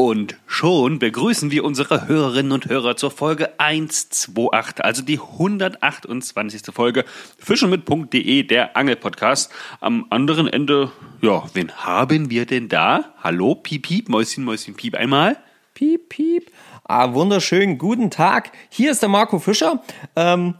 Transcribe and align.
Und 0.00 0.36
schon 0.46 1.00
begrüßen 1.00 1.50
wir 1.50 1.64
unsere 1.64 2.06
Hörerinnen 2.06 2.52
und 2.52 2.66
Hörer 2.66 2.96
zur 2.96 3.10
Folge 3.10 3.58
128, 3.58 4.84
also 4.84 5.02
die 5.02 5.18
128. 5.18 6.62
Folge 6.72 7.04
fischenmit.de, 7.40 8.44
der 8.44 8.76
Angelpodcast. 8.76 9.50
Am 9.80 10.06
anderen 10.10 10.46
Ende, 10.46 10.92
ja, 11.20 11.42
wen 11.52 11.72
haben 11.72 12.30
wir 12.30 12.46
denn 12.46 12.68
da? 12.68 13.12
Hallo, 13.24 13.56
piep, 13.56 13.88
piep, 13.88 14.08
Mäuschen, 14.08 14.44
Mäuschen, 14.44 14.76
piep 14.76 14.94
einmal. 14.94 15.36
Piep, 15.74 16.10
piep. 16.10 16.52
Ah, 16.84 17.12
wunderschönen 17.14 17.76
guten 17.76 18.12
Tag. 18.12 18.52
Hier 18.68 18.92
ist 18.92 19.02
der 19.02 19.08
Marco 19.08 19.40
Fischer. 19.40 19.82
Ähm, 20.14 20.54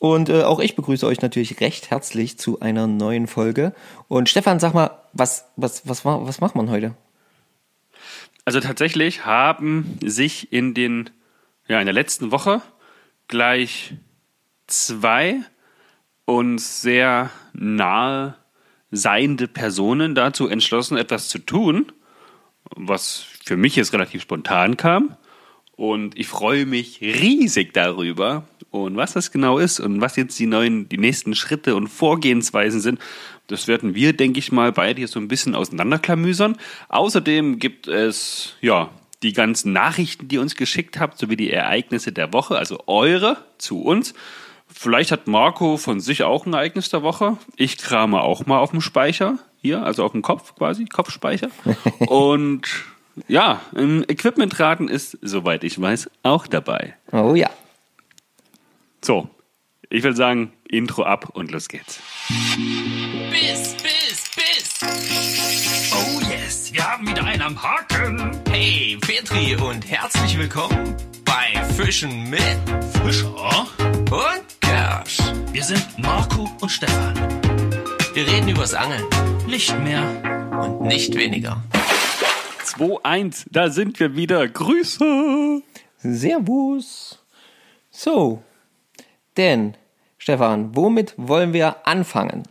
und 0.00 0.28
äh, 0.28 0.42
auch 0.42 0.58
ich 0.58 0.74
begrüße 0.74 1.06
euch 1.06 1.22
natürlich 1.22 1.60
recht 1.60 1.92
herzlich 1.92 2.36
zu 2.36 2.58
einer 2.58 2.88
neuen 2.88 3.28
Folge. 3.28 3.74
Und 4.08 4.28
Stefan, 4.28 4.58
sag 4.58 4.74
mal, 4.74 4.90
was, 5.12 5.44
was, 5.54 5.86
was, 5.86 6.04
was 6.04 6.40
macht 6.40 6.56
man 6.56 6.68
heute? 6.68 6.96
Also 8.44 8.60
tatsächlich 8.60 9.24
haben 9.24 9.98
sich 10.04 10.52
in 10.52 10.74
den, 10.74 11.10
ja, 11.68 11.78
in 11.78 11.86
der 11.86 11.94
letzten 11.94 12.32
Woche 12.32 12.60
gleich 13.28 13.94
zwei 14.66 15.40
uns 16.24 16.82
sehr 16.82 17.30
nahe 17.52 18.36
seiende 18.90 19.48
Personen 19.48 20.14
dazu 20.14 20.48
entschlossen, 20.48 20.98
etwas 20.98 21.28
zu 21.28 21.38
tun, 21.38 21.92
was 22.76 23.24
für 23.44 23.56
mich 23.56 23.76
jetzt 23.76 23.92
relativ 23.92 24.22
spontan 24.22 24.76
kam. 24.76 25.16
Und 25.76 26.18
ich 26.18 26.28
freue 26.28 26.66
mich 26.66 27.00
riesig 27.00 27.72
darüber. 27.72 28.44
Und 28.70 28.96
was 28.96 29.12
das 29.12 29.30
genau 29.30 29.58
ist 29.58 29.80
und 29.80 30.00
was 30.00 30.16
jetzt 30.16 30.38
die 30.38 30.46
neuen, 30.46 30.88
die 30.88 30.96
nächsten 30.96 31.34
Schritte 31.34 31.76
und 31.76 31.88
Vorgehensweisen 31.88 32.80
sind, 32.80 32.98
das 33.46 33.68
werden 33.68 33.94
wir, 33.94 34.12
denke 34.12 34.38
ich 34.38 34.52
mal, 34.52 34.72
beide 34.72 34.98
hier 34.98 35.08
so 35.08 35.20
ein 35.20 35.28
bisschen 35.28 35.54
auseinanderklamüsern. 35.54 36.56
Außerdem 36.88 37.58
gibt 37.58 37.88
es, 37.88 38.54
ja, 38.60 38.90
die 39.22 39.32
ganzen 39.32 39.72
Nachrichten, 39.72 40.28
die 40.28 40.36
ihr 40.36 40.40
uns 40.40 40.56
geschickt 40.56 40.98
habt, 40.98 41.18
sowie 41.18 41.36
die 41.36 41.50
Ereignisse 41.50 42.12
der 42.12 42.32
Woche, 42.32 42.56
also 42.56 42.80
eure 42.86 43.36
zu 43.58 43.82
uns. 43.82 44.14
Vielleicht 44.68 45.12
hat 45.12 45.26
Marco 45.26 45.76
von 45.76 46.00
sich 46.00 46.22
auch 46.22 46.46
ein 46.46 46.54
Ereignis 46.54 46.88
der 46.88 47.02
Woche. 47.02 47.36
Ich 47.56 47.78
krame 47.78 48.20
auch 48.20 48.46
mal 48.46 48.58
auf 48.58 48.70
dem 48.70 48.80
Speicher 48.80 49.38
hier, 49.60 49.84
also 49.84 50.04
auf 50.04 50.12
dem 50.12 50.22
Kopf 50.22 50.54
quasi, 50.56 50.86
Kopfspeicher. 50.86 51.50
Und 51.98 52.66
ja, 53.28 53.60
im 53.74 54.02
Equipmentraten 54.08 54.88
ist, 54.88 55.18
soweit 55.20 55.64
ich 55.64 55.80
weiß, 55.80 56.10
auch 56.22 56.46
dabei. 56.46 56.96
Oh 57.12 57.34
ja. 57.34 57.50
So, 59.02 59.28
ich 59.90 60.02
würde 60.02 60.16
sagen, 60.16 60.52
Intro 60.66 61.02
ab 61.02 61.30
und 61.34 61.50
los 61.50 61.68
geht's. 61.68 62.00
Biss, 63.32 63.74
Biss, 63.82 64.24
Biss. 64.36 65.90
Oh 65.92 66.20
yes, 66.30 66.72
wir 66.72 66.84
haben 66.84 67.06
wieder 67.06 67.24
einen 67.24 67.40
am 67.42 67.62
Haken. 67.62 68.30
Hey, 68.50 68.98
Petri 69.00 69.56
und 69.56 69.88
herzlich 69.90 70.38
willkommen 70.38 70.94
bei 71.24 71.62
Fischen 71.74 72.28
mit 72.28 72.42
Fischer. 73.02 73.66
und 73.78 74.60
Kersch. 74.60 75.18
Wir 75.52 75.64
sind 75.64 75.86
Marco 75.98 76.50
und 76.60 76.68
Stefan. 76.68 77.14
Wir 78.14 78.26
reden 78.26 78.48
übers 78.48 78.74
Angeln 78.74 79.04
Nicht 79.46 79.76
mehr. 79.80 80.02
und 80.60 80.82
nicht 80.82 81.14
weniger. 81.14 81.62
2-1, 82.76 83.46
da 83.50 83.70
sind 83.70 83.98
wir 84.00 84.14
wieder. 84.16 84.46
Grüße! 84.48 85.62
Servus. 85.98 87.18
So, 87.90 88.42
denn, 89.36 89.76
Stefan, 90.18 90.74
womit 90.76 91.14
wollen 91.16 91.52
wir 91.52 91.86
anfangen? 91.86 92.42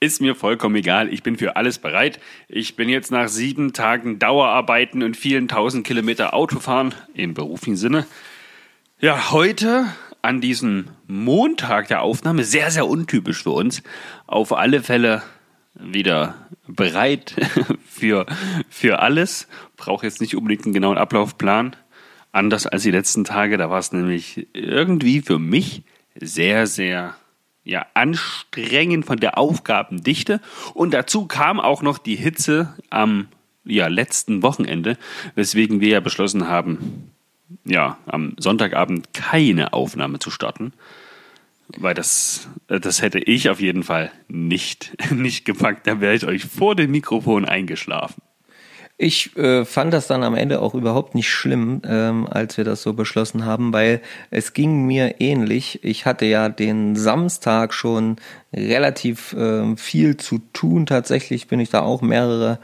Ist 0.00 0.20
mir 0.20 0.36
vollkommen 0.36 0.76
egal, 0.76 1.12
ich 1.12 1.24
bin 1.24 1.36
für 1.36 1.56
alles 1.56 1.78
bereit. 1.80 2.20
Ich 2.46 2.76
bin 2.76 2.88
jetzt 2.88 3.10
nach 3.10 3.26
sieben 3.26 3.72
Tagen 3.72 4.20
Dauerarbeiten 4.20 5.02
und 5.02 5.16
vielen 5.16 5.48
tausend 5.48 5.84
Kilometer 5.84 6.34
Autofahren 6.34 6.94
im 7.14 7.34
beruflichen 7.34 7.76
Sinne. 7.76 8.06
Ja, 9.00 9.32
heute 9.32 9.86
an 10.22 10.40
diesem 10.40 10.90
Montag 11.08 11.88
der 11.88 12.02
Aufnahme, 12.02 12.44
sehr, 12.44 12.70
sehr 12.70 12.86
untypisch 12.86 13.42
für 13.42 13.50
uns, 13.50 13.82
auf 14.28 14.52
alle 14.52 14.84
Fälle 14.84 15.24
wieder 15.74 16.46
bereit 16.68 17.34
für, 17.84 18.24
für 18.68 19.00
alles. 19.00 19.48
Brauche 19.76 20.06
jetzt 20.06 20.20
nicht 20.20 20.36
unbedingt 20.36 20.64
einen 20.64 20.74
genauen 20.74 20.96
Ablaufplan. 20.96 21.74
Anders 22.30 22.68
als 22.68 22.84
die 22.84 22.92
letzten 22.92 23.24
Tage, 23.24 23.56
da 23.56 23.68
war 23.68 23.80
es 23.80 23.90
nämlich 23.90 24.46
irgendwie 24.52 25.22
für 25.22 25.40
mich 25.40 25.82
sehr, 26.14 26.68
sehr 26.68 27.16
ja, 27.68 27.86
anstrengend 27.92 29.04
von 29.04 29.18
der 29.20 29.36
Aufgabendichte. 29.36 30.40
Und 30.72 30.94
dazu 30.94 31.26
kam 31.26 31.60
auch 31.60 31.82
noch 31.82 31.98
die 31.98 32.16
Hitze 32.16 32.74
am 32.88 33.28
ja, 33.64 33.88
letzten 33.88 34.42
Wochenende, 34.42 34.96
weswegen 35.34 35.80
wir 35.80 35.88
ja 35.88 36.00
beschlossen 36.00 36.48
haben, 36.48 37.12
ja, 37.64 37.98
am 38.06 38.34
Sonntagabend 38.38 39.12
keine 39.12 39.74
Aufnahme 39.74 40.18
zu 40.18 40.30
starten. 40.30 40.72
Weil 41.76 41.92
das, 41.92 42.48
äh, 42.68 42.80
das 42.80 43.02
hätte 43.02 43.18
ich 43.18 43.50
auf 43.50 43.60
jeden 43.60 43.82
Fall 43.82 44.10
nicht, 44.28 44.96
nicht 45.12 45.44
gepackt. 45.44 45.86
Da 45.86 46.00
wäre 46.00 46.14
ich 46.14 46.24
euch 46.24 46.46
vor 46.46 46.74
dem 46.74 46.90
Mikrofon 46.90 47.44
eingeschlafen. 47.44 48.22
Ich 49.00 49.36
äh, 49.36 49.64
fand 49.64 49.92
das 49.92 50.08
dann 50.08 50.24
am 50.24 50.34
Ende 50.34 50.60
auch 50.60 50.74
überhaupt 50.74 51.14
nicht 51.14 51.30
schlimm, 51.30 51.82
ähm, 51.86 52.26
als 52.28 52.56
wir 52.56 52.64
das 52.64 52.82
so 52.82 52.94
beschlossen 52.94 53.44
haben, 53.44 53.72
weil 53.72 54.00
es 54.32 54.54
ging 54.54 54.86
mir 54.86 55.20
ähnlich. 55.20 55.78
Ich 55.84 56.04
hatte 56.04 56.26
ja 56.26 56.48
den 56.48 56.96
Samstag 56.96 57.72
schon 57.72 58.16
relativ 58.52 59.36
ähm, 59.38 59.76
viel 59.76 60.16
zu 60.16 60.40
tun. 60.52 60.84
Tatsächlich 60.84 61.46
bin 61.46 61.60
ich 61.60 61.70
da 61.70 61.82
auch 61.82 62.02
mehrere, 62.02 62.58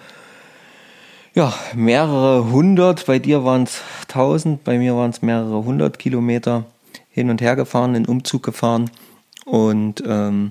ja, 1.34 1.55
mehrere 1.77 2.50
hundert. 2.50 3.06
Bei 3.06 3.21
dir 3.21 3.44
waren 3.44 3.62
es 3.62 3.83
tausend, 4.09 4.65
bei 4.65 4.77
mir 4.77 4.97
waren 4.97 5.11
es 5.11 5.23
mehrere 5.23 5.65
hundert 5.65 6.00
Kilometer 6.00 6.65
hin 7.11 7.31
und 7.31 7.43
her 7.43 7.55
gefahren, 7.55 7.94
in 7.94 8.06
Umzug 8.06 8.43
gefahren 8.43 8.91
und 9.44 10.03
ähm, 10.05 10.50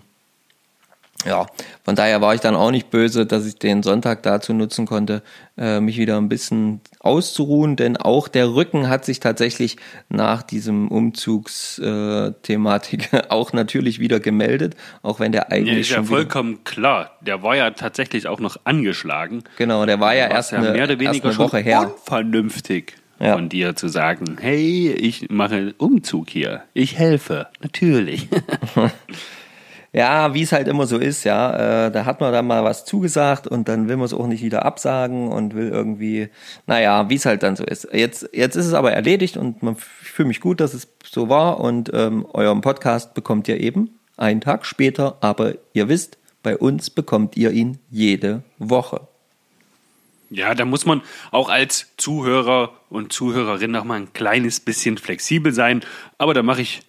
ja, 1.26 1.46
von 1.84 1.96
daher 1.96 2.22
war 2.22 2.34
ich 2.36 2.42
dann 2.42 2.56
auch 2.56 2.72
nicht 2.72 2.90
böse, 2.90 3.26
dass 3.26 3.46
ich 3.46 3.56
den 3.58 3.84
Sonntag 3.84 4.24
dazu 4.24 4.54
nutzen 4.54 4.86
konnte, 4.86 5.22
äh, 5.58 5.80
mich 5.80 5.98
wieder 5.98 6.18
ein 6.18 6.30
bisschen 6.30 6.82
auszuruhen, 7.00 7.76
denn 7.76 7.98
auch 7.98 8.28
der 8.28 8.54
Rücken 8.54 8.90
hat 8.90 9.06
sich 9.06 9.20
tatsächlich 9.20 9.78
nach 10.10 10.42
diesem 10.44 10.88
Umzugsthematik 10.90 13.10
auch 13.30 13.54
natürlich 13.54 14.00
wieder 14.00 14.20
gemeldet, 14.20 14.76
auch 15.02 15.20
wenn 15.20 15.32
der 15.32 15.44
Ja, 15.44 15.50
eigentlich 15.58 15.80
ist 15.82 15.90
ja 15.90 15.96
schon 15.98 16.08
wieder, 16.08 16.18
vollkommen 16.18 16.64
klar. 16.64 17.12
Der 17.22 17.44
war 17.44 17.56
ja 17.56 17.72
tatsächlich 17.72 18.28
auch 18.28 18.40
noch 18.40 18.58
angeschlagen. 18.64 19.44
genau, 19.58 19.86
der 19.86 20.00
war 20.00 20.16
ja 20.16 20.28
erst 20.28 20.52
ja 20.52 20.60
eine, 20.60 20.72
mehr 20.72 20.84
oder 20.86 20.94
erst 20.94 21.02
weniger 21.02 21.26
eine 21.26 21.34
schon 21.34 21.46
Woche 21.46 21.60
her. 21.60 21.92
unvernünftig 21.94 22.96
Ja. 23.20 23.34
von 23.34 23.50
dir 23.50 23.76
zu 23.76 23.88
sagen, 23.88 24.38
hey, 24.42 24.92
ich 24.92 25.30
mache 25.30 25.74
Umzug 25.78 26.30
hier. 26.30 26.64
Ich 26.74 26.98
helfe, 26.98 27.48
natürlich. 27.62 28.28
Ja, 29.96 30.34
wie 30.34 30.42
es 30.42 30.52
halt 30.52 30.68
immer 30.68 30.88
so 30.88 30.98
ist, 30.98 31.24
ja. 31.24 31.86
Äh, 31.86 31.92
da 31.92 32.06
hat 32.06 32.20
man 32.20 32.34
dann 32.34 32.48
mal 32.48 32.64
was 32.64 32.84
zugesagt 32.84 33.46
und 33.46 33.68
dann 33.68 33.88
will 33.88 33.98
man 33.98 34.06
es 34.06 34.14
auch 34.14 34.26
nicht 34.26 34.44
wieder 34.44 34.66
absagen 34.66 35.28
und 35.28 35.54
will 35.54 35.70
irgendwie, 35.70 36.30
naja, 36.66 37.10
wie 37.10 37.16
es 37.16 37.28
halt 37.28 37.44
dann 37.44 37.56
so 37.56 37.64
ist. 37.64 37.88
Jetzt, 37.94 38.28
jetzt 38.34 38.56
ist 38.56 38.66
es 38.66 38.74
aber 38.74 38.92
erledigt 38.92 39.38
und 39.38 39.62
man, 39.62 39.76
fühle 39.76 40.28
mich 40.28 40.42
gut, 40.42 40.60
dass 40.60 40.74
es 40.74 40.88
so 41.06 41.30
war 41.30 41.60
und 41.60 41.92
ähm, 41.94 42.26
euren 42.34 42.62
Podcast 42.62 43.14
bekommt 43.14 43.48
ihr 43.48 43.60
eben 43.60 43.92
einen 44.18 44.42
Tag 44.42 44.66
später, 44.66 45.18
aber 45.22 45.54
ihr 45.74 45.90
wisst, 45.90 46.18
bei 46.42 46.58
uns 46.58 46.90
bekommt 46.90 47.38
ihr 47.38 47.52
ihn 47.52 47.78
jede 47.92 48.42
Woche. 48.58 49.08
Ja, 50.32 50.56
da 50.56 50.66
muss 50.66 50.88
man 50.88 51.04
auch 51.30 51.50
als 51.50 51.92
Zuhörer 51.98 52.74
und 52.90 53.14
Zuhörerin 53.14 53.70
noch 53.70 53.84
mal 53.84 54.00
ein 54.00 54.14
kleines 54.14 54.60
bisschen 54.60 54.98
flexibel 54.98 55.54
sein. 55.54 55.82
Aber 56.18 56.34
da 56.34 56.42
mache 56.42 56.62
ich, 56.62 56.82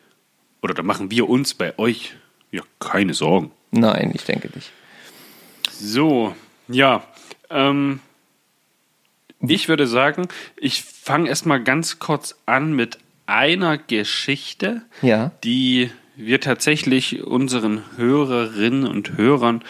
oder 0.63 0.73
da 0.73 0.83
machen 0.83 1.11
wir 1.11 1.29
uns 1.29 1.53
bei 1.53 1.79
euch 1.79 2.15
ja 2.55 2.63
keine 2.79 3.15
Sorgen. 3.15 3.51
Nein, 3.71 4.13
ich 4.15 4.25
denke 4.25 4.49
nicht. 4.55 4.71
So, 5.71 6.35
ja. 6.69 7.05
Ähm, 7.51 8.01
ich 9.41 9.69
würde 9.69 9.87
sagen, 9.87 10.29
ich 10.57 10.83
fange 10.83 11.29
erstmal 11.29 11.63
ganz 11.63 11.99
kurz 11.99 12.37
an 12.47 12.73
mit 12.75 12.99
einer 13.27 13.79
Geschichte, 13.79 14.83
Ja. 15.03 15.33
die 15.43 15.91
wir 16.17 16.41
tatsächlich 16.41 17.23
unseren 17.25 17.83
Hörerinnen 17.97 18.87
und 18.87 19.17
Hörern 19.17 19.63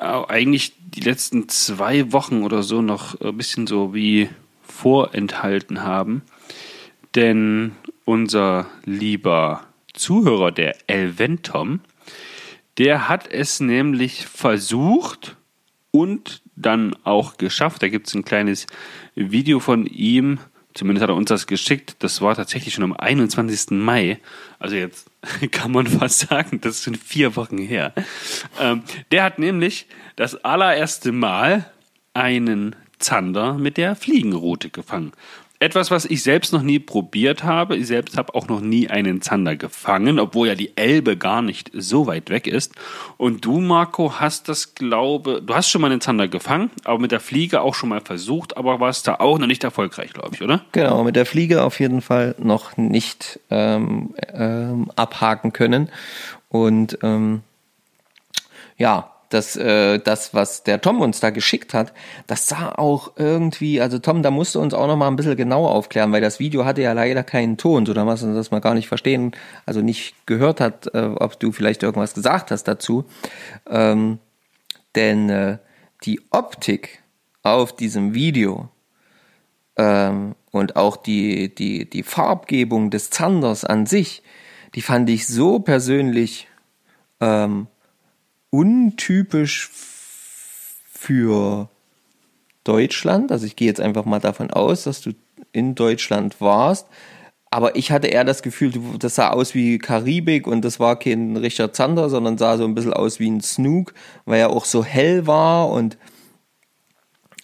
äh, 0.00 0.04
eigentlich 0.04 0.72
die 0.78 1.00
letzten 1.00 1.48
zwei 1.48 2.12
Wochen 2.12 2.42
oder 2.42 2.62
so 2.62 2.80
noch 2.80 3.20
ein 3.20 3.36
bisschen 3.36 3.66
so 3.66 3.94
wie 3.94 4.30
vorenthalten 4.62 5.82
haben. 5.82 6.22
Denn 7.14 7.72
unser 8.04 8.66
lieber 8.84 9.64
Zuhörer, 9.92 10.52
der 10.52 10.76
Elventom, 10.88 11.80
der 12.78 13.08
hat 13.08 13.30
es 13.30 13.60
nämlich 13.60 14.26
versucht 14.26 15.36
und 15.90 16.42
dann 16.54 16.96
auch 17.04 17.36
geschafft. 17.36 17.82
Da 17.82 17.88
gibt 17.88 18.08
es 18.08 18.14
ein 18.14 18.24
kleines 18.24 18.66
Video 19.14 19.60
von 19.60 19.86
ihm. 19.86 20.38
Zumindest 20.74 21.02
hat 21.02 21.10
er 21.10 21.16
uns 21.16 21.28
das 21.28 21.48
geschickt. 21.48 21.96
Das 22.00 22.20
war 22.20 22.36
tatsächlich 22.36 22.74
schon 22.74 22.84
am 22.84 22.92
21. 22.92 23.70
Mai. 23.70 24.20
Also 24.60 24.76
jetzt 24.76 25.10
kann 25.50 25.72
man 25.72 25.86
fast 25.86 26.20
sagen, 26.28 26.60
das 26.60 26.82
sind 26.84 26.96
vier 26.96 27.34
Wochen 27.36 27.58
her. 27.58 27.92
Ähm, 28.60 28.82
der 29.10 29.24
hat 29.24 29.38
nämlich 29.38 29.86
das 30.16 30.36
allererste 30.44 31.10
Mal 31.10 31.70
einen 32.14 32.76
Zander 32.98 33.54
mit 33.54 33.76
der 33.76 33.96
Fliegenrute 33.96 34.70
gefangen. 34.70 35.12
Etwas, 35.60 35.90
was 35.90 36.04
ich 36.04 36.22
selbst 36.22 36.52
noch 36.52 36.62
nie 36.62 36.78
probiert 36.78 37.42
habe. 37.42 37.76
Ich 37.76 37.88
selbst 37.88 38.16
habe 38.16 38.34
auch 38.36 38.46
noch 38.46 38.60
nie 38.60 38.88
einen 38.88 39.22
Zander 39.22 39.56
gefangen, 39.56 40.20
obwohl 40.20 40.46
ja 40.46 40.54
die 40.54 40.76
Elbe 40.76 41.16
gar 41.16 41.42
nicht 41.42 41.72
so 41.74 42.06
weit 42.06 42.30
weg 42.30 42.46
ist. 42.46 42.74
Und 43.16 43.44
du, 43.44 43.58
Marco, 43.58 44.20
hast 44.20 44.48
das, 44.48 44.76
glaube 44.76 45.42
du 45.44 45.54
hast 45.54 45.68
schon 45.68 45.80
mal 45.80 45.90
einen 45.90 46.00
Zander 46.00 46.28
gefangen, 46.28 46.70
aber 46.84 47.00
mit 47.00 47.10
der 47.10 47.18
Fliege 47.18 47.60
auch 47.60 47.74
schon 47.74 47.88
mal 47.88 48.00
versucht, 48.00 48.56
aber 48.56 48.78
warst 48.78 49.08
da 49.08 49.16
auch 49.16 49.38
noch 49.38 49.48
nicht 49.48 49.64
erfolgreich, 49.64 50.12
glaube 50.12 50.30
ich, 50.34 50.42
oder? 50.42 50.64
Genau, 50.70 51.02
mit 51.02 51.16
der 51.16 51.26
Fliege 51.26 51.64
auf 51.64 51.80
jeden 51.80 52.02
Fall 52.02 52.36
noch 52.38 52.76
nicht 52.76 53.40
ähm, 53.50 54.14
ähm, 54.32 54.92
abhaken 54.94 55.52
können. 55.52 55.90
Und 56.50 56.98
ähm, 57.02 57.42
ja, 58.76 59.10
das, 59.28 59.56
äh, 59.56 59.98
das, 59.98 60.32
was 60.34 60.62
der 60.62 60.80
Tom 60.80 61.00
uns 61.00 61.20
da 61.20 61.30
geschickt 61.30 61.74
hat, 61.74 61.92
das 62.26 62.48
sah 62.48 62.72
auch 62.72 63.12
irgendwie, 63.16 63.80
also 63.80 63.98
Tom, 63.98 64.22
da 64.22 64.30
musst 64.30 64.54
du 64.54 64.60
uns 64.60 64.74
auch 64.74 64.86
noch 64.86 64.96
mal 64.96 65.08
ein 65.08 65.16
bisschen 65.16 65.36
genauer 65.36 65.70
aufklären, 65.70 66.12
weil 66.12 66.20
das 66.20 66.38
Video 66.38 66.64
hatte 66.64 66.82
ja 66.82 66.92
leider 66.92 67.22
keinen 67.22 67.56
Ton, 67.56 67.86
so 67.86 67.92
dass 67.94 68.50
man 68.50 68.60
gar 68.60 68.74
nicht 68.74 68.88
verstehen, 68.88 69.32
also 69.66 69.80
nicht 69.80 70.14
gehört 70.26 70.60
hat, 70.60 70.92
äh, 70.94 71.10
ob 71.16 71.38
du 71.38 71.52
vielleicht 71.52 71.82
irgendwas 71.82 72.14
gesagt 72.14 72.50
hast 72.50 72.64
dazu. 72.64 73.04
Ähm, 73.68 74.18
denn 74.94 75.28
äh, 75.28 75.58
die 76.04 76.20
Optik 76.30 77.02
auf 77.42 77.76
diesem 77.76 78.14
Video 78.14 78.68
ähm, 79.76 80.34
und 80.50 80.76
auch 80.76 80.96
die, 80.96 81.54
die, 81.54 81.88
die 81.88 82.02
Farbgebung 82.02 82.90
des 82.90 83.10
Zanders 83.10 83.64
an 83.64 83.86
sich, 83.86 84.22
die 84.74 84.82
fand 84.82 85.08
ich 85.10 85.26
so 85.26 85.60
persönlich 85.60 86.48
ähm, 87.20 87.68
untypisch 88.50 89.70
für 90.92 91.68
Deutschland. 92.64 93.32
Also 93.32 93.46
ich 93.46 93.56
gehe 93.56 93.68
jetzt 93.68 93.80
einfach 93.80 94.04
mal 94.04 94.20
davon 94.20 94.50
aus, 94.50 94.84
dass 94.84 95.00
du 95.00 95.12
in 95.52 95.74
Deutschland 95.74 96.40
warst. 96.40 96.86
Aber 97.50 97.76
ich 97.76 97.90
hatte 97.90 98.08
eher 98.08 98.24
das 98.24 98.42
Gefühl, 98.42 98.72
das 98.98 99.14
sah 99.14 99.30
aus 99.30 99.54
wie 99.54 99.78
Karibik 99.78 100.46
und 100.46 100.62
das 100.64 100.78
war 100.78 100.98
kein 100.98 101.36
Richard 101.36 101.74
Zander, 101.74 102.10
sondern 102.10 102.36
sah 102.36 102.58
so 102.58 102.64
ein 102.64 102.74
bisschen 102.74 102.92
aus 102.92 103.20
wie 103.20 103.30
ein 103.30 103.40
Snook, 103.40 103.94
weil 104.26 104.40
er 104.40 104.50
auch 104.50 104.66
so 104.66 104.84
hell 104.84 105.26
war 105.26 105.70
und 105.70 105.96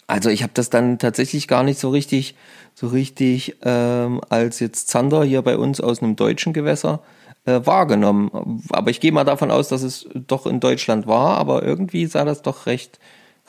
also 0.07 0.29
ich 0.29 0.43
habe 0.43 0.51
das 0.53 0.69
dann 0.69 0.99
tatsächlich 0.99 1.47
gar 1.47 1.63
nicht 1.63 1.79
so 1.79 1.89
richtig, 1.89 2.35
so 2.75 2.87
richtig 2.87 3.55
ähm, 3.63 4.21
als 4.29 4.59
jetzt 4.59 4.89
Zander 4.89 5.23
hier 5.23 5.41
bei 5.41 5.57
uns 5.57 5.81
aus 5.81 6.03
einem 6.03 6.15
deutschen 6.15 6.53
Gewässer 6.53 7.01
äh, 7.45 7.65
wahrgenommen. 7.65 8.61
Aber 8.69 8.91
ich 8.91 8.99
gehe 8.99 9.11
mal 9.11 9.23
davon 9.23 9.51
aus, 9.51 9.69
dass 9.69 9.83
es 9.83 10.07
doch 10.13 10.45
in 10.45 10.59
Deutschland 10.59 11.07
war, 11.07 11.37
aber 11.37 11.63
irgendwie 11.63 12.05
sah 12.05 12.25
das 12.25 12.41
doch 12.41 12.65
recht, 12.65 12.99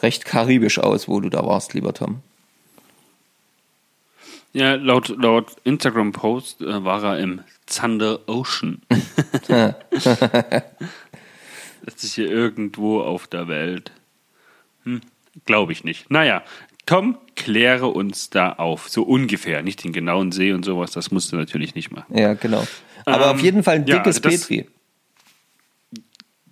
recht 0.02 0.24
karibisch 0.24 0.78
aus, 0.78 1.08
wo 1.08 1.20
du 1.20 1.28
da 1.28 1.44
warst, 1.46 1.74
lieber 1.74 1.94
Tom. 1.94 2.20
Ja, 4.52 4.74
laut, 4.74 5.08
laut 5.08 5.56
Instagram-Post 5.64 6.62
äh, 6.62 6.84
war 6.84 7.04
er 7.04 7.18
im 7.18 7.42
Thunder 7.66 8.20
Ocean. 8.26 8.80
das 9.48 9.74
ist 11.84 12.14
hier 12.14 12.30
irgendwo 12.30 13.02
auf 13.02 13.26
der 13.26 13.48
Welt. 13.48 13.92
Hm, 14.84 15.02
Glaube 15.44 15.72
ich 15.72 15.84
nicht. 15.84 16.10
Naja, 16.10 16.42
Tom, 16.86 17.18
kläre 17.36 17.86
uns 17.88 18.30
da 18.30 18.52
auf. 18.54 18.88
So 18.88 19.02
ungefähr. 19.04 19.62
Nicht 19.62 19.84
den 19.84 19.92
genauen 19.92 20.32
See 20.32 20.52
und 20.52 20.64
sowas, 20.64 20.90
das 20.92 21.10
musst 21.10 21.30
du 21.32 21.36
natürlich 21.36 21.74
nicht 21.74 21.90
machen. 21.92 22.16
Ja, 22.16 22.32
genau. 22.34 22.66
Aber 23.04 23.26
Ähm, 23.30 23.36
auf 23.36 23.42
jeden 23.42 23.62
Fall 23.62 23.76
ein 23.76 23.86
ja, 23.86 23.96
dickes 23.98 24.16
also 24.16 24.30
das- 24.30 24.48
Petri. 24.48 24.66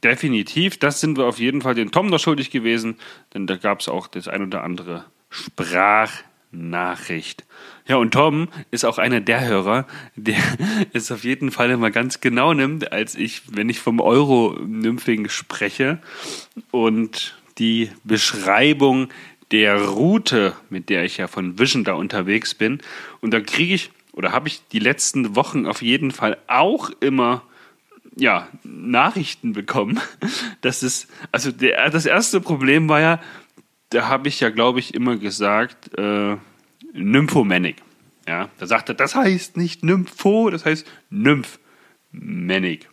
Definitiv, 0.03 0.79
das 0.79 1.01
sind 1.01 1.17
wir 1.17 1.25
auf 1.25 1.39
jeden 1.41 1.63
Fall 1.63 1.75
den 1.75 1.91
Tom 1.91 2.09
noch 2.09 2.21
schuldig 2.21 2.51
gewesen, 2.51 2.97
denn 3.33 3.47
da 3.47 3.57
gab 3.57 3.81
es 3.81 3.89
auch 3.89 4.07
das 4.07 4.29
ein 4.29 4.43
oder 4.43 4.63
andere 4.63 5.07
Sprachnachricht. 5.31 7.45
Ja, 7.87 7.97
und 7.97 8.13
Tom 8.13 8.49
ist 8.71 8.85
auch 8.85 8.99
einer 8.99 9.23
der 9.23 9.47
Hörer, 9.47 9.87
der 10.15 10.37
es 10.93 11.11
auf 11.11 11.25
jeden 11.25 11.51
Fall 11.51 11.71
immer 11.71 11.91
ganz 11.91 12.21
genau 12.21 12.53
nimmt, 12.53 12.93
als 12.93 13.15
ich, 13.15 13.41
wenn 13.57 13.71
ich 13.71 13.79
vom 13.81 13.99
Euro-Nymphing 14.01 15.31
spreche 15.31 16.01
und 16.71 17.39
die 17.57 17.89
Beschreibung 18.05 19.09
der 19.51 19.81
Route, 19.83 20.55
mit 20.71 20.89
der 20.89 21.05
ich 21.05 21.17
ja 21.17 21.27
von 21.27 21.59
Vision 21.59 21.85
da 21.85 21.95
unterwegs 21.95 22.55
bin. 22.55 22.81
Und 23.21 23.33
da 23.33 23.41
kriege 23.41 23.75
ich, 23.75 23.91
oder 24.13 24.33
habe 24.33 24.49
ich 24.49 24.67
die 24.69 24.79
letzten 24.79 25.37
Wochen 25.37 25.67
auf 25.67 25.83
jeden 25.83 26.11
Fall 26.11 26.39
auch 26.47 26.91
immer 27.01 27.43
ja, 28.17 28.49
Nachrichten 28.63 29.53
bekommen. 29.53 30.01
Das 30.61 30.83
ist, 30.83 31.09
also 31.31 31.53
der, 31.53 31.91
das 31.91 32.07
erste 32.07 32.41
Problem 32.41 32.89
war 32.89 32.99
ja, 32.99 33.21
da 33.91 34.09
habe 34.09 34.29
ich 34.29 34.41
ja, 34.41 34.49
glaube 34.49 34.79
ich, 34.79 34.95
immer 34.95 35.17
gesagt, 35.17 35.97
äh, 35.99 36.37
Nymphomanic. 36.95 37.77
Ja, 38.27 38.49
da 38.59 38.67
sagt 38.67 38.89
er, 38.89 38.95
das 38.95 39.15
heißt 39.15 39.59
nicht 39.59 39.85
Nympho, 39.85 40.49
das 40.49 40.65
heißt 40.65 40.87
Nymphmanic. 41.11 42.89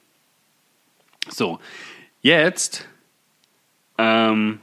So, 1.29 1.59
jetzt 2.21 2.89
ähm, 3.97 4.59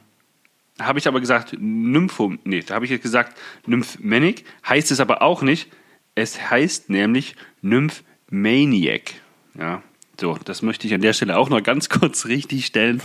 habe 0.80 0.98
ich 0.98 1.08
aber 1.08 1.20
gesagt, 1.20 1.56
Nympho, 1.58 2.34
nee, 2.44 2.60
da 2.60 2.74
habe 2.74 2.84
ich 2.84 2.90
jetzt 2.90 3.02
gesagt, 3.02 3.38
Nymphmanic, 3.66 4.44
heißt 4.68 4.90
es 4.90 5.00
aber 5.00 5.22
auch 5.22 5.42
nicht. 5.42 5.68
Es 6.14 6.50
heißt 6.50 6.90
nämlich 6.90 7.36
Nymphmaniac. 7.62 9.14
Ja, 9.58 9.82
so, 10.20 10.38
das 10.44 10.62
möchte 10.62 10.86
ich 10.86 10.94
an 10.94 11.00
der 11.00 11.12
Stelle 11.12 11.36
auch 11.36 11.48
noch 11.48 11.62
ganz 11.62 11.88
kurz 11.88 12.26
richtig 12.26 12.66
stellen. 12.66 13.00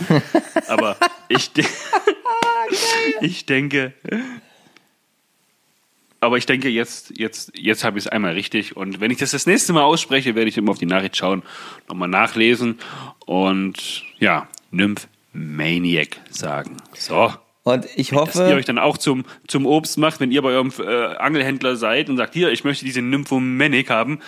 Aber 0.68 0.96
ich, 1.28 1.52
de 1.52 1.64
ich 3.20 3.46
denke, 3.46 3.92
aber 6.24 6.38
ich 6.38 6.46
denke, 6.46 6.70
jetzt, 6.70 7.18
jetzt, 7.18 7.52
jetzt 7.54 7.84
habe 7.84 7.98
ich 7.98 8.06
es 8.06 8.10
einmal 8.10 8.32
richtig. 8.32 8.76
Und 8.76 9.00
wenn 9.00 9.10
ich 9.10 9.18
das 9.18 9.32
das 9.32 9.46
nächste 9.46 9.74
Mal 9.74 9.82
ausspreche, 9.82 10.34
werde 10.34 10.48
ich 10.48 10.56
immer 10.56 10.70
auf 10.70 10.78
die 10.78 10.86
Nachricht 10.86 11.16
schauen, 11.16 11.42
nochmal 11.86 12.08
nachlesen 12.08 12.78
und 13.26 14.04
ja, 14.18 14.48
Nymphmaniac 14.70 16.16
sagen. 16.30 16.78
So. 16.94 17.32
Und 17.64 17.86
ich 17.96 18.10
Dass 18.10 18.36
ihr 18.36 18.42
hoffe, 18.42 18.54
euch 18.54 18.66
dann 18.66 18.78
auch 18.78 18.98
zum, 18.98 19.24
zum 19.48 19.64
Obst 19.64 19.96
macht, 19.96 20.20
wenn 20.20 20.30
ihr 20.30 20.42
bei 20.42 20.50
eurem 20.50 20.70
äh, 20.78 21.16
Angelhändler 21.16 21.76
seid 21.76 22.10
und 22.10 22.18
sagt, 22.18 22.34
hier, 22.34 22.52
ich 22.52 22.62
möchte 22.62 22.84
diese 22.84 23.00
Nymphomanic 23.00 23.88
haben. 23.88 24.20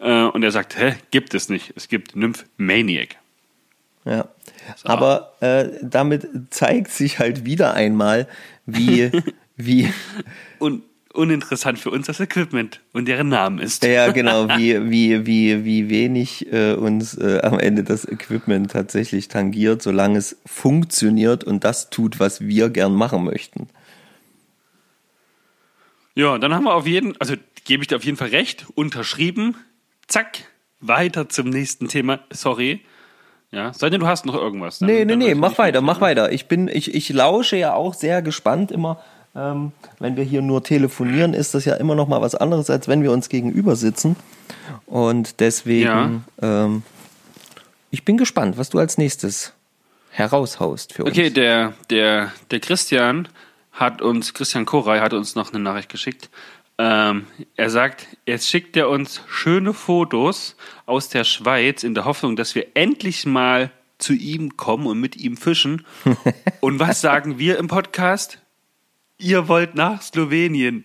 Äh, 0.00 0.24
und 0.24 0.42
er 0.42 0.50
sagt, 0.50 0.76
hä, 0.76 0.94
gibt 1.12 1.34
es 1.34 1.48
nicht. 1.48 1.72
Es 1.76 1.88
gibt 1.88 2.16
Nymphmaniac. 2.16 3.16
ja. 4.66 4.74
Aber 4.82 5.34
äh, 5.40 5.68
damit 5.82 6.28
zeigt 6.50 6.90
sich 6.90 7.20
halt 7.20 7.44
wieder 7.44 7.74
einmal, 7.74 8.26
wie, 8.66 9.10
wie, 9.56 9.92
Und 10.58 10.82
uninteressant 11.14 11.78
für 11.78 11.90
uns 11.90 12.06
das 12.06 12.20
Equipment 12.20 12.80
und 12.92 13.06
deren 13.06 13.28
Namen 13.28 13.58
ist. 13.58 13.84
ja 13.84 14.10
genau, 14.12 14.48
wie, 14.56 14.90
wie, 14.90 15.26
wie, 15.26 15.64
wie 15.64 15.88
wenig 15.88 16.52
äh, 16.52 16.74
uns 16.74 17.16
äh, 17.16 17.40
am 17.42 17.58
Ende 17.58 17.84
das 17.84 18.04
Equipment 18.04 18.70
tatsächlich 18.70 19.28
tangiert, 19.28 19.82
solange 19.82 20.18
es 20.18 20.36
funktioniert 20.44 21.44
und 21.44 21.64
das 21.64 21.90
tut, 21.90 22.20
was 22.20 22.40
wir 22.40 22.68
gern 22.70 22.94
machen 22.94 23.24
möchten. 23.24 23.68
Ja, 26.14 26.38
dann 26.38 26.54
haben 26.54 26.64
wir 26.64 26.74
auf 26.74 26.86
jeden, 26.86 27.20
also 27.20 27.34
gebe 27.64 27.82
ich 27.82 27.88
dir 27.88 27.96
auf 27.96 28.04
jeden 28.04 28.16
Fall 28.16 28.28
recht, 28.28 28.66
unterschrieben. 28.74 29.56
Zack, 30.06 30.38
weiter 30.80 31.28
zum 31.28 31.48
nächsten 31.48 31.88
Thema. 31.88 32.20
Sorry. 32.30 32.80
Ja, 33.50 33.72
sei 33.72 33.88
denn, 33.88 34.00
du 34.00 34.06
hast 34.06 34.26
noch 34.26 34.34
irgendwas. 34.34 34.80
Dann- 34.80 34.88
Nee, 34.88 35.04
nee, 35.04 35.16
nee, 35.16 35.34
mach 35.34 35.58
weiter, 35.58 35.80
mach 35.80 36.00
weiter. 36.00 36.32
Ich 36.32 36.46
bin, 36.46 36.66
ich, 36.68 36.92
ich 36.94 37.08
lausche 37.10 37.56
ja 37.56 37.74
auch 37.74 37.94
sehr 37.94 38.20
gespannt 38.20 38.72
immer. 38.72 39.00
Ähm, 39.36 39.72
wenn 39.98 40.16
wir 40.16 40.24
hier 40.24 40.42
nur 40.42 40.62
telefonieren, 40.62 41.34
ist 41.34 41.54
das 41.54 41.64
ja 41.64 41.74
immer 41.74 41.94
noch 41.94 42.06
mal 42.06 42.20
was 42.20 42.34
anderes, 42.34 42.70
als 42.70 42.86
wenn 42.86 43.02
wir 43.02 43.10
uns 43.10 43.28
gegenüber 43.28 43.74
sitzen. 43.74 44.16
Und 44.86 45.40
deswegen, 45.40 46.24
ähm, 46.40 46.82
ich 47.90 48.04
bin 48.04 48.16
gespannt, 48.16 48.58
was 48.58 48.70
du 48.70 48.78
als 48.78 48.96
nächstes 48.96 49.52
heraushaust 50.10 50.92
für 50.92 51.04
uns. 51.04 51.12
Okay, 51.12 51.30
der, 51.30 51.74
der, 51.90 52.32
der 52.50 52.60
Christian 52.60 53.28
hat 53.72 54.02
uns, 54.02 54.34
Christian 54.34 54.66
Koray 54.66 55.00
hat 55.00 55.12
uns 55.12 55.34
noch 55.34 55.52
eine 55.52 55.62
Nachricht 55.62 55.88
geschickt. 55.88 56.30
Ähm, 56.78 57.26
er 57.56 57.70
sagt, 57.70 58.06
jetzt 58.26 58.48
schickt 58.48 58.76
er 58.76 58.88
uns 58.88 59.20
schöne 59.28 59.74
Fotos 59.74 60.56
aus 60.86 61.08
der 61.08 61.24
Schweiz 61.24 61.82
in 61.82 61.94
der 61.94 62.04
Hoffnung, 62.04 62.36
dass 62.36 62.54
wir 62.54 62.66
endlich 62.74 63.26
mal 63.26 63.70
zu 63.98 64.12
ihm 64.12 64.56
kommen 64.56 64.86
und 64.86 65.00
mit 65.00 65.16
ihm 65.16 65.36
fischen. 65.36 65.84
und 66.60 66.78
was 66.78 67.00
sagen 67.00 67.38
wir 67.38 67.58
im 67.58 67.68
Podcast? 67.68 68.38
Ihr 69.18 69.46
wollt 69.46 69.76
nach 69.76 70.02
Slowenien. 70.02 70.84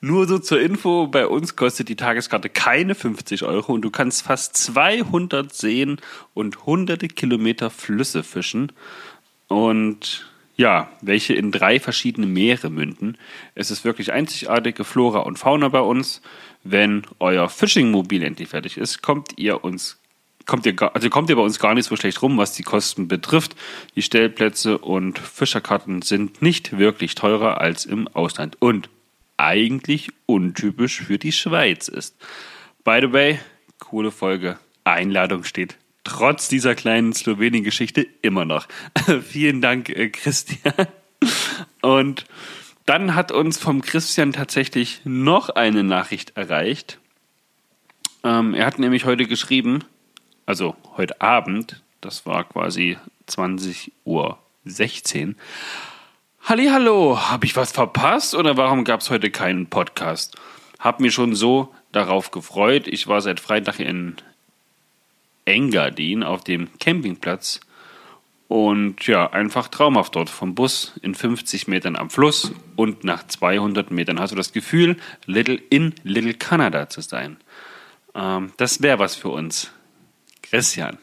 Nur 0.00 0.28
so 0.28 0.38
zur 0.38 0.60
Info, 0.60 1.08
bei 1.08 1.26
uns 1.26 1.56
kostet 1.56 1.88
die 1.88 1.96
Tageskarte 1.96 2.48
keine 2.48 2.94
50 2.94 3.42
Euro 3.42 3.72
und 3.72 3.82
du 3.82 3.90
kannst 3.90 4.22
fast 4.22 4.56
200 4.56 5.52
Seen 5.52 6.00
und 6.34 6.66
hunderte 6.66 7.08
Kilometer 7.08 7.70
Flüsse 7.70 8.22
fischen. 8.22 8.70
Und 9.48 10.30
ja, 10.56 10.88
welche 11.00 11.34
in 11.34 11.50
drei 11.50 11.80
verschiedene 11.80 12.28
Meere 12.28 12.70
münden. 12.70 13.18
Es 13.56 13.72
ist 13.72 13.84
wirklich 13.84 14.12
einzigartige 14.12 14.84
Flora 14.84 15.20
und 15.20 15.38
Fauna 15.38 15.68
bei 15.68 15.80
uns. 15.80 16.22
Wenn 16.62 17.02
euer 17.18 17.48
Fishing-Mobil 17.48 18.22
endlich 18.22 18.50
fertig 18.50 18.78
ist, 18.78 19.02
kommt 19.02 19.36
ihr 19.36 19.64
uns 19.64 19.98
kommt 20.46 20.66
ihr, 20.66 20.74
also 20.94 21.10
kommt 21.10 21.30
ihr 21.30 21.36
bei 21.36 21.42
uns 21.42 21.58
gar 21.58 21.74
nicht 21.74 21.86
so 21.86 21.96
schlecht 21.96 22.20
rum, 22.22 22.38
was 22.38 22.52
die 22.52 22.62
Kosten 22.62 23.08
betrifft. 23.08 23.56
Die 23.96 24.02
Stellplätze 24.02 24.78
und 24.78 25.18
Fischerkarten 25.18 26.02
sind 26.02 26.42
nicht 26.42 26.78
wirklich 26.78 27.14
teurer 27.14 27.60
als 27.60 27.84
im 27.84 28.08
Ausland 28.08 28.56
und 28.60 28.88
eigentlich 29.36 30.10
untypisch 30.26 31.02
für 31.02 31.18
die 31.18 31.32
Schweiz 31.32 31.88
ist. 31.88 32.16
By 32.84 32.98
the 33.00 33.12
way, 33.12 33.38
coole 33.78 34.10
Folge. 34.10 34.58
Einladung 34.84 35.44
steht 35.44 35.76
trotz 36.04 36.48
dieser 36.48 36.74
kleinen 36.74 37.12
Slowenien-Geschichte 37.12 38.06
immer 38.22 38.44
noch. 38.44 38.68
Vielen 39.22 39.60
Dank, 39.60 39.88
äh, 39.88 40.10
Christian. 40.10 40.74
Und 41.80 42.26
dann 42.86 43.14
hat 43.14 43.32
uns 43.32 43.58
vom 43.58 43.80
Christian 43.80 44.32
tatsächlich 44.32 45.00
noch 45.04 45.48
eine 45.48 45.82
Nachricht 45.82 46.36
erreicht. 46.36 46.98
Ähm, 48.22 48.54
er 48.54 48.66
hat 48.66 48.78
nämlich 48.78 49.06
heute 49.06 49.24
geschrieben, 49.24 49.84
also 50.46 50.76
heute 50.96 51.20
Abend, 51.20 51.82
das 52.00 52.26
war 52.26 52.44
quasi 52.44 52.98
20.16 53.28 53.90
Uhr. 54.04 54.38
Hallo, 56.46 57.18
habe 57.18 57.46
ich 57.46 57.56
was 57.56 57.72
verpasst 57.72 58.34
oder 58.34 58.56
warum 58.56 58.84
gab 58.84 59.00
es 59.00 59.10
heute 59.10 59.30
keinen 59.30 59.66
Podcast? 59.66 60.36
Hab 60.78 61.00
mich 61.00 61.14
schon 61.14 61.34
so 61.34 61.74
darauf 61.92 62.30
gefreut. 62.30 62.86
Ich 62.86 63.06
war 63.06 63.20
seit 63.22 63.40
Freitag 63.40 63.80
in 63.80 64.16
Engadin 65.46 66.22
auf 66.22 66.44
dem 66.44 66.68
Campingplatz 66.78 67.60
und 68.48 69.06
ja, 69.06 69.30
einfach 69.30 69.68
traumhaft 69.68 70.14
dort. 70.14 70.28
Vom 70.28 70.54
Bus 70.54 70.92
in 71.02 71.14
50 71.14 71.68
Metern 71.68 71.96
am 71.96 72.10
Fluss 72.10 72.52
und 72.76 73.04
nach 73.04 73.26
200 73.26 73.90
Metern 73.90 74.20
hast 74.20 74.32
du 74.32 74.36
das 74.36 74.52
Gefühl, 74.52 74.96
Little 75.26 75.60
in 75.70 75.94
Little 76.02 76.34
Canada 76.34 76.88
zu 76.88 77.00
sein. 77.00 77.38
Ähm, 78.14 78.52
das 78.58 78.82
wäre 78.82 78.98
was 78.98 79.14
für 79.14 79.30
uns. 79.30 79.70
Christian, 80.44 80.98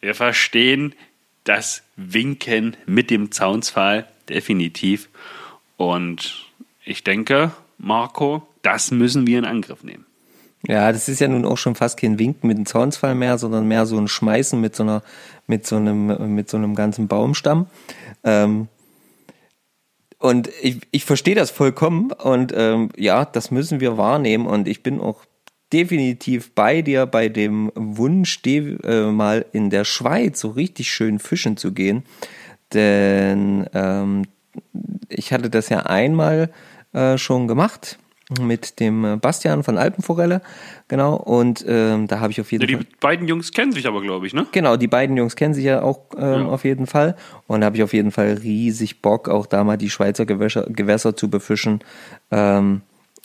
wir 0.00 0.14
verstehen 0.14 0.94
das 1.44 1.82
Winken 1.96 2.76
mit 2.86 3.10
dem 3.10 3.30
Zaunsfall 3.30 4.06
definitiv. 4.28 5.08
Und 5.76 6.46
ich 6.84 7.04
denke, 7.04 7.52
Marco, 7.78 8.46
das 8.62 8.90
müssen 8.90 9.26
wir 9.26 9.38
in 9.38 9.44
Angriff 9.44 9.84
nehmen. 9.84 10.04
Ja, 10.66 10.90
das 10.90 11.08
ist 11.08 11.20
ja 11.20 11.28
nun 11.28 11.44
auch 11.44 11.56
schon 11.56 11.76
fast 11.76 12.00
kein 12.00 12.18
Winken 12.18 12.48
mit 12.48 12.56
einem 12.56 12.66
Zaunsfall 12.66 13.14
mehr, 13.14 13.38
sondern 13.38 13.68
mehr 13.68 13.86
so 13.86 13.96
ein 13.96 14.08
Schmeißen 14.08 14.60
mit 14.60 14.74
so 14.74 14.82
einer, 14.82 15.02
mit 15.46 15.66
so 15.66 15.76
einem, 15.76 16.34
mit 16.34 16.50
so 16.50 16.56
einem 16.56 16.74
ganzen 16.74 17.06
Baumstamm. 17.06 17.66
Ähm, 18.24 18.68
und 20.18 20.50
ich, 20.60 20.80
ich 20.90 21.04
verstehe 21.04 21.36
das 21.36 21.52
vollkommen 21.52 22.10
und 22.10 22.52
ähm, 22.54 22.90
ja, 22.96 23.24
das 23.24 23.52
müssen 23.52 23.78
wir 23.78 23.96
wahrnehmen 23.96 24.46
und 24.46 24.66
ich 24.66 24.82
bin 24.82 25.00
auch 25.00 25.24
definitiv 25.72 26.52
bei 26.54 26.82
dir 26.82 27.06
bei 27.06 27.28
dem 27.28 27.70
Wunsch, 27.74 28.40
äh, 28.46 29.10
mal 29.10 29.44
in 29.52 29.70
der 29.70 29.84
Schweiz 29.84 30.40
so 30.40 30.48
richtig 30.50 30.90
schön 30.90 31.18
fischen 31.18 31.56
zu 31.56 31.72
gehen. 31.72 32.04
Denn 32.74 33.66
ähm, 33.74 34.24
ich 35.08 35.32
hatte 35.32 35.50
das 35.50 35.68
ja 35.68 35.80
einmal 35.80 36.50
äh, 36.92 37.16
schon 37.18 37.48
gemacht 37.48 37.98
mit 38.42 38.78
dem 38.78 39.18
Bastian 39.20 39.62
von 39.64 39.78
Alpenforelle, 39.78 40.42
genau. 40.86 41.16
Und 41.16 41.64
ähm, 41.66 42.06
da 42.08 42.20
habe 42.20 42.30
ich 42.30 42.38
auf 42.42 42.52
jeden 42.52 42.60
Ja, 42.62 42.66
die 42.66 42.74
Fall. 42.74 42.84
beiden 43.00 43.26
Jungs 43.26 43.52
kennen 43.52 43.72
sich 43.72 43.86
aber, 43.86 44.02
glaube 44.02 44.26
ich, 44.26 44.34
ne? 44.34 44.46
Genau, 44.52 44.76
die 44.76 44.86
beiden 44.86 45.16
Jungs 45.16 45.34
kennen 45.34 45.54
sich 45.54 45.64
ja 45.64 45.80
auch 45.80 46.00
ähm, 46.14 46.42
Ja. 46.42 46.46
auf 46.46 46.64
jeden 46.64 46.86
Fall. 46.86 47.16
Und 47.46 47.60
da 47.62 47.66
habe 47.66 47.76
ich 47.76 47.82
auf 47.82 47.94
jeden 47.94 48.10
Fall 48.10 48.34
riesig 48.42 49.00
Bock, 49.00 49.30
auch 49.30 49.46
da 49.46 49.64
mal 49.64 49.78
die 49.78 49.88
Schweizer 49.88 50.26
Gewässer, 50.26 50.66
Gewässer 50.68 51.16
zu 51.16 51.30
befischen. 51.30 51.80
Ähm, 52.30 52.82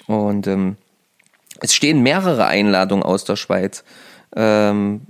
und 0.07 0.47
ähm, 0.47 0.77
es 1.63 1.73
stehen 1.73 2.03
mehrere 2.03 2.45
Einladungen 2.45 3.03
aus 3.03 3.23
der 3.23 3.35
Schweiz. 3.37 3.83
Ähm, 4.35 5.01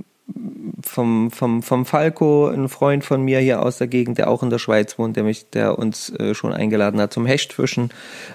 vom, 0.82 1.32
vom, 1.32 1.62
vom 1.64 1.86
Falco, 1.86 2.48
ein 2.48 2.70
Freund 2.70 3.04
von 3.04 3.24
mir 3.24 3.40
hier 3.40 3.62
aus 3.62 3.78
der 3.78 3.88
Gegend, 3.88 4.18
der 4.18 4.30
auch 4.30 4.42
in 4.44 4.50
der 4.50 4.58
Schweiz 4.60 4.98
wohnt, 4.98 5.16
der 5.18 5.24
mich, 5.24 5.50
der 5.50 5.78
uns 5.78 6.10
äh, 6.12 6.34
schon 6.34 6.54
eingeladen 6.54 7.00
hat 7.02 7.12
zum 7.14 7.26
Hechtfischen. 7.26 7.90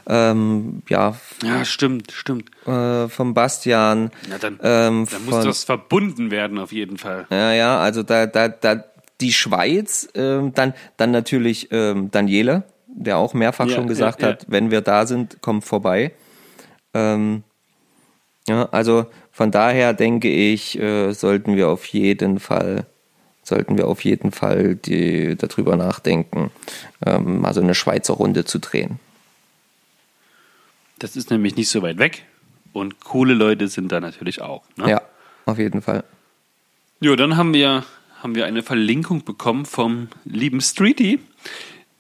Ähm, 0.09 0.83
ja, 0.89 1.17
Ja, 1.43 1.65
stimmt, 1.65 2.13
stimmt. 2.13 2.51
äh, 2.67 3.09
vom 3.09 3.35
Bastian. 3.35 4.11
Na 4.29 4.39
dann, 4.39 4.55
ähm, 4.63 5.07
dann 5.11 5.25
muss 5.25 5.35
von- 5.35 5.45
das 5.45 5.65
verbunden 5.65 6.31
werden, 6.31 6.59
auf 6.59 6.73
jeden 6.73 6.99
Fall. 6.99 7.27
Ja, 7.31 7.53
ja, 7.53 7.79
also 7.79 8.03
da, 8.03 8.27
da, 8.27 8.49
da 8.49 8.85
die 9.21 9.33
Schweiz, 9.33 10.09
ähm, 10.15 10.53
dann, 10.55 10.75
dann 10.97 11.11
natürlich 11.11 11.69
ähm, 11.73 12.11
Daniele, 12.11 12.65
der 12.87 13.17
auch 13.19 13.35
mehrfach 13.35 13.67
Ja, 13.67 13.75
schon 13.77 13.87
gesagt 13.89 14.23
ja, 14.23 14.29
hat, 14.29 14.47
wenn 14.49 14.71
wir 14.71 14.81
da 14.83 15.07
sind, 15.07 15.41
kommt 15.41 15.65
vorbei. 15.65 16.13
Ähm, 16.95 17.43
ja, 18.49 18.69
also 18.71 19.07
von 19.31 19.51
daher 19.51 19.93
denke 19.93 20.29
ich, 20.29 20.79
äh, 20.79 21.13
sollten 21.13 21.55
wir 21.57 21.69
auf 21.69 21.85
jeden 21.87 22.41
Fall, 22.41 22.87
sollten 23.45 23.77
wir 23.77 23.87
auf 23.87 24.05
jeden 24.05 24.33
Fall 24.33 24.75
die, 24.75 25.37
darüber 25.37 25.77
nachdenken, 25.77 26.51
ähm, 27.05 27.43
mal 27.43 27.55
so 27.55 27.61
eine 27.61 27.75
Schweizer 27.75 28.15
Runde 28.15 28.45
zu 28.45 28.59
drehen. 28.59 28.99
Das 30.99 31.15
ist 31.15 31.31
nämlich 31.31 31.55
nicht 31.55 31.69
so 31.69 31.83
weit 31.83 31.99
weg. 31.99 32.25
Und 32.73 33.01
coole 33.01 33.35
Leute 33.35 33.69
sind 33.69 33.93
da 33.93 34.01
natürlich 34.01 34.43
auch. 34.43 34.65
Ne? 34.77 34.91
Ja, 34.91 35.03
auf 35.47 35.59
jeden 35.59 35.83
Fall. 35.83 36.05
Jo, 37.01 37.15
dann 37.15 37.37
haben 37.37 37.55
wir, 37.55 37.85
haben 38.23 38.35
wir 38.35 38.47
eine 38.47 38.63
Verlinkung 38.63 39.25
bekommen 39.25 39.67
vom 39.67 40.09
lieben 40.25 40.61
Streety. 40.61 41.21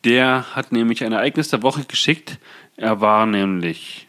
Der 0.04 0.56
hat 0.56 0.72
nämlich 0.72 1.04
ein 1.04 1.12
Ereignis 1.12 1.48
der 1.48 1.62
Woche 1.62 1.84
geschickt. 1.84 2.38
Er 2.76 3.00
war 3.00 3.26
nämlich 3.26 4.07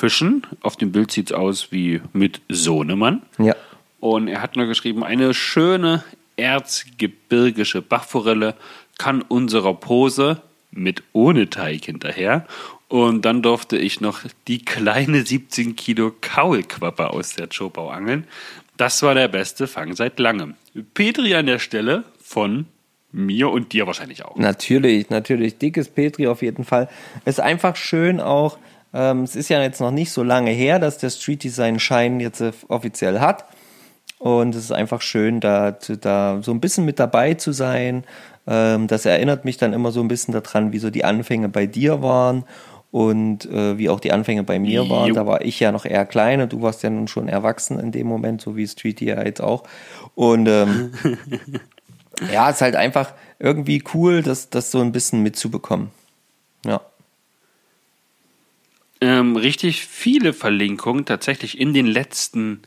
fischen. 0.00 0.46
Auf 0.62 0.76
dem 0.76 0.92
Bild 0.92 1.10
sieht 1.10 1.30
es 1.30 1.36
aus 1.36 1.70
wie 1.70 2.00
mit 2.12 2.40
Sohnemann. 2.48 3.22
Ja. 3.38 3.54
Und 4.00 4.28
er 4.28 4.40
hat 4.40 4.56
nur 4.56 4.66
geschrieben, 4.66 5.04
eine 5.04 5.34
schöne 5.34 6.02
erzgebirgische 6.36 7.82
Bachforelle 7.82 8.54
kann 8.98 9.20
unserer 9.20 9.74
Pose 9.74 10.40
mit 10.70 11.02
ohne 11.12 11.50
Teig 11.50 11.84
hinterher. 11.84 12.46
Und 12.88 13.24
dann 13.24 13.42
durfte 13.42 13.76
ich 13.76 14.00
noch 14.00 14.20
die 14.48 14.64
kleine 14.64 15.24
17 15.24 15.76
Kilo 15.76 16.12
Kaulquappe 16.20 17.10
aus 17.10 17.34
der 17.34 17.48
Chopau 17.48 17.90
angeln. 17.90 18.26
Das 18.78 19.02
war 19.02 19.14
der 19.14 19.28
beste 19.28 19.66
Fang 19.66 19.94
seit 19.94 20.18
langem. 20.18 20.54
Petri 20.94 21.34
an 21.34 21.46
der 21.46 21.58
Stelle 21.58 22.04
von 22.22 22.66
mir 23.12 23.50
und 23.50 23.72
dir 23.74 23.86
wahrscheinlich 23.86 24.24
auch. 24.24 24.36
Natürlich, 24.36 25.10
natürlich. 25.10 25.58
Dickes 25.58 25.88
Petri 25.88 26.26
auf 26.26 26.40
jeden 26.42 26.64
Fall. 26.64 26.88
Ist 27.26 27.40
einfach 27.40 27.76
schön 27.76 28.20
auch. 28.20 28.58
Ähm, 28.92 29.22
es 29.22 29.36
ist 29.36 29.48
ja 29.48 29.62
jetzt 29.62 29.80
noch 29.80 29.90
nicht 29.90 30.12
so 30.12 30.22
lange 30.22 30.50
her, 30.50 30.78
dass 30.78 30.98
der 30.98 31.10
Streety 31.10 31.48
seinen 31.48 31.78
Schein 31.78 32.20
jetzt 32.20 32.40
äh, 32.40 32.52
offiziell 32.68 33.20
hat. 33.20 33.44
Und 34.18 34.54
es 34.54 34.64
ist 34.64 34.72
einfach 34.72 35.00
schön, 35.00 35.40
da, 35.40 35.70
da 35.70 36.40
so 36.42 36.52
ein 36.52 36.60
bisschen 36.60 36.84
mit 36.84 36.98
dabei 36.98 37.34
zu 37.34 37.52
sein. 37.52 38.04
Ähm, 38.46 38.86
das 38.86 39.06
erinnert 39.06 39.44
mich 39.44 39.56
dann 39.56 39.72
immer 39.72 39.92
so 39.92 40.00
ein 40.00 40.08
bisschen 40.08 40.32
daran, 40.32 40.72
wie 40.72 40.78
so 40.78 40.90
die 40.90 41.04
Anfänge 41.04 41.48
bei 41.48 41.66
dir 41.66 42.02
waren 42.02 42.44
und 42.90 43.46
äh, 43.46 43.78
wie 43.78 43.88
auch 43.88 44.00
die 44.00 44.12
Anfänge 44.12 44.42
bei 44.42 44.58
mir 44.58 44.88
waren. 44.90 45.08
Jo. 45.08 45.14
Da 45.14 45.26
war 45.26 45.42
ich 45.42 45.60
ja 45.60 45.72
noch 45.72 45.84
eher 45.84 46.04
klein 46.04 46.40
und 46.40 46.52
du 46.52 46.60
warst 46.60 46.82
ja 46.82 46.90
nun 46.90 47.08
schon 47.08 47.28
erwachsen 47.28 47.78
in 47.78 47.92
dem 47.92 48.06
Moment, 48.06 48.40
so 48.40 48.56
wie 48.56 48.66
Streety 48.66 49.06
ja 49.06 49.24
jetzt 49.24 49.40
auch. 49.40 49.62
Und 50.14 50.48
ähm, 50.48 50.92
ja, 52.32 52.50
es 52.50 52.56
ist 52.56 52.62
halt 52.62 52.76
einfach 52.76 53.12
irgendwie 53.38 53.82
cool, 53.94 54.22
das, 54.22 54.50
das 54.50 54.70
so 54.70 54.80
ein 54.80 54.92
bisschen 54.92 55.22
mitzubekommen. 55.22 55.90
Ja. 56.66 56.80
Ähm, 59.00 59.36
richtig 59.36 59.86
viele 59.86 60.32
Verlinkungen, 60.32 61.04
tatsächlich 61.04 61.58
in 61.58 61.72
den 61.72 61.86
letzten 61.86 62.62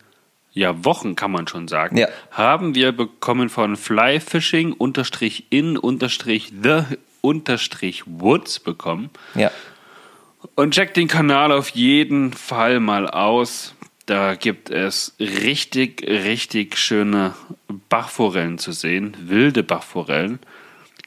ja, 0.53 0.85
Wochen, 0.85 1.15
kann 1.15 1.31
man 1.31 1.47
schon 1.47 1.67
sagen, 1.67 1.97
Ja. 1.97 2.07
haben 2.31 2.75
wir 2.75 2.91
bekommen 2.91 3.49
von 3.49 3.75
Flyfishing 3.75 4.73
unterstrich 4.73 5.45
in 5.49 5.77
unterstrich 5.77 6.53
the 6.61 6.83
unterstrich 7.21 8.03
woods 8.05 8.59
bekommen. 8.59 9.09
Ja. 9.33 9.51
Und 10.55 10.73
checkt 10.73 10.97
den 10.97 11.07
Kanal 11.07 11.51
auf 11.51 11.69
jeden 11.69 12.33
Fall 12.33 12.79
mal 12.79 13.09
aus. 13.09 13.73
Da 14.05 14.35
gibt 14.35 14.69
es 14.69 15.15
richtig, 15.19 16.05
richtig 16.05 16.77
schöne 16.77 17.33
Bachforellen 17.87 18.57
zu 18.57 18.73
sehen, 18.73 19.15
wilde 19.21 19.63
Bachforellen. 19.63 20.39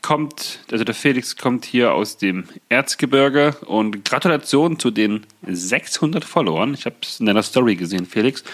Kommt, 0.02 0.60
also 0.70 0.84
der 0.84 0.94
Felix 0.94 1.36
kommt 1.36 1.64
hier 1.64 1.92
aus 1.92 2.16
dem 2.16 2.44
Erzgebirge 2.68 3.56
und 3.66 4.04
Gratulation 4.04 4.78
zu 4.78 4.90
den 4.90 5.26
600 5.42 6.24
Followern. 6.24 6.74
Ich 6.74 6.86
habe 6.86 6.96
es 7.02 7.18
in 7.18 7.26
deiner 7.26 7.42
Story 7.42 7.74
gesehen, 7.74 8.06
Felix. 8.06 8.44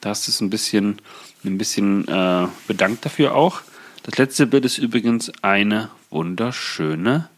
Da 0.00 0.10
hast 0.10 0.26
du 0.26 0.30
es 0.30 0.40
ein 0.40 0.50
bisschen, 0.50 1.00
ein 1.44 1.56
bisschen 1.56 2.06
äh, 2.08 2.46
bedankt 2.66 3.04
dafür 3.04 3.34
auch. 3.34 3.62
Das 4.02 4.18
letzte 4.18 4.46
Bild 4.46 4.64
ist 4.64 4.78
übrigens 4.78 5.32
eine 5.42 5.90
wunderschöne 6.10 7.28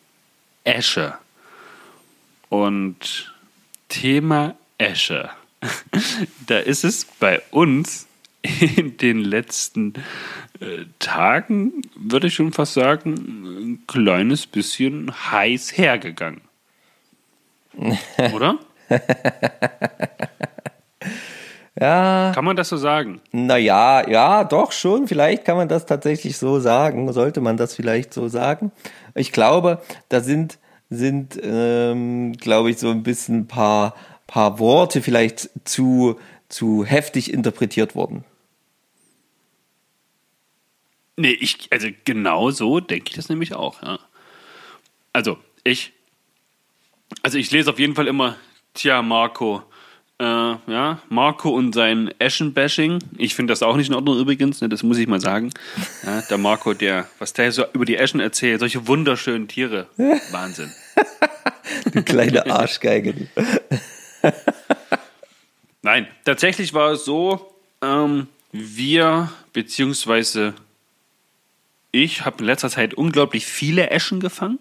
Esche. 0.65 1.15
Und 2.49 3.33
Thema 3.89 4.57
Esche. 4.79 5.31
Da 6.47 6.59
ist 6.59 6.85
es 6.85 7.05
bei 7.05 7.43
uns 7.51 8.07
in 8.43 8.97
den 8.97 9.19
letzten 9.19 9.95
äh, 10.61 10.85
Tagen, 10.99 11.83
würde 11.97 12.29
ich 12.29 12.35
schon 12.35 12.53
fast 12.53 12.75
sagen, 12.75 13.15
ein 13.15 13.85
kleines 13.87 14.47
bisschen 14.47 15.11
heiß 15.31 15.77
hergegangen. 15.77 16.41
Oder? 18.35 18.59
Ja, 21.79 22.33
Kann 22.35 22.45
man 22.45 22.57
das 22.57 22.69
so 22.69 22.77
sagen? 22.77 23.21
naja, 23.33 24.07
ja, 24.09 24.45
doch 24.45 24.73
schon. 24.73 25.09
Vielleicht 25.09 25.45
kann 25.45 25.57
man 25.57 25.69
das 25.69 25.87
tatsächlich 25.87 26.37
so 26.37 26.61
sagen. 26.61 27.11
Sollte 27.13 27.41
man 27.41 27.57
das 27.57 27.75
vielleicht 27.75 28.13
so 28.13 28.29
sagen. 28.29 28.73
Ich 29.15 29.33
glaube, 29.33 29.81
da 30.09 30.21
sind, 30.21 30.59
sind 30.91 31.41
ähm, 31.43 32.33
glaube 32.35 32.71
ich, 32.71 32.79
so 32.79 32.91
ein 32.91 33.03
bisschen 33.03 33.41
ein 33.41 33.47
paar, 33.47 33.95
paar 34.27 34.59
Worte 34.59 35.01
vielleicht 35.01 35.49
zu, 35.65 36.17
zu 36.49 36.85
heftig 36.85 37.33
interpretiert 37.33 37.95
worden. 37.95 38.25
Nee, 41.21 41.37
ich, 41.39 41.69
also 41.71 41.89
genau 42.07 42.51
so 42.51 42.81
denke 42.81 43.11
ich 43.11 43.17
das 43.17 43.29
nämlich 43.29 43.53
auch, 43.53 43.83
ja. 43.83 43.99
Also, 45.13 45.37
ich, 45.65 45.93
also 47.21 47.37
ich 47.37 47.51
lese 47.51 47.69
auf 47.69 47.79
jeden 47.79 47.95
Fall 47.95 48.07
immer, 48.07 48.37
tja, 48.73 49.03
Marco, 49.03 49.63
äh, 50.19 50.25
ja, 50.25 51.03
Marco 51.11 51.51
und 51.51 51.75
sein 51.75 52.11
Eschen-Bashing. 52.19 53.01
Ich 53.19 53.35
finde 53.35 53.53
das 53.53 53.63
auch 53.63 53.77
nicht 53.77 53.89
in 53.89 53.95
Ordnung 53.95 54.19
übrigens, 54.19 54.63
ne, 54.63 54.71
das 54.71 54.83
muss 54.83 54.97
ich 54.97 55.07
mal 55.09 55.21
sagen. 55.21 55.53
Ja, 56.07 56.23
der 56.23 56.39
Marco, 56.39 56.73
der, 56.73 57.07
was 57.19 57.35
der 57.35 57.53
so 57.53 57.67
über 57.75 57.85
die 57.85 57.99
Eschen 57.99 58.21
erzählt, 58.21 58.61
solche 58.61 58.87
wunderschönen 58.89 59.47
Tiere. 59.47 59.89
Wahnsinn. 60.31 60.73
Du 61.93 62.03
kleine 62.03 62.51
Arschgeige. 62.51 63.29
Nein, 65.83 66.09
tatsächlich 66.25 66.75
war 66.75 66.93
es 66.93 67.05
so, 67.05 67.55
ähm, 67.81 68.27
wir, 68.53 69.31
beziehungsweise 69.53 70.55
ich, 71.93 72.25
habe 72.25 72.39
in 72.39 72.47
letzter 72.47 72.71
Zeit 72.71 72.95
unglaublich 72.95 73.47
viele 73.47 73.91
Eschen 73.91 74.21
gefangen. 74.21 74.59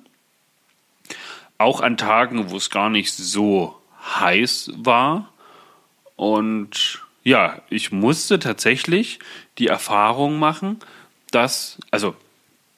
Auch 1.57 1.81
an 1.81 1.98
Tagen, 1.98 2.50
wo 2.50 2.57
es 2.57 2.69
gar 2.69 2.89
nicht 2.89 3.13
so 3.13 3.79
heiß 4.19 4.71
war. 4.75 5.31
Und 6.15 7.01
ja, 7.24 7.62
ich 7.69 7.91
musste 7.91 8.39
tatsächlich 8.39 9.19
die 9.57 9.67
Erfahrung 9.67 10.39
machen, 10.39 10.79
dass, 11.31 11.77
also 11.91 12.15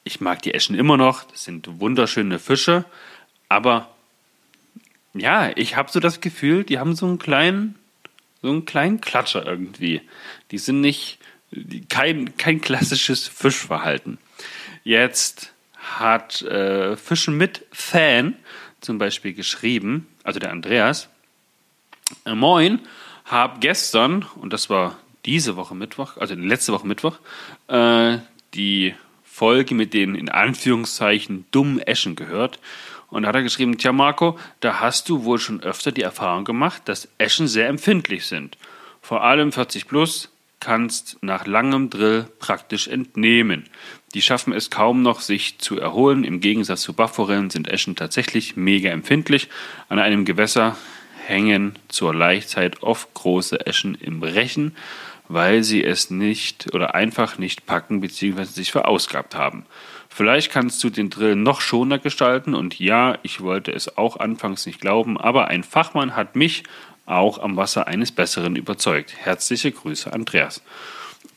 ich 0.04 0.20
mag 0.20 0.42
die 0.42 0.54
Eschen 0.54 0.76
immer 0.76 0.96
noch, 0.96 1.24
das 1.24 1.44
sind 1.44 1.80
wunderschöne 1.80 2.38
Fische, 2.38 2.84
aber 3.48 3.88
ja, 5.14 5.50
ich 5.56 5.76
habe 5.76 5.90
so 5.90 6.00
das 6.00 6.20
Gefühl, 6.20 6.64
die 6.64 6.78
haben 6.78 6.94
so 6.94 7.06
einen 7.06 7.18
kleinen, 7.18 7.76
so 8.40 8.48
einen 8.48 8.64
kleinen 8.64 9.00
Klatscher 9.00 9.44
irgendwie. 9.44 10.00
Die 10.50 10.58
sind 10.58 10.80
nicht 10.80 11.18
kein, 11.88 12.36
kein 12.36 12.60
klassisches 12.60 13.28
Fischverhalten. 13.28 14.18
Jetzt 14.84 15.52
hat 15.76 16.42
äh, 16.42 16.96
Fischen 16.96 17.36
mit 17.36 17.66
Fan 17.72 18.36
zum 18.80 18.98
Beispiel 18.98 19.32
geschrieben, 19.32 20.08
also 20.24 20.40
der 20.40 20.50
Andreas, 20.50 21.08
äh, 22.24 22.34
Moin, 22.34 22.80
hab 23.24 23.60
gestern, 23.60 24.26
und 24.36 24.52
das 24.52 24.70
war 24.70 24.98
diese 25.24 25.56
Woche 25.56 25.74
Mittwoch, 25.74 26.16
also 26.16 26.34
letzte 26.34 26.72
Woche 26.72 26.86
Mittwoch, 26.86 27.18
äh, 27.68 28.18
die 28.54 28.94
Folge 29.22 29.74
mit 29.74 29.94
den 29.94 30.14
in 30.14 30.28
Anführungszeichen 30.28 31.46
dummen 31.52 31.78
Eschen 31.78 32.16
gehört. 32.16 32.58
Und 33.08 33.22
da 33.22 33.28
hat 33.28 33.36
er 33.36 33.42
geschrieben, 33.42 33.78
tja 33.78 33.92
Marco, 33.92 34.38
da 34.60 34.80
hast 34.80 35.08
du 35.08 35.24
wohl 35.24 35.38
schon 35.38 35.62
öfter 35.62 35.92
die 35.92 36.02
Erfahrung 36.02 36.44
gemacht, 36.44 36.82
dass 36.86 37.08
Eschen 37.18 37.48
sehr 37.48 37.68
empfindlich 37.68 38.26
sind. 38.26 38.58
Vor 39.00 39.22
allem 39.22 39.52
40 39.52 39.86
plus 39.86 40.30
kannst 40.60 41.18
nach 41.22 41.46
langem 41.46 41.90
Drill 41.90 42.26
praktisch 42.38 42.88
entnehmen. 42.88 43.68
Die 44.14 44.22
schaffen 44.22 44.52
es 44.52 44.70
kaum 44.70 45.02
noch, 45.02 45.20
sich 45.20 45.58
zu 45.58 45.78
erholen. 45.78 46.24
Im 46.24 46.40
Gegensatz 46.40 46.82
zu 46.82 46.92
Bachforellen 46.92 47.50
sind 47.50 47.68
Eschen 47.68 47.96
tatsächlich 47.96 48.56
mega 48.56 48.90
empfindlich. 48.90 49.48
An 49.88 49.98
einem 49.98 50.24
Gewässer 50.24 50.76
hängen 51.26 51.78
zur 51.88 52.14
Laichzeit 52.14 52.82
oft 52.82 53.14
große 53.14 53.66
Eschen 53.66 53.94
im 53.94 54.22
Rechen, 54.22 54.76
weil 55.28 55.62
sie 55.62 55.82
es 55.82 56.10
nicht 56.10 56.74
oder 56.74 56.94
einfach 56.94 57.38
nicht 57.38 57.64
packen 57.64 58.00
bzw. 58.00 58.44
sich 58.44 58.72
verausgabt 58.72 59.34
haben. 59.34 59.64
Vielleicht 60.08 60.52
kannst 60.52 60.84
du 60.84 60.90
den 60.90 61.08
Drill 61.08 61.36
noch 61.36 61.62
schoner 61.62 61.98
gestalten 61.98 62.54
und 62.54 62.78
ja, 62.78 63.16
ich 63.22 63.40
wollte 63.40 63.72
es 63.72 63.96
auch 63.96 64.18
anfangs 64.18 64.66
nicht 64.66 64.80
glauben, 64.80 65.18
aber 65.18 65.48
ein 65.48 65.64
Fachmann 65.64 66.14
hat 66.14 66.36
mich 66.36 66.64
auch 67.06 67.38
am 67.38 67.56
Wasser 67.56 67.86
eines 67.86 68.12
Besseren 68.12 68.54
überzeugt. 68.54 69.14
Herzliche 69.16 69.72
Grüße, 69.72 70.12
Andreas. 70.12 70.62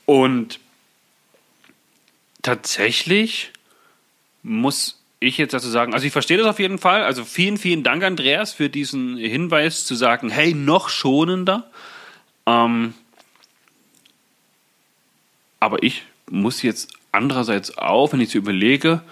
Und 0.04 0.60
tatsächlich 2.46 3.52
muss 4.42 5.02
ich 5.18 5.36
jetzt 5.36 5.52
dazu 5.52 5.68
sagen, 5.68 5.94
also 5.94 6.06
ich 6.06 6.12
verstehe 6.12 6.38
das 6.38 6.46
auf 6.46 6.60
jeden 6.60 6.78
Fall. 6.78 7.02
Also 7.02 7.24
vielen, 7.24 7.56
vielen 7.56 7.82
Dank, 7.82 8.04
Andreas, 8.04 8.52
für 8.52 8.68
diesen 8.70 9.16
Hinweis 9.16 9.84
zu 9.84 9.96
sagen, 9.96 10.30
hey, 10.30 10.54
noch 10.54 10.88
schonender. 10.88 11.68
Ähm, 12.46 12.94
aber 15.58 15.82
ich 15.82 16.04
muss 16.30 16.62
jetzt 16.62 16.92
andererseits 17.10 17.76
auch, 17.78 18.12
wenn 18.12 18.20
ich 18.20 18.30
so 18.30 18.38
überlege, 18.38 19.02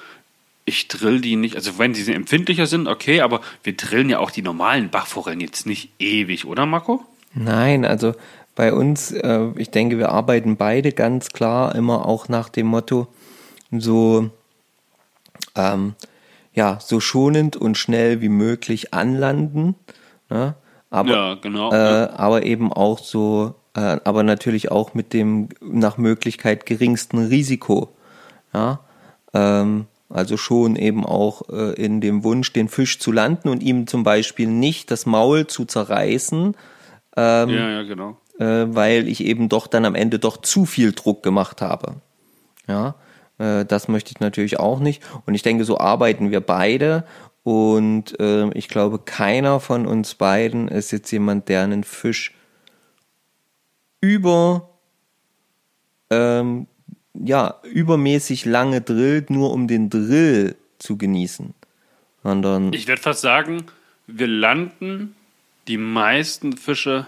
ich 0.64 0.86
drill 0.86 1.20
die 1.20 1.34
nicht, 1.34 1.56
also 1.56 1.78
wenn 1.78 1.92
die 1.92 2.12
empfindlicher 2.12 2.66
sind, 2.66 2.86
okay, 2.86 3.20
aber 3.20 3.40
wir 3.64 3.76
drillen 3.76 4.10
ja 4.10 4.20
auch 4.20 4.30
die 4.30 4.42
normalen 4.42 4.90
Bachforellen 4.90 5.40
jetzt 5.40 5.66
nicht 5.66 5.90
ewig, 5.98 6.44
oder 6.44 6.66
Marco? 6.66 7.04
Nein, 7.34 7.84
also 7.84 8.14
bei 8.54 8.72
uns, 8.72 9.10
äh, 9.10 9.48
ich 9.56 9.70
denke, 9.70 9.98
wir 9.98 10.10
arbeiten 10.10 10.56
beide 10.56 10.92
ganz 10.92 11.30
klar 11.30 11.74
immer 11.74 12.06
auch 12.06 12.28
nach 12.28 12.48
dem 12.48 12.68
Motto, 12.68 13.08
so, 13.70 14.30
ähm, 15.56 15.94
ja, 16.52 16.78
so 16.80 17.00
schonend 17.00 17.56
und 17.56 17.76
schnell 17.76 18.20
wie 18.20 18.28
möglich 18.28 18.94
anlanden. 18.94 19.74
Ne? 20.30 20.54
Aber, 20.90 21.10
Ja, 21.10 21.34
genau. 21.34 21.72
Äh, 21.72 22.08
aber 22.16 22.44
eben 22.44 22.72
auch 22.72 22.98
so, 22.98 23.54
äh, 23.74 23.98
aber 24.04 24.22
natürlich 24.22 24.70
auch 24.70 24.94
mit 24.94 25.12
dem 25.12 25.48
nach 25.60 25.98
Möglichkeit 25.98 26.66
geringsten 26.66 27.26
Risiko. 27.26 27.88
Ja? 28.52 28.80
Ähm, 29.32 29.86
also 30.08 30.36
schon 30.36 30.76
eben 30.76 31.04
auch 31.04 31.48
äh, 31.48 31.72
in 31.72 32.00
dem 32.00 32.22
Wunsch, 32.22 32.52
den 32.52 32.68
Fisch 32.68 33.00
zu 33.00 33.10
landen 33.10 33.48
und 33.48 33.62
ihm 33.62 33.88
zum 33.88 34.04
Beispiel 34.04 34.46
nicht 34.46 34.90
das 34.92 35.06
Maul 35.06 35.48
zu 35.48 35.64
zerreißen, 35.64 36.54
ja, 37.16 37.70
ja, 37.70 37.82
genau. 37.82 38.16
äh, 38.38 38.66
weil 38.68 39.08
ich 39.08 39.24
eben 39.24 39.48
doch 39.48 39.66
dann 39.66 39.84
am 39.84 39.94
Ende 39.94 40.18
doch 40.18 40.36
zu 40.36 40.66
viel 40.66 40.92
Druck 40.92 41.22
gemacht 41.22 41.62
habe. 41.62 41.96
Ja, 42.68 42.94
äh, 43.38 43.64
das 43.64 43.88
möchte 43.88 44.12
ich 44.12 44.20
natürlich 44.20 44.58
auch 44.58 44.80
nicht. 44.80 45.02
Und 45.26 45.34
ich 45.34 45.42
denke, 45.42 45.64
so 45.64 45.78
arbeiten 45.78 46.30
wir 46.30 46.40
beide. 46.40 47.04
Und 47.42 48.18
äh, 48.20 48.48
ich 48.54 48.68
glaube, 48.68 48.98
keiner 48.98 49.60
von 49.60 49.86
uns 49.86 50.14
beiden 50.14 50.68
ist 50.68 50.92
jetzt 50.92 51.10
jemand, 51.10 51.48
der 51.48 51.62
einen 51.62 51.84
Fisch 51.84 52.34
über 54.00 54.70
ähm, 56.10 56.66
ja 57.14 57.60
übermäßig 57.62 58.44
lange 58.44 58.80
drillt, 58.80 59.30
nur 59.30 59.52
um 59.52 59.68
den 59.68 59.90
Drill 59.90 60.56
zu 60.78 60.96
genießen, 60.96 61.54
sondern 62.22 62.72
Ich 62.72 62.86
würde 62.86 63.00
fast 63.00 63.20
sagen, 63.20 63.64
wir 64.06 64.26
landen 64.26 65.14
die 65.68 65.78
meisten 65.78 66.56
Fische 66.56 67.06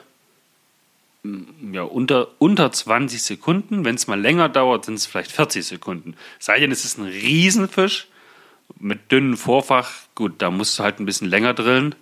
ja, 1.73 1.83
unter, 1.83 2.29
unter 2.39 2.73
20 2.73 3.23
Sekunden. 3.23 3.85
Wenn 3.85 3.95
es 3.95 4.07
mal 4.07 4.21
länger 4.21 4.49
dauert, 4.49 4.85
sind 4.85 4.95
es 4.95 5.07
vielleicht 5.07 5.33
40 5.33 5.65
Sekunden. 5.65 6.15
Sei 6.39 6.59
denn, 6.61 6.73
es 6.73 6.85
ist 6.85 6.99
ein 6.99 7.07
Riesenfisch 7.07 8.09
mit 8.79 9.11
dünnem 9.13 9.37
Vorfach. 9.37 9.91
Gut, 10.15 10.35
da 10.39 10.51
musst 10.51 10.79
du 10.79 10.83
halt 10.83 11.01
ein 11.01 11.07
bisschen 11.07 11.29
länger 11.29 11.55
drillen. 11.55 11.95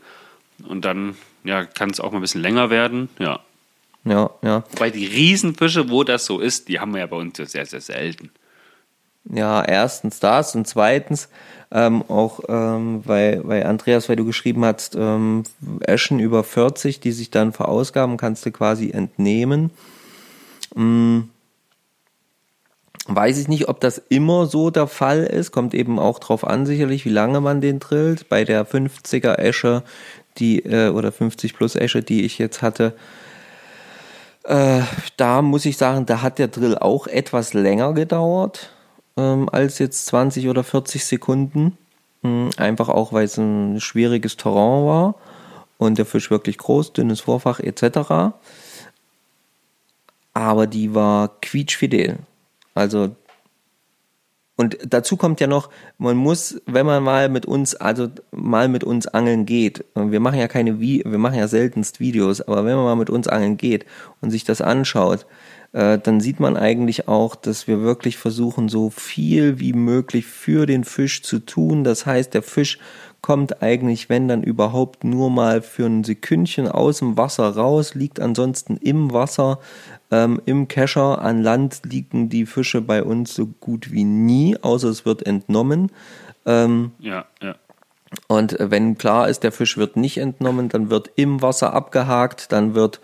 Und 0.66 0.84
dann 0.84 1.16
ja, 1.44 1.64
kann 1.64 1.90
es 1.90 2.00
auch 2.00 2.10
mal 2.12 2.18
ein 2.18 2.22
bisschen 2.22 2.42
länger 2.42 2.70
werden. 2.70 3.08
Ja. 3.18 3.40
ja, 4.04 4.30
ja. 4.42 4.64
Wobei 4.70 4.90
die 4.90 5.06
Riesenfische, 5.06 5.90
wo 5.90 6.04
das 6.04 6.26
so 6.26 6.40
ist, 6.40 6.68
die 6.68 6.80
haben 6.80 6.92
wir 6.92 7.00
ja 7.00 7.06
bei 7.06 7.16
uns 7.16 7.36
sehr, 7.36 7.66
sehr 7.66 7.80
selten. 7.80 8.30
Ja, 9.24 9.64
erstens 9.64 10.20
das 10.20 10.54
und 10.54 10.66
zweitens 10.66 11.28
ähm, 11.72 12.04
auch, 12.08 12.40
ähm, 12.48 13.02
weil, 13.04 13.40
weil 13.44 13.64
Andreas, 13.64 14.08
weil 14.08 14.16
du 14.16 14.24
geschrieben 14.24 14.64
hast, 14.64 14.94
ähm, 14.96 15.44
Eschen 15.80 16.20
über 16.20 16.44
40, 16.44 17.00
die 17.00 17.12
sich 17.12 17.30
dann 17.30 17.52
verausgaben, 17.52 18.16
kannst 18.16 18.44
du 18.44 18.52
quasi 18.52 18.90
entnehmen. 18.90 19.70
Hm, 20.74 21.30
weiß 23.06 23.38
ich 23.38 23.48
nicht, 23.48 23.68
ob 23.68 23.80
das 23.80 23.98
immer 24.08 24.46
so 24.46 24.70
der 24.70 24.86
Fall 24.86 25.24
ist, 25.24 25.52
kommt 25.52 25.74
eben 25.74 25.98
auch 25.98 26.18
drauf 26.18 26.46
an 26.46 26.66
sicherlich, 26.66 27.04
wie 27.04 27.10
lange 27.10 27.40
man 27.40 27.60
den 27.60 27.80
drillt. 27.80 28.28
Bei 28.28 28.44
der 28.44 28.66
50er 28.66 29.38
Esche, 29.38 29.82
die, 30.38 30.60
äh, 30.60 30.90
oder 30.90 31.12
50 31.12 31.54
plus 31.54 31.76
Esche, 31.76 32.02
die 32.02 32.24
ich 32.24 32.38
jetzt 32.38 32.62
hatte, 32.62 32.94
äh, 34.44 34.82
da 35.16 35.40
muss 35.42 35.64
ich 35.64 35.78
sagen, 35.78 36.04
da 36.06 36.20
hat 36.20 36.38
der 36.38 36.48
Drill 36.48 36.76
auch 36.76 37.06
etwas 37.06 37.54
länger 37.54 37.94
gedauert 37.94 38.73
ähm, 39.16 39.48
als 39.50 39.78
jetzt 39.78 40.06
20 40.06 40.48
oder 40.48 40.64
40 40.64 41.04
Sekunden. 41.04 41.78
Hm, 42.22 42.50
Einfach 42.56 42.88
auch, 42.88 43.12
weil 43.12 43.24
es 43.24 43.38
ein 43.38 43.80
schwieriges 43.80 44.36
Terrain 44.36 44.86
war 44.86 45.14
und 45.78 45.98
der 45.98 46.06
Fisch 46.06 46.30
wirklich 46.30 46.58
groß, 46.58 46.92
dünnes 46.92 47.20
Vorfach 47.20 47.60
etc. 47.60 48.34
Aber 50.32 50.66
die 50.66 50.94
war 50.94 51.30
quietschfidel. 51.40 52.18
Also 52.74 53.14
und 54.56 54.78
dazu 54.86 55.16
kommt 55.16 55.40
ja 55.40 55.48
noch, 55.48 55.68
man 55.98 56.16
muss, 56.16 56.60
wenn 56.66 56.86
man 56.86 57.02
mal 57.02 57.28
mit 57.28 57.44
uns, 57.44 57.74
also 57.74 58.08
mal 58.30 58.68
mit 58.68 58.84
uns 58.84 59.08
angeln 59.08 59.46
geht, 59.46 59.84
wir 59.96 60.20
machen 60.20 60.38
ja 60.38 60.46
keine, 60.46 60.78
wir 60.80 61.18
machen 61.18 61.38
ja 61.38 61.48
seltenst 61.48 61.98
Videos, 61.98 62.40
aber 62.40 62.64
wenn 62.64 62.76
man 62.76 62.84
mal 62.84 62.94
mit 62.94 63.10
uns 63.10 63.26
angeln 63.26 63.56
geht 63.56 63.84
und 64.20 64.30
sich 64.30 64.44
das 64.44 64.60
anschaut, 64.60 65.26
äh, 65.74 65.98
dann 65.98 66.20
sieht 66.20 66.38
man 66.38 66.56
eigentlich 66.56 67.08
auch, 67.08 67.34
dass 67.34 67.66
wir 67.66 67.80
wirklich 67.82 68.16
versuchen, 68.16 68.68
so 68.68 68.90
viel 68.90 69.58
wie 69.58 69.72
möglich 69.72 70.24
für 70.24 70.66
den 70.66 70.84
Fisch 70.84 71.22
zu 71.22 71.40
tun. 71.40 71.82
Das 71.82 72.06
heißt, 72.06 72.32
der 72.32 72.44
Fisch 72.44 72.78
kommt 73.22 73.60
eigentlich, 73.60 74.08
wenn 74.08 74.28
dann 74.28 74.44
überhaupt, 74.44 75.02
nur 75.02 75.30
mal 75.30 75.62
für 75.62 75.86
ein 75.86 76.04
Sekündchen 76.04 76.68
aus 76.68 77.00
dem 77.00 77.16
Wasser 77.16 77.48
raus, 77.56 77.94
liegt 77.96 78.20
ansonsten 78.20 78.76
im 78.76 79.12
Wasser, 79.12 79.58
ähm, 80.12 80.40
im 80.46 80.68
Kescher. 80.68 81.20
An 81.20 81.42
Land 81.42 81.80
liegen 81.84 82.28
die 82.28 82.46
Fische 82.46 82.80
bei 82.80 83.02
uns 83.02 83.34
so 83.34 83.46
gut 83.46 83.90
wie 83.90 84.04
nie, 84.04 84.56
außer 84.56 84.88
es 84.88 85.04
wird 85.04 85.26
entnommen. 85.26 85.90
Ähm, 86.46 86.92
Ja, 87.00 87.24
ja. 87.42 87.56
und 88.28 88.56
wenn 88.60 88.96
klar 88.96 89.28
ist, 89.28 89.42
der 89.42 89.50
Fisch 89.50 89.76
wird 89.76 89.96
nicht 89.96 90.18
entnommen, 90.18 90.68
dann 90.68 90.88
wird 90.88 91.10
im 91.16 91.42
Wasser 91.42 91.72
abgehakt, 91.72 92.52
dann 92.52 92.76
wird 92.76 93.00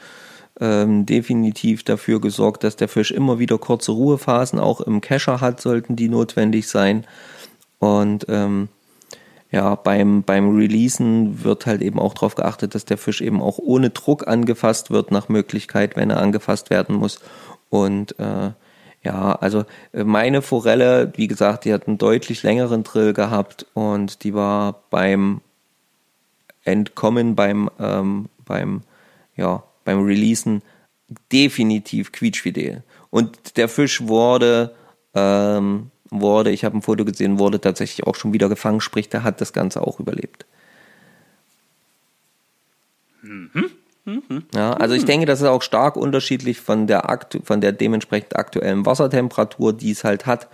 ähm, 0.60 1.06
definitiv 1.06 1.82
dafür 1.82 2.20
gesorgt, 2.20 2.64
dass 2.64 2.76
der 2.76 2.88
Fisch 2.88 3.10
immer 3.10 3.38
wieder 3.38 3.58
kurze 3.58 3.92
Ruhephasen 3.92 4.58
auch 4.58 4.80
im 4.80 5.00
Kescher 5.00 5.40
hat, 5.40 5.60
sollten 5.60 5.96
die 5.96 6.08
notwendig 6.08 6.68
sein. 6.68 7.06
Und 7.78 8.26
ähm, 8.28 8.68
ja, 9.50 9.74
beim, 9.74 10.22
beim 10.22 10.54
Releasen 10.54 11.42
wird 11.42 11.66
halt 11.66 11.82
eben 11.82 11.98
auch 11.98 12.14
darauf 12.14 12.36
geachtet, 12.36 12.74
dass 12.74 12.84
der 12.84 12.98
Fisch 12.98 13.20
eben 13.20 13.42
auch 13.42 13.58
ohne 13.58 13.90
Druck 13.90 14.28
angefasst 14.28 14.90
wird, 14.90 15.10
nach 15.10 15.28
Möglichkeit, 15.28 15.96
wenn 15.96 16.10
er 16.10 16.20
angefasst 16.20 16.70
werden 16.70 16.94
muss. 16.94 17.20
Und 17.68 18.18
äh, 18.18 18.50
ja, 19.02 19.32
also 19.32 19.64
äh, 19.92 20.04
meine 20.04 20.42
Forelle, 20.42 21.12
wie 21.16 21.26
gesagt, 21.26 21.64
die 21.64 21.72
hat 21.72 21.88
einen 21.88 21.98
deutlich 21.98 22.42
längeren 22.42 22.84
Drill 22.84 23.12
gehabt 23.12 23.66
und 23.74 24.22
die 24.24 24.34
war 24.34 24.82
beim 24.90 25.40
Entkommen, 26.62 27.34
beim, 27.34 27.70
ähm, 27.80 28.28
beim, 28.44 28.82
ja, 29.34 29.64
beim 29.84 30.04
Releasen 30.04 30.62
definitiv 31.32 32.12
quietschfidel. 32.12 32.82
Und 33.10 33.56
der 33.56 33.68
Fisch 33.68 34.06
wurde, 34.06 34.74
ähm, 35.14 35.90
wurde, 36.10 36.50
ich 36.50 36.64
habe 36.64 36.78
ein 36.78 36.82
Foto 36.82 37.04
gesehen, 37.04 37.38
wurde 37.38 37.60
tatsächlich 37.60 38.06
auch 38.06 38.14
schon 38.14 38.32
wieder 38.32 38.48
gefangen, 38.48 38.80
sprich, 38.80 39.08
der 39.08 39.22
hat 39.22 39.40
das 39.40 39.52
Ganze 39.52 39.82
auch 39.82 40.00
überlebt. 40.00 40.46
Ja, 44.54 44.72
also 44.72 44.94
ich 44.94 45.04
denke, 45.04 45.26
das 45.26 45.40
ist 45.40 45.46
auch 45.46 45.62
stark 45.62 45.96
unterschiedlich 45.96 46.60
von 46.60 46.86
der, 46.86 47.10
aktu 47.10 47.40
von 47.44 47.60
der 47.60 47.72
dementsprechend 47.72 48.36
aktuellen 48.36 48.86
Wassertemperatur, 48.86 49.72
die 49.72 49.90
es 49.90 50.04
halt 50.04 50.26
hat. 50.26 50.48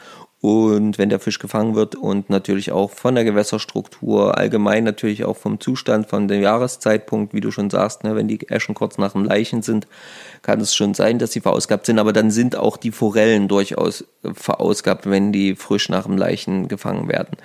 Und 0.47 0.97
wenn 0.97 1.09
der 1.09 1.19
Fisch 1.19 1.41
gefangen 1.41 1.75
wird 1.75 1.97
und 1.97 2.31
natürlich 2.31 2.71
auch 2.71 2.93
von 2.93 3.17
der 3.17 3.25
Gewässerstruktur, 3.25 4.39
allgemein 4.39 4.85
natürlich 4.85 5.25
auch 5.25 5.37
vom 5.37 5.59
Zustand, 5.59 6.09
von 6.09 6.29
dem 6.29 6.41
Jahreszeitpunkt, 6.41 7.35
wie 7.35 7.41
du 7.41 7.51
schon 7.51 7.69
sagst, 7.69 8.05
ne, 8.05 8.15
wenn 8.15 8.29
die 8.29 8.49
Äschen 8.49 8.77
kurz 8.77 8.97
nach 8.97 9.11
dem 9.11 9.25
Leichen 9.25 9.63
sind, 9.63 9.89
kann 10.43 10.61
es 10.61 10.73
schon 10.73 10.95
sein, 10.95 11.19
dass 11.19 11.33
sie 11.33 11.41
verausgabt 11.41 11.87
sind, 11.87 11.99
aber 11.99 12.13
dann 12.13 12.31
sind 12.31 12.55
auch 12.55 12.77
die 12.77 12.93
Forellen 12.93 13.49
durchaus 13.49 14.05
verausgabt, 14.23 15.11
wenn 15.11 15.33
die 15.33 15.57
frisch 15.57 15.89
nach 15.89 16.05
dem 16.05 16.17
Leichen 16.17 16.69
gefangen 16.69 17.09
werden. 17.09 17.37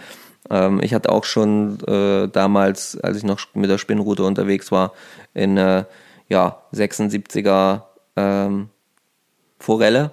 Ähm, 0.52 0.80
ich 0.84 0.94
hatte 0.94 1.12
auch 1.12 1.24
schon 1.24 1.80
äh, 1.88 2.28
damals, 2.28 3.00
als 3.00 3.18
ich 3.18 3.24
noch 3.24 3.40
mit 3.56 3.72
der 3.72 3.80
Spinnrute 3.80 4.24
unterwegs 4.24 4.72
war, 4.72 4.94
in 5.34 5.58
äh, 5.58 5.86
ja, 6.30 6.62
76er 6.72 7.82
ähm, 8.16 8.70
Forelle, 9.58 10.12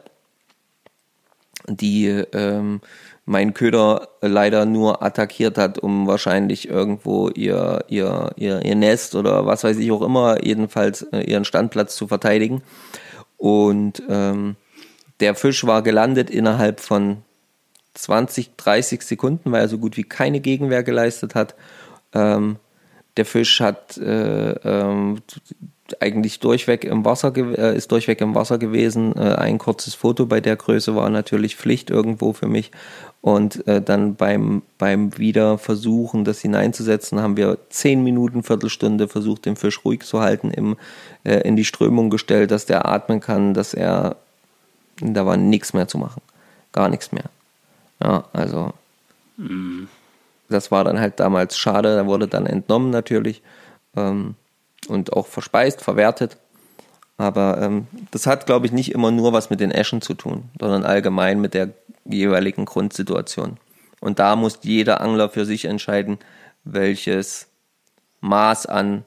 die 1.77 2.07
ähm, 2.07 2.81
mein 3.29 3.53
Köder 3.53 4.09
leider 4.23 4.65
nur 4.65 5.03
attackiert 5.03 5.59
hat, 5.59 5.79
um 5.79 6.07
wahrscheinlich 6.07 6.69
irgendwo 6.69 7.29
ihr, 7.29 7.85
ihr, 7.89 8.31
ihr, 8.37 8.65
ihr 8.65 8.75
Nest 8.75 9.15
oder 9.15 9.45
was 9.45 9.65
weiß 9.65 9.77
ich 9.77 9.93
auch 9.93 10.03
immer, 10.03 10.45
jedenfalls 10.45 11.03
äh, 11.13 11.21
ihren 11.21 11.45
Standplatz 11.45 11.95
zu 11.95 12.09
verteidigen. 12.09 12.63
Und 13.37 14.03
ähm, 14.09 14.57
der 15.21 15.35
Fisch 15.35 15.67
war 15.67 15.83
gelandet 15.83 16.31
innerhalb 16.31 16.81
von 16.81 17.19
20, 17.95 18.57
30 18.57 19.03
Sekunden, 19.03 19.53
weil 19.53 19.63
er 19.63 19.69
so 19.69 19.79
gut 19.79 19.97
wie 19.97 20.05
keine 20.05 20.41
Gegenwehr 20.41 20.83
geleistet 20.83 21.35
hat. 21.35 21.55
Ähm, 22.15 22.57
der 23.19 23.27
Fisch 23.27 23.61
hat 23.61 23.99
äh, 23.99 24.53
ähm, 24.53 25.21
eigentlich 26.01 26.41
durchweg 26.41 26.85
im 26.85 27.05
Wasser 27.05 27.35
äh, 27.37 27.77
ist 27.77 27.91
durchweg 27.93 28.21
im 28.21 28.35
Wasser 28.35 28.59
gewesen. 28.59 29.17
Äh, 29.17 29.35
ein 29.35 29.59
kurzes 29.59 29.95
Foto 29.95 30.27
bei 30.27 30.41
der 30.41 30.57
Größe 30.57 30.95
war 30.95 31.09
natürlich 31.11 31.57
Pflicht 31.57 31.91
irgendwo 31.91 32.33
für 32.33 32.47
mich. 32.47 32.71
Und 33.21 33.67
äh, 33.67 33.83
dann 33.83 34.15
beim, 34.15 34.63
beim 34.79 35.17
Wiederversuchen, 35.19 36.25
das 36.25 36.41
hineinzusetzen, 36.41 37.21
haben 37.21 37.37
wir 37.37 37.59
zehn 37.71 38.05
Minuten, 38.05 38.43
Viertelstunde 38.43 39.09
versucht, 39.09 39.47
den 39.47 39.57
Fisch 39.57 39.85
ruhig 39.85 40.03
zu 40.03 40.21
halten, 40.21 40.51
im, 40.51 40.77
in 41.25 41.57
die 41.57 41.65
Strömung 41.65 42.11
gestellt, 42.11 42.53
dass 42.53 42.65
der 42.65 42.87
atmen 42.87 43.21
kann, 43.21 43.55
dass 43.55 43.75
er, 43.75 44.17
da 45.01 45.27
war 45.27 45.37
nichts 45.37 45.73
mehr 45.73 45.89
zu 45.89 45.99
machen. 45.99 46.23
Gar 46.73 46.89
nichts 46.89 47.11
mehr. 47.13 47.25
Ja, 48.01 48.25
also 48.33 48.73
das 50.49 50.71
war 50.71 50.85
dann 50.85 50.99
halt 50.99 51.21
damals 51.21 51.59
schade, 51.59 51.97
da 51.97 52.07
wurde 52.07 52.29
dann 52.29 52.47
entnommen 52.47 52.91
natürlich 52.91 53.43
ähm, 53.97 54.35
und 54.87 55.13
auch 55.13 55.27
verspeist, 55.27 55.83
verwertet. 55.83 56.37
Aber 57.17 57.61
ähm, 57.61 57.89
das 58.13 58.27
hat, 58.27 58.47
glaube 58.47 58.67
ich, 58.67 58.73
nicht 58.73 58.93
immer 58.93 59.11
nur 59.11 59.33
was 59.33 59.51
mit 59.51 59.59
den 59.61 59.73
Eschen 59.73 60.01
zu 60.01 60.15
tun, 60.15 60.51
sondern 60.61 60.85
allgemein 60.85 61.41
mit 61.41 61.55
der 61.55 61.71
jeweiligen 62.05 62.65
Grundsituation. 62.65 63.59
Und 64.01 64.21
da 64.21 64.37
muss 64.37 64.61
jeder 64.63 65.01
Angler 65.01 65.29
für 65.29 65.45
sich 65.45 65.65
entscheiden, 65.65 66.19
welches 66.63 67.49
Maß 68.21 68.67
an, 68.67 69.05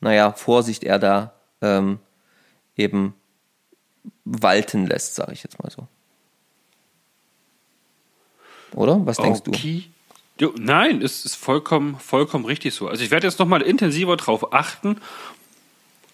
naja, 0.00 0.32
Vorsicht 0.32 0.82
er 0.82 0.98
da 0.98 1.32
ähm, 1.60 2.00
eben 2.76 3.14
walten 4.24 4.86
lässt, 4.86 5.14
sage 5.14 5.32
ich 5.32 5.42
jetzt 5.42 5.62
mal 5.62 5.70
so. 5.70 5.86
Oder? 8.74 9.04
Was 9.06 9.16
denkst 9.16 9.42
du? 9.42 9.52
Jo, 10.40 10.54
nein, 10.56 11.02
es 11.02 11.24
ist 11.24 11.34
vollkommen, 11.34 11.98
vollkommen 11.98 12.44
richtig 12.44 12.74
so. 12.74 12.88
Also 12.88 13.02
ich 13.02 13.10
werde 13.10 13.26
jetzt 13.26 13.40
nochmal 13.40 13.62
intensiver 13.62 14.16
drauf 14.16 14.52
achten, 14.52 15.00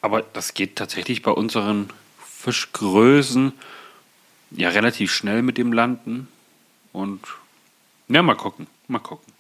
aber 0.01 0.23
das 0.23 0.55
geht 0.55 0.77
tatsächlich 0.77 1.23
bei 1.23 1.31
unseren 1.31 1.91
Fischgrößen 2.27 3.53
ja 4.51 4.71
relativ 4.71 5.13
schnell 5.13 5.43
mit 5.43 5.59
dem 5.59 5.73
Landen. 5.73 6.29
Und 6.93 7.21
ja, 8.09 8.23
mal 8.23 8.35
gucken, 8.35 8.67
mal 8.89 8.99
gucken. 8.99 9.33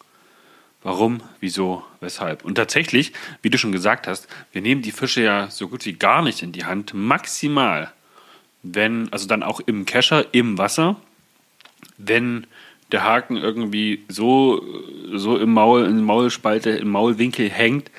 Warum, 0.83 1.23
wieso, 1.41 1.83
weshalb. 2.01 2.45
Und 2.45 2.57
tatsächlich, 2.57 3.15
wie 3.41 3.49
du 3.49 3.57
schon 3.57 3.73
gesagt 3.73 4.07
hast, 4.07 4.29
wir 4.53 4.61
nehmen 4.61 4.83
die 4.83 4.93
Fische 4.93 5.23
ja 5.23 5.51
so 5.51 5.69
gut 5.69 5.87
wie 5.87 5.95
gar 5.95 6.21
nicht 6.21 6.43
in 6.43 6.53
die 6.53 6.67
Hand. 6.67 6.93
Maximal, 6.93 7.91
wenn, 8.63 9.11
also 9.11 9.27
dann 9.27 9.43
auch 9.43 9.61
im 9.61 9.87
Kescher, 9.87 10.35
im 10.35 10.59
Wasser, 10.59 10.97
wenn 11.97 12.47
der 12.93 13.05
Haken 13.05 13.37
irgendwie 13.37 14.05
so, 14.09 14.65
so 15.13 15.37
im 15.39 15.53
Maul, 15.53 15.85
in 15.85 16.03
Maulspalte, 16.03 16.71
im 16.71 16.91
Maulwinkel 16.91 17.51
hängt, 17.51 17.91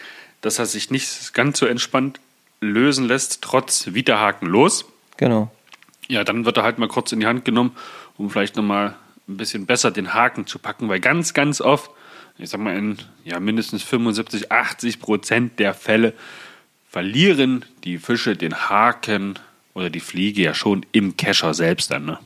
dass 0.42 0.60
er 0.60 0.66
sich 0.66 0.92
nicht 0.92 1.34
ganz 1.34 1.60
so 1.60 1.66
entspannt 1.66 2.20
lösen 2.62 3.08
lässt, 3.08 3.42
trotz 3.42 3.94
Widerhaken 3.94 4.48
los. 4.48 4.86
Genau. 5.18 5.52
Ja, 6.08 6.24
dann 6.24 6.46
wird 6.46 6.58
er 6.58 6.64
halt 6.64 6.78
mal 6.78 6.88
kurz 6.88 7.12
in 7.12 7.20
die 7.20 7.26
Hand 7.26 7.46
genommen, 7.46 7.76
um 8.18 8.30
vielleicht 8.30 8.56
nochmal 8.56 8.96
ein 9.28 9.38
bisschen 9.38 9.66
besser 9.66 9.92
den 9.92 10.14
Haken 10.14 10.46
zu 10.46 10.60
packen, 10.60 10.88
weil 10.88 11.00
ganz, 11.00 11.34
ganz 11.34 11.62
oft, 11.62 11.90
ich 12.38 12.50
sag 12.50 12.60
mal 12.60 12.78
in 12.78 12.98
ja, 13.24 13.40
mindestens 13.40 13.82
75, 13.84 14.52
80 14.52 15.00
Prozent 15.00 15.60
der 15.60 15.74
Fälle 15.74 16.14
verlieren 16.90 17.66
die 17.84 17.98
Fische 17.98 18.36
den 18.36 18.56
Haken 18.70 19.40
oder 19.74 19.90
die 19.90 20.00
Fliege 20.00 20.44
ja 20.44 20.54
schon 20.54 20.86
im 20.92 21.18
Kescher 21.18 21.54
selbst 21.54 21.92
dann. 21.92 22.06
Ne? 22.06 22.20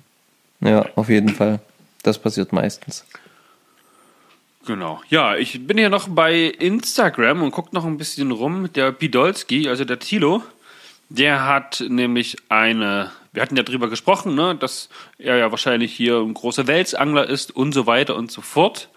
Ja, 0.62 0.86
auf 0.96 1.10
jeden 1.10 1.30
Fall. 1.30 1.60
Das 2.04 2.20
passiert 2.20 2.54
meistens. 2.54 3.06
Genau. 4.66 5.02
Ja, 5.10 5.36
ich 5.36 5.66
bin 5.66 5.78
hier 5.78 5.90
noch 5.90 6.08
bei 6.10 6.44
Instagram 6.44 7.42
und 7.42 7.52
gucke 7.52 7.74
noch 7.74 7.86
ein 7.86 7.98
bisschen 7.98 8.32
rum. 8.32 8.72
Der 8.74 8.92
Pidolski, 8.92 9.68
also 9.68 9.86
der 9.86 10.00
Tilo, 10.00 10.44
der 11.10 11.46
hat 11.46 11.84
nämlich 11.88 12.38
eine, 12.50 13.12
wir 13.34 13.42
hatten 13.42 13.58
ja 13.58 13.64
drüber 13.64 13.90
gesprochen, 13.90 14.36
ne, 14.36 14.56
dass 14.56 14.90
er 15.18 15.38
ja 15.38 15.50
wahrscheinlich 15.50 15.94
hier 15.94 16.20
ein 16.20 16.34
großer 16.34 16.68
Welsangler 16.68 17.28
ist 17.28 17.56
und 17.56 17.74
so 17.74 17.88
weiter 17.88 18.16
und 18.16 18.32
so 18.32 18.42
fort. 18.42 18.90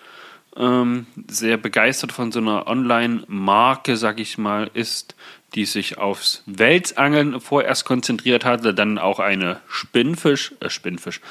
Ähm, 0.55 1.07
sehr 1.29 1.57
begeistert 1.57 2.13
von 2.13 2.31
so 2.31 2.41
einer 2.41 2.67
Online-Marke, 2.67 3.97
sag 3.97 4.21
ich 4.21 4.37
mal, 4.37 4.71
ist, 4.75 5.15
die 5.55 5.65
sich 5.65 5.97
aufs 5.97 6.43
Welsangeln 6.45 7.41
vorerst 7.41 7.87
konzentriert 7.87 8.45
hatte, 8.45 8.75
dann 8.75 8.99
auch 8.99 9.19
eine 9.19 9.61
Spinnfisch, 9.69 10.53
äh, 10.61 10.69
Spinnfisch, 10.69 11.23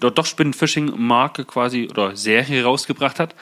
doch, 0.00 0.10
doch 0.10 0.26
Spinnfishing-Marke 0.26 1.44
quasi 1.44 1.88
oder 1.90 2.16
Serie 2.16 2.64
rausgebracht 2.64 3.18
hat. 3.18 3.34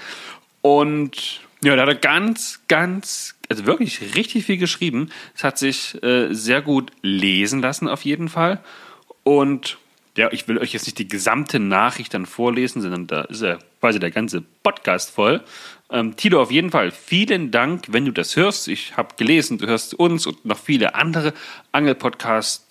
Und 0.63 1.41
ja, 1.63 1.77
da 1.77 1.83
hat 1.83 1.89
er 1.89 1.95
ganz, 1.95 2.61
ganz, 2.69 3.35
also 3.49 3.67
wirklich 3.67 4.15
richtig 4.15 4.45
viel 4.45 4.57
geschrieben. 4.57 5.11
Es 5.35 5.45
hat 5.45 5.59
sich 5.59 6.03
äh, 6.03 6.33
sehr 6.33 6.63
gut 6.63 6.93
lesen 7.03 7.61
lassen 7.61 7.89
auf 7.89 8.05
jeden 8.05 8.29
Fall. 8.29 8.61
Und 9.23 9.79
ja, 10.17 10.33
ich 10.33 10.49
will 10.49 10.59
euch 10.59 10.73
jetzt 10.73 10.87
nicht 10.87 10.99
die 10.99 11.09
gesamte 11.09 11.59
Nachricht 11.59 12.15
dann 12.15 12.27
vorlesen, 12.27 12.81
sondern 12.81 13.07
da 13.07 13.23
ist 13.23 13.43
ja 13.43 13.59
quasi 13.81 13.99
der 13.99 14.11
ganze 14.11 14.43
Podcast 14.63 15.11
voll. 15.11 15.43
Ähm, 15.91 16.17
Tilo, 16.17 16.41
auf 16.41 16.51
jeden 16.51 16.71
Fall 16.71 16.91
vielen 16.91 17.51
Dank, 17.51 17.85
wenn 17.89 18.05
du 18.05 18.13
das 18.13 18.35
hörst. 18.35 18.69
Ich 18.69 18.97
habe 18.97 19.15
gelesen, 19.17 19.59
du 19.59 19.67
hörst 19.67 19.95
uns 19.95 20.27
und 20.27 20.45
noch 20.45 20.59
viele 20.59 20.95
andere 20.95 21.35
Angelpodcasts. 21.73 22.66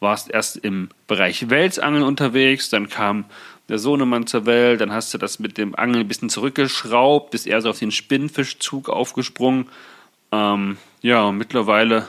Warst 0.00 0.30
erst 0.30 0.56
im 0.56 0.88
Bereich 1.06 1.50
Welsangeln 1.50 2.04
unterwegs, 2.04 2.70
dann 2.70 2.88
kam 2.88 3.24
der 3.68 3.78
Sohnemann 3.78 4.26
zur 4.26 4.46
Welt, 4.46 4.80
dann 4.80 4.92
hast 4.92 5.14
du 5.14 5.18
das 5.18 5.38
mit 5.38 5.56
dem 5.56 5.76
Angeln 5.76 6.00
ein 6.00 6.08
bisschen 6.08 6.30
zurückgeschraubt, 6.30 7.30
bist 7.30 7.46
eher 7.46 7.62
so 7.62 7.70
auf 7.70 7.78
den 7.78 7.92
Spinnfischzug 7.92 8.88
aufgesprungen. 8.88 9.68
Ähm, 10.32 10.76
ja, 11.02 11.22
und 11.24 11.38
mittlerweile 11.38 12.08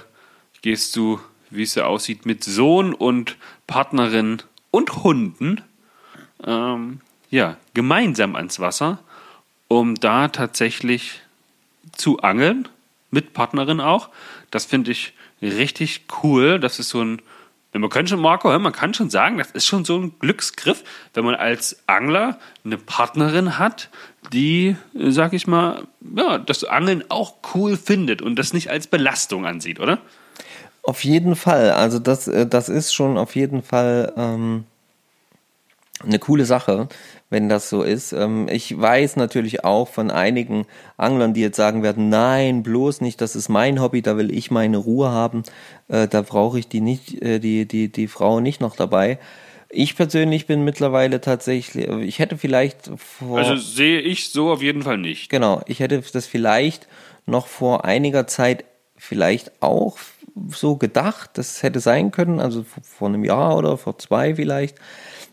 gehst 0.62 0.96
du, 0.96 1.20
wie 1.50 1.64
es 1.64 1.76
ja 1.76 1.86
aussieht, 1.86 2.26
mit 2.26 2.44
Sohn 2.44 2.94
und 2.94 3.38
Partnerin 3.68 4.42
und 4.72 5.04
Hunden 5.04 5.62
ähm, 6.46 7.02
ja, 7.30 7.58
gemeinsam 7.74 8.36
ans 8.36 8.60
Wasser, 8.60 9.00
um 9.68 9.96
da 9.96 10.28
tatsächlich 10.28 11.22
zu 11.94 12.20
angeln, 12.20 12.68
mit 13.10 13.34
Partnerin 13.34 13.80
auch. 13.80 14.10
Das 14.52 14.66
finde 14.66 14.92
ich 14.92 15.14
richtig 15.42 16.06
cool. 16.24 16.60
Das 16.60 16.80
ist 16.80 16.90
so 16.90 17.02
ein, 17.02 17.22
man 17.80 17.90
kann 17.90 18.06
schon, 18.08 18.20
Marco, 18.20 18.58
man 18.60 18.74
kann 18.74 18.94
schon 18.94 19.10
sagen, 19.10 19.38
das 19.38 19.52
ist 19.52 19.66
schon 19.66 19.86
so 19.86 19.98
ein 19.98 20.20
Glücksgriff, 20.20 20.84
wenn 21.14 21.24
man 21.24 21.36
als 21.36 21.78
Angler 21.88 22.38
eine 22.66 22.78
Partnerin 22.78 23.58
hat, 23.58 23.90
die, 24.34 24.76
sag 24.94 25.34
ich 25.34 25.48
mal, 25.48 25.88
ja, 26.16 26.38
das 26.38 26.64
Angeln 26.66 27.04
auch 27.10 27.36
cool 27.56 27.78
findet 27.78 28.22
und 28.22 28.36
das 28.36 28.54
nicht 28.54 28.70
als 28.70 28.88
Belastung 28.88 29.46
ansieht, 29.46 29.80
oder? 29.80 30.00
Auf 30.84 31.04
jeden 31.04 31.36
Fall. 31.36 31.72
Also 31.72 32.00
das, 32.00 32.28
äh, 32.28 32.48
das 32.48 32.68
ist 32.68 32.94
schon 32.94 33.18
auf 33.18 33.36
jeden 33.36 33.62
Fall 33.62 34.14
ähm, 34.18 34.66
eine 36.04 36.20
coole 36.20 36.46
Sache, 36.46 36.88
wenn 37.30 37.50
das 37.50 37.70
so 37.70 37.84
ist. 37.84 38.14
Ähm, 38.14 38.48
ich 38.50 38.80
weiß 38.80 39.16
natürlich 39.16 39.64
auch 39.64 39.88
von 39.88 40.12
einigen 40.12 40.66
Anglern, 40.98 41.34
die 41.34 41.42
jetzt 41.42 41.58
sagen 41.58 41.84
werden, 41.84 42.10
nein, 42.10 42.64
bloß 42.64 43.02
nicht, 43.02 43.22
das 43.22 43.36
ist 43.36 43.50
mein 43.50 43.82
Hobby, 43.82 44.02
da 44.02 44.18
will 44.18 44.32
ich 44.36 44.52
meine 44.52 44.78
Ruhe 44.78 45.10
haben, 45.10 45.44
äh, 45.88 46.08
da 46.08 46.22
brauche 46.22 46.60
ich 46.60 46.68
die 46.68 46.82
nicht, 46.82 47.22
äh, 47.22 47.40
die, 47.40 47.68
die, 47.68 47.92
die 47.92 48.08
Frau 48.08 48.40
nicht 48.40 48.62
noch 48.62 48.76
dabei. 48.76 49.20
Ich 49.70 49.96
persönlich 49.96 50.48
bin 50.48 50.66
mittlerweile 50.66 51.22
tatsächlich, 51.22 51.88
ich 51.88 52.20
hätte 52.20 52.38
vielleicht 52.38 52.92
vor. 52.98 53.38
Also 53.38 53.56
sehe 53.56 54.02
ich 54.02 54.30
so 54.30 54.52
auf 54.52 54.62
jeden 54.62 54.82
Fall 54.82 54.98
nicht. 54.98 55.30
Genau, 55.30 55.62
ich 55.66 55.80
hätte 55.80 56.02
das 56.12 56.28
vielleicht 56.28 56.90
noch 57.26 57.48
vor 57.48 57.86
einiger 57.86 58.28
Zeit 58.28 58.66
vielleicht 58.98 59.64
auch 59.64 59.98
so 60.50 60.76
gedacht, 60.76 61.32
das 61.34 61.64
hätte 61.64 61.80
sein 61.80 62.12
können, 62.12 62.40
also 62.40 62.66
vor 62.84 63.08
einem 63.08 63.24
Jahr 63.24 63.58
oder 63.58 63.78
vor 63.78 63.98
zwei 63.98 64.36
vielleicht. 64.36 64.78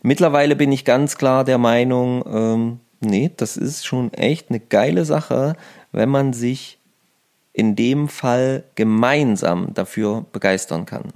Mittlerweile 0.01 0.55
bin 0.55 0.71
ich 0.71 0.85
ganz 0.85 1.17
klar 1.17 1.43
der 1.43 1.57
Meinung, 1.57 2.23
ähm, 2.31 2.79
nee, 3.01 3.31
das 3.35 3.57
ist 3.57 3.85
schon 3.85 4.13
echt 4.13 4.49
eine 4.49 4.59
geile 4.59 5.05
Sache, 5.05 5.55
wenn 5.91 6.09
man 6.09 6.33
sich 6.33 6.77
in 7.53 7.75
dem 7.75 8.07
Fall 8.07 8.63
gemeinsam 8.75 9.73
dafür 9.73 10.25
begeistern 10.31 10.85
kann. 10.85 11.11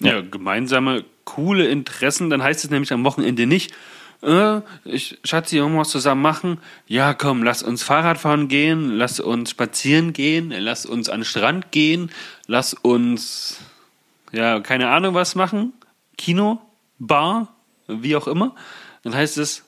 Ja, 0.00 0.20
gemeinsame, 0.20 1.04
coole 1.24 1.68
Interessen, 1.68 2.28
dann 2.28 2.42
heißt 2.42 2.64
es 2.64 2.70
nämlich 2.70 2.92
am 2.92 3.04
Wochenende 3.04 3.46
nicht, 3.46 3.72
äh, 4.22 4.60
ich, 4.84 5.18
Schatzi, 5.24 5.56
irgendwas 5.56 5.90
zusammen 5.90 6.22
machen. 6.22 6.58
Ja, 6.86 7.14
komm, 7.14 7.42
lass 7.42 7.62
uns 7.62 7.82
Fahrrad 7.82 8.18
fahren 8.18 8.48
gehen, 8.48 8.90
lass 8.90 9.20
uns 9.20 9.50
spazieren 9.50 10.12
gehen, 10.12 10.50
lass 10.50 10.86
uns 10.86 11.08
an 11.08 11.20
den 11.20 11.24
Strand 11.24 11.72
gehen, 11.72 12.10
lass 12.46 12.74
uns, 12.74 13.60
ja, 14.32 14.60
keine 14.60 14.88
Ahnung 14.88 15.14
was 15.14 15.34
machen. 15.34 15.72
Kino, 16.22 16.60
Bar, 17.00 17.52
wie 17.88 18.14
auch 18.14 18.28
immer. 18.28 18.54
Dann 19.02 19.12
heißt 19.12 19.38
es, 19.38 19.64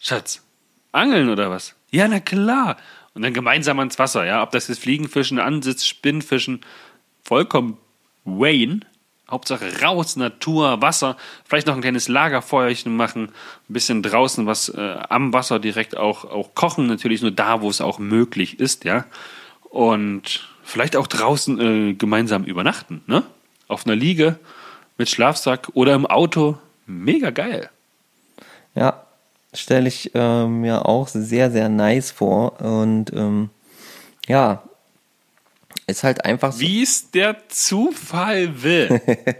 Schatz, 0.00 0.42
angeln 0.90 1.28
oder 1.28 1.50
was? 1.50 1.76
Ja, 1.92 2.08
na 2.08 2.18
klar. 2.18 2.78
Und 3.14 3.22
dann 3.22 3.32
gemeinsam 3.32 3.78
ans 3.78 3.96
Wasser, 4.00 4.26
ja. 4.26 4.42
Ob 4.42 4.50
das 4.50 4.66
jetzt 4.66 4.80
Fliegenfischen, 4.80 5.38
Ansitz, 5.38 5.86
Spinnfischen, 5.86 6.62
vollkommen 7.22 7.78
Wayne. 8.24 8.80
Hauptsache 9.30 9.82
raus, 9.82 10.16
Natur, 10.16 10.82
Wasser, 10.82 11.16
vielleicht 11.44 11.68
noch 11.68 11.76
ein 11.76 11.80
kleines 11.80 12.08
Lagerfeuerchen 12.08 12.94
machen, 12.94 13.28
ein 13.70 13.72
bisschen 13.72 14.02
draußen 14.02 14.46
was 14.46 14.70
äh, 14.70 14.98
am 15.08 15.32
Wasser 15.32 15.60
direkt 15.60 15.96
auch, 15.96 16.24
auch 16.24 16.56
kochen, 16.56 16.88
natürlich 16.88 17.22
nur 17.22 17.30
da, 17.30 17.62
wo 17.62 17.70
es 17.70 17.80
auch 17.80 18.00
möglich 18.00 18.58
ist, 18.58 18.84
ja. 18.84 19.06
Und 19.70 20.46
vielleicht 20.64 20.96
auch 20.96 21.06
draußen 21.06 21.60
äh, 21.60 21.94
gemeinsam 21.94 22.42
übernachten, 22.42 23.02
ne? 23.06 23.22
Auf 23.68 23.86
einer 23.86 23.96
Liege 23.96 24.40
mit 24.96 25.08
Schlafsack 25.08 25.70
oder 25.74 25.94
im 25.94 26.06
Auto. 26.06 26.58
Mega 26.86 27.30
geil. 27.30 27.70
Ja, 28.74 29.06
stelle 29.52 29.88
ich 29.88 30.14
äh, 30.14 30.46
mir 30.46 30.86
auch 30.86 31.08
sehr, 31.08 31.50
sehr 31.50 31.68
nice 31.68 32.10
vor. 32.10 32.60
Und 32.60 33.12
ähm, 33.12 33.50
ja, 34.26 34.62
ist 35.86 36.02
halt 36.02 36.24
einfach 36.24 36.52
so. 36.52 36.60
Wie 36.60 36.82
es 36.82 37.10
der 37.10 37.48
Zufall 37.48 38.62
will. 38.62 39.00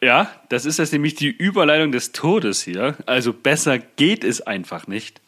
ja, 0.00 0.30
das 0.48 0.64
ist 0.64 0.78
jetzt 0.78 0.92
nämlich 0.92 1.14
die 1.14 1.28
Überleitung 1.28 1.92
des 1.92 2.12
Todes 2.12 2.62
hier. 2.62 2.96
Also 3.06 3.32
besser 3.32 3.78
geht 3.78 4.24
es 4.24 4.40
einfach 4.40 4.86
nicht. 4.86 5.20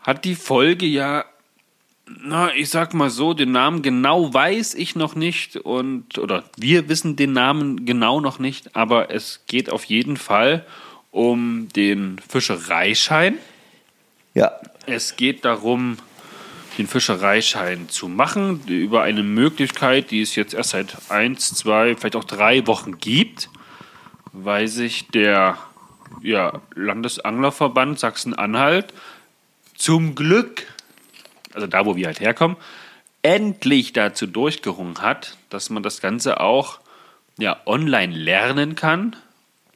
Hat 0.00 0.24
die 0.24 0.36
Folge 0.36 0.86
ja, 0.86 1.24
na, 2.06 2.54
ich 2.54 2.70
sag 2.70 2.94
mal 2.94 3.10
so, 3.10 3.34
den 3.34 3.52
Namen 3.52 3.82
genau 3.82 4.32
weiß 4.32 4.74
ich 4.74 4.94
noch 4.94 5.14
nicht 5.14 5.56
und, 5.56 6.18
oder 6.18 6.44
wir 6.56 6.88
wissen 6.88 7.16
den 7.16 7.32
Namen 7.32 7.84
genau 7.84 8.20
noch 8.20 8.38
nicht, 8.38 8.76
aber 8.76 9.10
es 9.10 9.42
geht 9.46 9.70
auf 9.70 9.84
jeden 9.84 10.16
Fall 10.16 10.64
um 11.10 11.68
den 11.74 12.20
Fischereischein. 12.28 13.38
Ja. 14.34 14.52
Es 14.86 15.16
geht 15.16 15.44
darum, 15.44 15.96
den 16.78 16.86
Fischereischein 16.86 17.88
zu 17.88 18.08
machen, 18.08 18.62
über 18.66 19.02
eine 19.02 19.22
Möglichkeit, 19.22 20.10
die 20.10 20.20
es 20.20 20.36
jetzt 20.36 20.54
erst 20.54 20.70
seit 20.70 21.10
eins, 21.10 21.54
zwei, 21.54 21.96
vielleicht 21.96 22.16
auch 22.16 22.24
drei 22.24 22.66
Wochen 22.66 22.98
gibt, 22.98 23.48
weil 24.32 24.68
sich 24.68 25.08
der 25.08 25.58
ja, 26.22 26.60
Landesanglerverband 26.74 27.98
Sachsen-Anhalt 27.98 28.92
zum 29.74 30.14
Glück, 30.14 30.66
also 31.56 31.66
da, 31.66 31.84
wo 31.84 31.96
wir 31.96 32.06
halt 32.06 32.20
herkommen, 32.20 32.56
endlich 33.22 33.92
dazu 33.92 34.26
durchgerungen 34.26 35.00
hat, 35.00 35.36
dass 35.50 35.70
man 35.70 35.82
das 35.82 36.00
Ganze 36.00 36.40
auch 36.40 36.78
ja, 37.38 37.60
online 37.66 38.14
lernen 38.14 38.76
kann, 38.76 39.16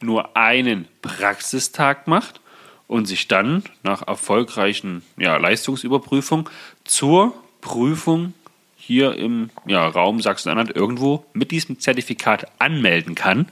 nur 0.01 0.37
einen 0.37 0.87
Praxistag 1.03 2.07
macht 2.07 2.41
und 2.87 3.07
sich 3.07 3.29
dann 3.29 3.65
nach 3.83 4.07
erfolgreichen 4.07 5.03
ja, 5.17 5.37
Leistungsüberprüfung 5.37 6.49
zur 6.85 7.35
Prüfung 7.61 8.35
hier 8.77 9.17
im 9.17 9.51
ja, 9.67 9.87
Raum 9.87 10.21
Sachsen-Anhalt 10.21 10.75
irgendwo 10.75 11.25
mit 11.33 11.51
diesem 11.51 11.81
Zertifikat 11.81 12.47
anmelden 12.59 13.15
kann, 13.15 13.49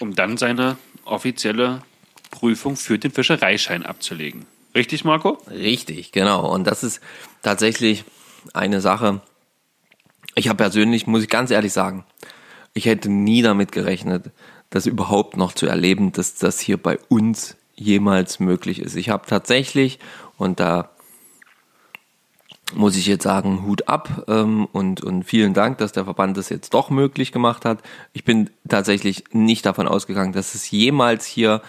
um 0.00 0.14
dann 0.14 0.36
seine 0.36 0.76
offizielle 1.04 1.82
Prüfung 2.30 2.76
für 2.76 2.98
den 2.98 3.12
Fischereischein 3.12 3.84
abzulegen. 3.84 4.46
Richtig, 4.74 5.04
Marco? 5.04 5.38
Richtig, 5.48 6.12
genau. 6.12 6.52
Und 6.52 6.66
das 6.66 6.82
ist 6.82 7.00
tatsächlich 7.42 8.04
eine 8.52 8.80
Sache. 8.80 9.20
Ich 10.34 10.48
habe 10.48 10.56
persönlich, 10.56 11.06
muss 11.06 11.22
ich 11.22 11.28
ganz 11.28 11.50
ehrlich 11.50 11.72
sagen, 11.72 12.04
ich 12.72 12.86
hätte 12.86 13.08
nie 13.08 13.42
damit 13.42 13.70
gerechnet, 13.70 14.30
das 14.70 14.86
überhaupt 14.86 15.36
noch 15.36 15.52
zu 15.52 15.66
erleben, 15.66 16.10
dass 16.10 16.34
das 16.34 16.58
hier 16.58 16.76
bei 16.76 16.98
uns 17.08 17.56
jemals 17.76 18.40
möglich 18.40 18.80
ist. 18.80 18.96
Ich 18.96 19.10
habe 19.10 19.26
tatsächlich, 19.28 20.00
und 20.36 20.58
da 20.58 20.90
muss 22.74 22.96
ich 22.96 23.06
jetzt 23.06 23.22
sagen, 23.22 23.64
Hut 23.64 23.88
ab 23.88 24.24
ähm, 24.26 24.66
und, 24.72 25.02
und 25.02 25.22
vielen 25.22 25.54
Dank, 25.54 25.78
dass 25.78 25.92
der 25.92 26.04
Verband 26.04 26.36
das 26.36 26.48
jetzt 26.48 26.74
doch 26.74 26.90
möglich 26.90 27.30
gemacht 27.30 27.64
hat. 27.64 27.80
Ich 28.12 28.24
bin 28.24 28.50
tatsächlich 28.68 29.24
nicht 29.32 29.64
davon 29.66 29.86
ausgegangen, 29.86 30.32
dass 30.32 30.54
es 30.54 30.70
jemals 30.70 31.26
hier 31.26 31.62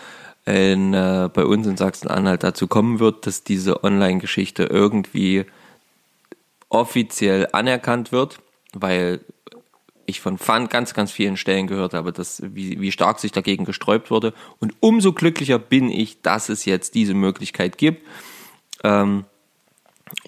in, 0.45 0.93
äh, 0.93 1.29
bei 1.33 1.45
uns 1.45 1.65
in 1.67 1.77
Sachsen-Anhalt 1.77 2.43
dazu 2.43 2.67
kommen 2.67 2.99
wird, 2.99 3.25
dass 3.25 3.43
diese 3.43 3.83
Online-Geschichte 3.83 4.63
irgendwie 4.63 5.45
offiziell 6.69 7.47
anerkannt 7.51 8.11
wird, 8.11 8.39
weil 8.73 9.21
ich 10.05 10.21
von 10.21 10.37
Fun 10.37 10.69
ganz, 10.69 10.93
ganz 10.93 11.11
vielen 11.11 11.37
Stellen 11.37 11.67
gehört 11.67 11.93
habe, 11.93 12.11
dass, 12.11 12.41
wie, 12.45 12.79
wie 12.79 12.91
stark 12.91 13.19
sich 13.19 13.31
dagegen 13.31 13.65
gesträubt 13.65 14.11
wurde. 14.11 14.33
Und 14.59 14.75
umso 14.79 15.13
glücklicher 15.13 15.57
bin 15.57 15.89
ich, 15.89 16.21
dass 16.21 16.49
es 16.49 16.65
jetzt 16.65 16.93
diese 16.93 17.15
Möglichkeit 17.15 17.77
gibt. 17.77 18.05
Ähm, 18.83 19.25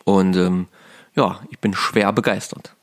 und 0.03 0.35
ähm, 0.35 0.67
ja, 1.15 1.41
ich 1.51 1.59
bin 1.59 1.73
schwer 1.73 2.11
begeistert. 2.11 2.73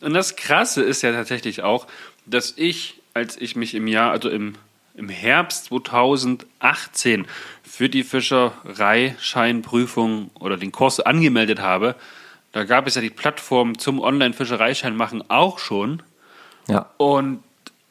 Und 0.00 0.14
das 0.14 0.36
Krasse 0.36 0.82
ist 0.82 1.02
ja 1.02 1.12
tatsächlich 1.12 1.62
auch, 1.62 1.86
dass 2.24 2.54
ich, 2.56 3.00
als 3.12 3.36
ich 3.36 3.56
mich 3.56 3.74
im 3.74 3.86
Jahr, 3.86 4.12
also 4.12 4.30
im, 4.30 4.54
im 4.94 5.08
Herbst 5.08 5.66
2018 5.66 7.26
für 7.62 7.88
die 7.88 8.04
Fischereischeinprüfung 8.04 10.30
oder 10.34 10.56
den 10.56 10.72
Kurs 10.72 11.00
angemeldet 11.00 11.60
habe, 11.60 11.94
da 12.52 12.64
gab 12.64 12.86
es 12.86 12.96
ja 12.96 13.00
die 13.00 13.10
Plattform 13.10 13.78
zum 13.78 14.00
Online-Fischereischein 14.00 14.96
machen 14.96 15.28
auch 15.30 15.58
schon. 15.58 16.02
Ja. 16.68 16.90
Und 16.96 17.42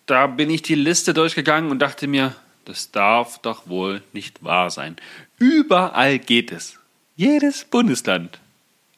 da 0.05 0.27
bin 0.27 0.49
ich 0.49 0.61
die 0.61 0.75
Liste 0.75 1.13
durchgegangen 1.13 1.71
und 1.71 1.79
dachte 1.79 2.07
mir, 2.07 2.35
das 2.65 2.91
darf 2.91 3.39
doch 3.39 3.67
wohl 3.67 4.01
nicht 4.13 4.43
wahr 4.43 4.69
sein. 4.69 4.97
Überall 5.37 6.19
geht 6.19 6.51
es. 6.51 6.77
Jedes 7.15 7.63
Bundesland. 7.63 8.39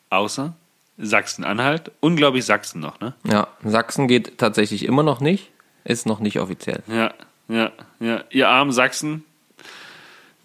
Außer 0.10 0.54
Sachsen-Anhalt 0.98 1.92
und, 2.00 2.16
glaube 2.16 2.40
ich, 2.40 2.46
Sachsen 2.46 2.82
noch, 2.82 3.00
ne? 3.00 3.14
Ja, 3.24 3.48
Sachsen 3.64 4.08
geht 4.08 4.38
tatsächlich 4.38 4.86
immer 4.86 5.04
noch 5.04 5.22
nicht. 5.22 5.50
Ist 5.84 6.06
noch 6.06 6.20
nicht 6.20 6.40
offiziell. 6.40 6.84
Ja, 6.88 7.14
ja, 7.52 7.72
ja. 8.00 8.24
Ihr 8.30 8.48
armen 8.48 8.72
Sachsen. 8.72 9.26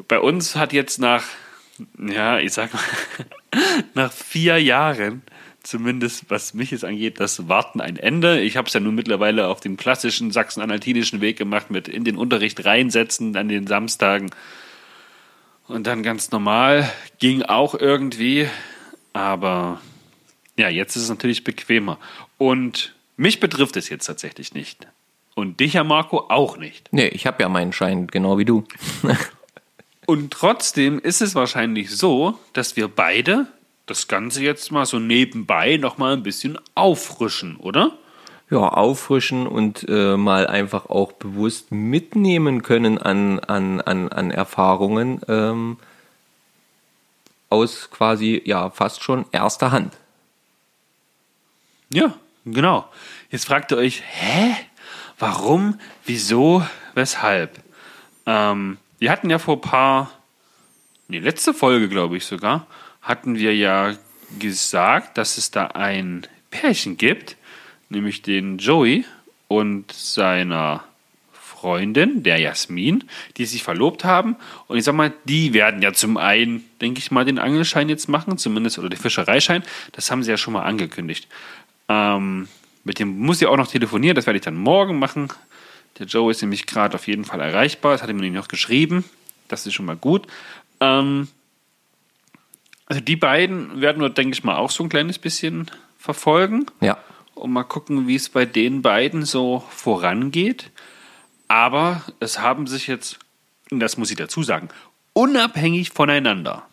Bei 0.09 0.19
uns 0.19 0.57
hat 0.57 0.73
jetzt 0.73 0.99
nach, 0.99 1.25
ja, 1.99 2.38
ich 2.38 2.53
sag 2.53 2.75
mal, 2.75 2.83
nach 3.95 4.12
vier 4.12 4.61
Jahren, 4.61 5.23
zumindest 5.62 6.31
was 6.31 6.53
mich 6.53 6.73
jetzt 6.73 6.85
angeht, 6.85 7.21
das 7.21 7.49
Warten 7.49 7.81
ein 7.81 7.97
Ende. 7.97 8.40
Ich 8.40 8.57
habe 8.57 8.66
es 8.66 8.75
ja 8.75 8.81
nun 8.81 8.97
mittlerweile 8.97 9.47
auf 9.47 9.61
dem 9.61 9.77
klassischen 9.77 10.33
sachsen-anhaltinischen 10.33 11.21
Weg 11.21 11.38
gemacht, 11.38 11.71
mit 11.71 11.87
in 11.87 12.05
den 12.05 12.16
Unterricht 12.16 12.64
reinsetzen 12.64 13.37
an 13.37 13.49
den 13.49 13.66
Samstagen. 13.66 14.31
Und 15.69 15.87
dann 15.87 16.03
ganz 16.03 16.33
normal. 16.33 16.90
Ging 17.19 17.42
auch 17.42 17.75
irgendwie. 17.75 18.49
Aber 19.12 19.81
ja, 20.57 20.69
jetzt 20.69 20.97
ist 20.97 21.05
es 21.05 21.09
natürlich 21.09 21.45
bequemer. 21.45 21.99
Und 22.37 22.95
mich 23.16 23.38
betrifft 23.38 23.77
es 23.77 23.88
jetzt 23.88 24.07
tatsächlich 24.07 24.55
nicht. 24.55 24.87
Und 25.37 25.61
dich, 25.61 25.75
Herr 25.75 25.85
Marco, 25.85 26.27
auch 26.29 26.57
nicht. 26.57 26.88
Nee, 26.90 27.07
ich 27.09 27.27
habe 27.29 27.40
ja 27.40 27.49
meinen 27.49 27.72
Schein, 27.72 28.09
genau 28.09 28.38
wie 28.38 28.44
du. 28.44 28.64
Und 30.07 30.33
trotzdem 30.33 30.99
ist 30.99 31.22
es 31.22 31.37
wahrscheinlich 31.37 31.90
so, 31.90 32.38
dass 32.53 32.75
wir 32.77 32.88
beide 32.88 33.46
das 33.87 34.09
Ganze 34.09 34.42
jetzt 34.42 34.72
mal 34.72 34.87
so 34.87 34.99
nebenbei 34.99 35.77
nochmal 35.77 36.14
ein 36.14 36.25
bisschen 36.25 36.59
auffrischen, 36.75 37.57
oder? 37.57 37.92
ja, 38.51 38.59
auffrischen 38.59 39.46
und 39.46 39.87
äh, 39.88 40.16
mal 40.16 40.46
einfach 40.46 40.87
auch 40.87 41.12
bewusst 41.12 41.72
mitnehmen 41.72 42.62
können 42.62 42.99
an, 42.99 43.40
an, 43.40 43.81
an, 43.81 44.09
an 44.09 44.31
Erfahrungen 44.31 45.20
ähm, 45.29 45.79
aus 47.51 47.90
quasi 47.90 48.40
ja 48.44 48.70
fast 48.70 49.03
schon 49.03 49.25
erster 49.33 49.72
Hand. 49.72 49.96
Ja, 51.90 52.14
genau. 52.44 52.88
Jetzt 53.31 53.46
fragt 53.46 53.72
ihr 53.72 53.79
euch, 53.79 54.03
hä? 54.05 54.55
Warum? 55.18 55.81
Wieso? 56.05 56.66
Weshalb? 56.94 57.59
Ähm, 58.26 58.79
wir 58.98 59.11
hatten 59.11 59.31
ja 59.31 59.38
vor 59.38 59.57
ein 59.57 59.61
paar, 59.62 60.11
die 61.09 61.18
letzte 61.18 61.55
Folge, 61.55 61.88
glaube 61.88 62.16
ich 62.16 62.26
sogar, 62.26 62.66
hatten 63.00 63.37
wir 63.37 63.55
ja 63.55 63.94
gesagt, 64.38 65.16
dass 65.16 65.38
es 65.38 65.50
da 65.50 65.68
ein 65.68 66.26
Pärchen 66.50 66.96
gibt, 66.96 67.37
nämlich 67.88 68.22
den 68.22 68.59
Joey 68.59 69.05
und 69.48 69.92
seiner 69.92 70.85
Freundin, 71.33 72.22
der 72.22 72.38
Jasmin, 72.38 73.05
die 73.38 73.46
sich 73.46 73.62
verlobt 73.62 74.05
haben. 74.05 74.37
Und 74.66 74.76
ich 74.76 74.85
sag 74.85 74.94
mal, 74.94 75.12
die 75.24 75.55
werden 75.55 75.81
ja 75.81 75.92
zum 75.92 76.16
einen, 76.16 76.64
denke 76.81 76.98
ich 76.98 77.11
mal, 77.11 77.24
den 77.24 77.38
Angelschein 77.38 77.88
jetzt 77.88 78.09
machen, 78.09 78.37
zumindest, 78.37 78.79
oder 78.79 78.90
den 78.90 78.98
Fischereischein. 78.98 79.62
Das 79.92 80.11
haben 80.11 80.22
sie 80.22 80.31
ja 80.31 80.37
schon 80.37 80.52
mal 80.52 80.64
angekündigt. 80.64 81.29
Ähm, 81.88 82.48
mit 82.87 83.01
dem 83.01 83.18
muss 83.18 83.42
ich 83.42 83.49
auch 83.49 83.57
noch 83.57 83.66
telefonieren, 83.66 84.14
das 84.14 84.27
werde 84.27 84.38
ich 84.38 84.44
dann 84.44 84.55
morgen 84.55 84.99
machen. 84.99 85.29
Der 85.99 86.07
Joe 86.07 86.31
ist 86.31 86.40
nämlich 86.40 86.66
gerade 86.66 86.94
auf 86.94 87.09
jeden 87.09 87.25
Fall 87.25 87.40
erreichbar, 87.40 87.92
das 87.92 88.03
hat 88.03 88.09
er 88.09 88.14
mir 88.14 88.31
noch 88.31 88.49
geschrieben. 88.49 89.05
Das 89.49 89.66
ist 89.66 89.75
schon 89.75 89.87
mal 89.87 89.96
gut. 89.96 90.27
Ähm, 90.81 91.29
also 92.87 93.01
die 93.01 93.16
beiden 93.16 93.81
werden 93.81 94.01
wir, 94.01 94.09
denke 94.11 94.35
ich 94.35 94.44
mal, 94.44 94.57
auch 94.57 94.70
so 94.70 94.85
ein 94.85 94.88
kleines 94.88 95.18
bisschen 95.18 95.68
verfolgen 95.99 96.66
Ja. 96.81 96.99
und 97.35 97.53
mal 97.53 97.64
gucken, 97.64 98.07
wie 98.07 98.14
es 98.14 98.29
bei 98.29 98.44
den 98.44 98.83
beiden 98.83 99.25
so 99.25 99.64
vorangeht. 99.70 100.70
Aber 101.49 102.03
es 102.20 102.38
haben 102.38 102.66
sich 102.68 102.87
jetzt, 102.87 103.18
das 103.70 103.96
muss 103.96 104.11
ich 104.12 104.16
dazu 104.16 104.42
sagen, 104.44 104.68
unabhängig 105.12 105.90
voneinander 105.90 106.66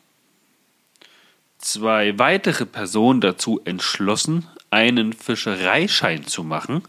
zwei 1.58 2.20
weitere 2.20 2.66
Personen 2.66 3.22
dazu 3.22 3.62
entschlossen, 3.64 4.48
einen 4.74 5.14
Fischereischein 5.14 6.26
zu 6.26 6.44
machen. 6.44 6.84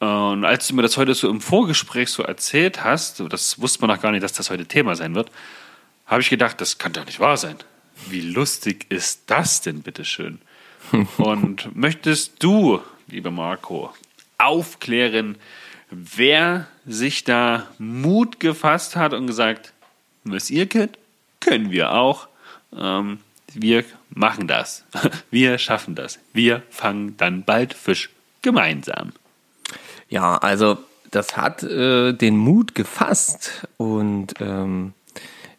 Und 0.00 0.44
als 0.44 0.66
du 0.66 0.74
mir 0.74 0.82
das 0.82 0.96
heute 0.96 1.14
so 1.14 1.28
im 1.28 1.40
Vorgespräch 1.40 2.10
so 2.10 2.22
erzählt 2.22 2.82
hast, 2.82 3.22
das 3.28 3.60
wusste 3.60 3.80
man 3.80 3.94
noch 3.94 4.02
gar 4.02 4.10
nicht, 4.12 4.22
dass 4.22 4.32
das 4.32 4.50
heute 4.50 4.66
Thema 4.66 4.96
sein 4.96 5.14
wird, 5.14 5.30
habe 6.06 6.22
ich 6.22 6.30
gedacht, 6.30 6.60
das 6.60 6.78
kann 6.78 6.92
doch 6.92 7.06
nicht 7.06 7.20
wahr 7.20 7.36
sein. 7.36 7.56
Wie 8.08 8.22
lustig 8.22 8.86
ist 8.88 9.22
das 9.26 9.60
denn, 9.60 9.82
bitteschön? 9.82 10.40
Und 11.18 11.76
möchtest 11.76 12.42
du, 12.42 12.80
lieber 13.06 13.30
Marco, 13.30 13.94
aufklären, 14.38 15.36
wer 15.90 16.66
sich 16.86 17.24
da 17.24 17.68
Mut 17.78 18.40
gefasst 18.40 18.96
hat 18.96 19.12
und 19.12 19.26
gesagt, 19.26 19.72
was 20.24 20.50
ihr 20.50 20.66
könnt, 20.66 20.98
können 21.40 21.70
wir 21.70 21.92
auch. 21.92 22.28
Ähm, 22.76 23.18
wir 23.54 23.84
machen 24.10 24.46
das. 24.46 24.84
Wir 25.30 25.58
schaffen 25.58 25.94
das. 25.94 26.18
Wir 26.32 26.62
fangen 26.70 27.16
dann 27.16 27.44
bald 27.44 27.74
Fisch 27.74 28.10
gemeinsam. 28.42 29.12
Ja, 30.08 30.36
also 30.36 30.78
das 31.10 31.36
hat 31.36 31.62
äh, 31.62 32.12
den 32.12 32.36
Mut 32.36 32.74
gefasst 32.74 33.66
und 33.76 34.34
ähm, 34.40 34.92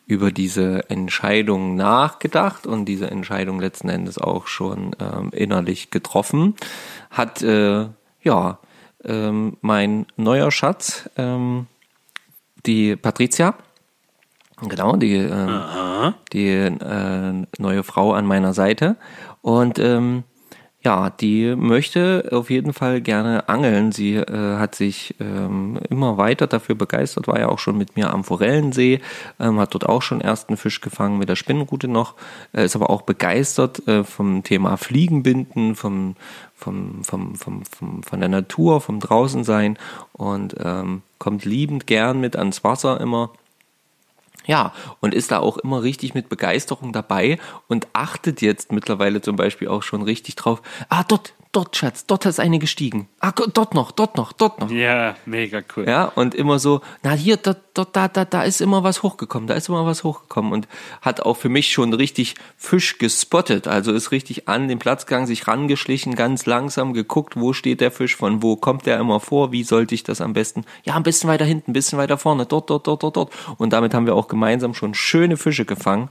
über 0.05 0.31
diese 0.31 0.89
Entscheidung 0.89 1.75
nachgedacht 1.75 2.67
und 2.67 2.85
diese 2.85 3.09
Entscheidung 3.09 3.61
letzten 3.61 3.89
Endes 3.89 4.17
auch 4.17 4.47
schon 4.47 4.95
ähm, 4.99 5.29
innerlich 5.31 5.89
getroffen. 5.89 6.55
Hat 7.09 7.41
äh, 7.41 7.87
ja 8.21 8.59
ähm, 9.05 9.57
mein 9.61 10.05
neuer 10.17 10.51
Schatz, 10.51 11.09
ähm, 11.17 11.67
die 12.65 12.95
Patricia, 12.95 13.55
genau, 14.67 14.95
die, 14.95 15.15
ähm, 15.15 15.61
die 16.33 16.47
äh, 16.47 17.45
neue 17.57 17.83
Frau 17.83 18.13
an 18.13 18.25
meiner 18.25 18.53
Seite 18.53 18.97
und 19.41 19.79
ähm, 19.79 20.23
ja, 20.83 21.11
die 21.11 21.55
möchte 21.55 22.29
auf 22.31 22.49
jeden 22.49 22.73
Fall 22.73 23.01
gerne 23.01 23.47
angeln. 23.49 23.91
Sie 23.91 24.15
äh, 24.15 24.57
hat 24.57 24.73
sich 24.73 25.15
ähm, 25.19 25.79
immer 25.91 26.17
weiter 26.17 26.47
dafür 26.47 26.73
begeistert, 26.73 27.27
war 27.27 27.39
ja 27.39 27.49
auch 27.49 27.59
schon 27.59 27.77
mit 27.77 27.95
mir 27.95 28.11
am 28.11 28.23
Forellensee, 28.23 28.99
ähm, 29.39 29.59
hat 29.59 29.75
dort 29.75 29.87
auch 29.87 30.01
schon 30.01 30.21
ersten 30.21 30.57
Fisch 30.57 30.81
gefangen 30.81 31.19
mit 31.19 31.29
der 31.29 31.35
Spinnenrute 31.35 31.87
noch, 31.87 32.15
äh, 32.53 32.65
ist 32.65 32.75
aber 32.75 32.89
auch 32.89 33.03
begeistert 33.03 33.87
äh, 33.87 34.03
vom 34.03 34.41
Thema 34.41 34.75
Fliegenbinden, 34.77 35.75
vom, 35.75 36.15
vom, 36.55 37.03
vom, 37.03 37.35
vom, 37.35 37.63
vom, 37.63 38.01
von 38.01 38.19
der 38.19 38.29
Natur, 38.29 38.81
vom 38.81 38.99
Draußensein 38.99 39.77
und 40.13 40.55
ähm, 40.63 41.03
kommt 41.19 41.45
liebend 41.45 41.85
gern 41.85 42.19
mit 42.19 42.35
ans 42.35 42.63
Wasser 42.63 42.99
immer. 42.99 43.29
Ja, 44.47 44.73
und 44.99 45.13
ist 45.13 45.31
da 45.31 45.39
auch 45.39 45.57
immer 45.57 45.83
richtig 45.83 46.13
mit 46.13 46.29
Begeisterung 46.29 46.93
dabei 46.93 47.37
und 47.67 47.87
achtet 47.93 48.41
jetzt 48.41 48.71
mittlerweile 48.71 49.21
zum 49.21 49.35
Beispiel 49.35 49.67
auch 49.67 49.83
schon 49.83 50.01
richtig 50.01 50.35
drauf. 50.35 50.61
Ah, 50.89 51.03
dort, 51.03 51.33
dort, 51.51 51.75
Schatz, 51.75 52.05
dort 52.05 52.25
ist 52.25 52.39
eine 52.39 52.59
gestiegen. 52.59 53.09
Ah, 53.19 53.31
dort 53.31 53.73
noch, 53.73 53.91
dort 53.91 54.15
noch, 54.15 54.31
dort 54.31 54.59
noch. 54.59 54.71
Ja, 54.71 55.15
mega 55.25 55.61
cool. 55.75 55.85
Ja, 55.87 56.05
und 56.05 56.33
immer 56.33 56.59
so, 56.59 56.81
na 57.03 57.11
hier, 57.11 57.37
dort, 57.37 57.59
dort, 57.73 57.95
da, 57.95 58.07
da, 58.07 58.25
da 58.25 58.43
ist 58.43 58.61
immer 58.61 58.83
was 58.83 59.03
hochgekommen, 59.03 59.47
da 59.47 59.55
ist 59.55 59.67
immer 59.67 59.85
was 59.85 60.03
hochgekommen 60.03 60.53
und 60.53 60.67
hat 61.01 61.21
auch 61.21 61.35
für 61.35 61.49
mich 61.49 61.71
schon 61.71 61.93
richtig 61.93 62.35
Fisch 62.57 62.97
gespottet. 62.97 63.67
Also 63.67 63.91
ist 63.91 64.11
richtig 64.11 64.47
an 64.47 64.67
den 64.67 64.79
Platz 64.79 65.05
gegangen, 65.05 65.27
sich 65.27 65.47
rangeschlichen, 65.47 66.15
ganz 66.15 66.45
langsam 66.45 66.93
geguckt, 66.93 67.35
wo 67.35 67.53
steht 67.53 67.81
der 67.81 67.91
Fisch, 67.91 68.15
von 68.15 68.41
wo 68.41 68.55
kommt 68.55 68.85
der 68.85 68.99
immer 68.99 69.19
vor, 69.19 69.51
wie 69.51 69.63
sollte 69.63 69.95
ich 69.95 70.03
das 70.03 70.21
am 70.21 70.33
besten? 70.33 70.65
Ja, 70.83 70.95
ein 70.95 71.03
bisschen 71.03 71.29
weiter 71.29 71.45
hinten, 71.45 71.71
ein 71.71 71.73
bisschen 71.73 71.99
weiter 71.99 72.17
vorne, 72.17 72.45
dort, 72.45 72.69
dort, 72.69 72.87
dort, 72.87 73.03
dort, 73.03 73.17
dort. 73.17 73.33
Und 73.57 73.73
damit 73.73 73.93
haben 73.93 74.05
wir 74.05 74.15
auch 74.15 74.27
gemeinsam 74.27 74.73
schon 74.73 74.93
schöne 74.93 75.37
Fische 75.37 75.65
gefangen. 75.65 76.09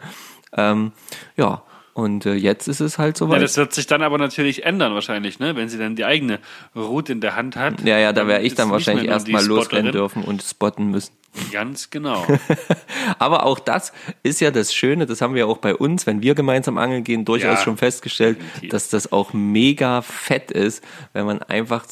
Ähm, 0.52 0.92
ja, 1.36 1.62
und 2.00 2.26
äh, 2.26 2.34
jetzt 2.34 2.66
ist 2.68 2.80
es 2.80 2.98
halt 2.98 3.16
Ja, 3.16 3.26
soweit. 3.26 3.42
das 3.42 3.56
wird 3.56 3.72
sich 3.72 3.86
dann 3.86 4.02
aber 4.02 4.18
natürlich 4.18 4.64
ändern 4.64 4.94
wahrscheinlich, 4.94 5.38
ne? 5.38 5.54
wenn 5.56 5.68
sie 5.68 5.78
dann 5.78 5.96
die 5.96 6.04
eigene 6.04 6.38
Route 6.74 7.12
in 7.12 7.20
der 7.20 7.36
Hand 7.36 7.56
hat. 7.56 7.80
Ja, 7.84 7.98
ja, 7.98 8.12
da 8.12 8.26
wäre 8.26 8.42
ich 8.42 8.54
dann 8.54 8.70
wahrscheinlich 8.70 9.06
erstmal 9.08 9.44
losrennen 9.44 9.92
dürfen 9.92 10.22
und 10.24 10.42
spotten 10.42 10.86
müssen. 10.90 11.12
Ganz 11.52 11.90
genau. 11.90 12.26
Aber 13.18 13.46
auch 13.46 13.60
das 13.60 13.92
ist 14.24 14.40
ja 14.40 14.50
das 14.50 14.74
Schöne, 14.74 15.06
das 15.06 15.20
haben 15.20 15.34
wir 15.34 15.46
auch 15.46 15.58
bei 15.58 15.74
uns, 15.76 16.06
wenn 16.06 16.22
wir 16.22 16.34
gemeinsam 16.34 16.76
angeln 16.76 17.04
gehen, 17.04 17.24
durchaus 17.24 17.58
Ja, 17.58 17.64
schon 17.64 17.76
festgestellt, 17.76 18.38
definitiv. 18.40 18.70
dass 18.70 18.88
das 18.88 19.12
auch 19.12 19.32
mega 19.32 20.02
fett 20.02 20.50
ist, 20.50 20.82
wenn 21.12 21.26
man 21.26 21.40
einfach 21.42 21.84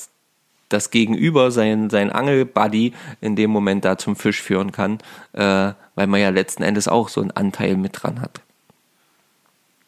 das 0.69 0.91
Gegenüber, 0.91 1.51
sein, 1.51 1.89
sein 1.89 2.11
Angelbuddy 2.11 2.93
in 3.21 3.37
dem 3.37 3.51
Moment 3.51 3.85
da 3.85 3.97
zum 3.97 4.17
Fisch 4.17 4.43
führen 4.43 4.73
kann, 4.73 4.99
äh, 5.33 5.73
weil 5.95 6.07
man 6.09 6.21
ja 6.21 6.29
letzten 6.31 6.63
Endes 6.63 6.89
auch 6.89 7.09
so 7.09 7.21
einen 7.21 7.31
Anteil 7.31 7.77
mit 7.77 8.03
dran 8.03 8.21
hat. 8.21 8.41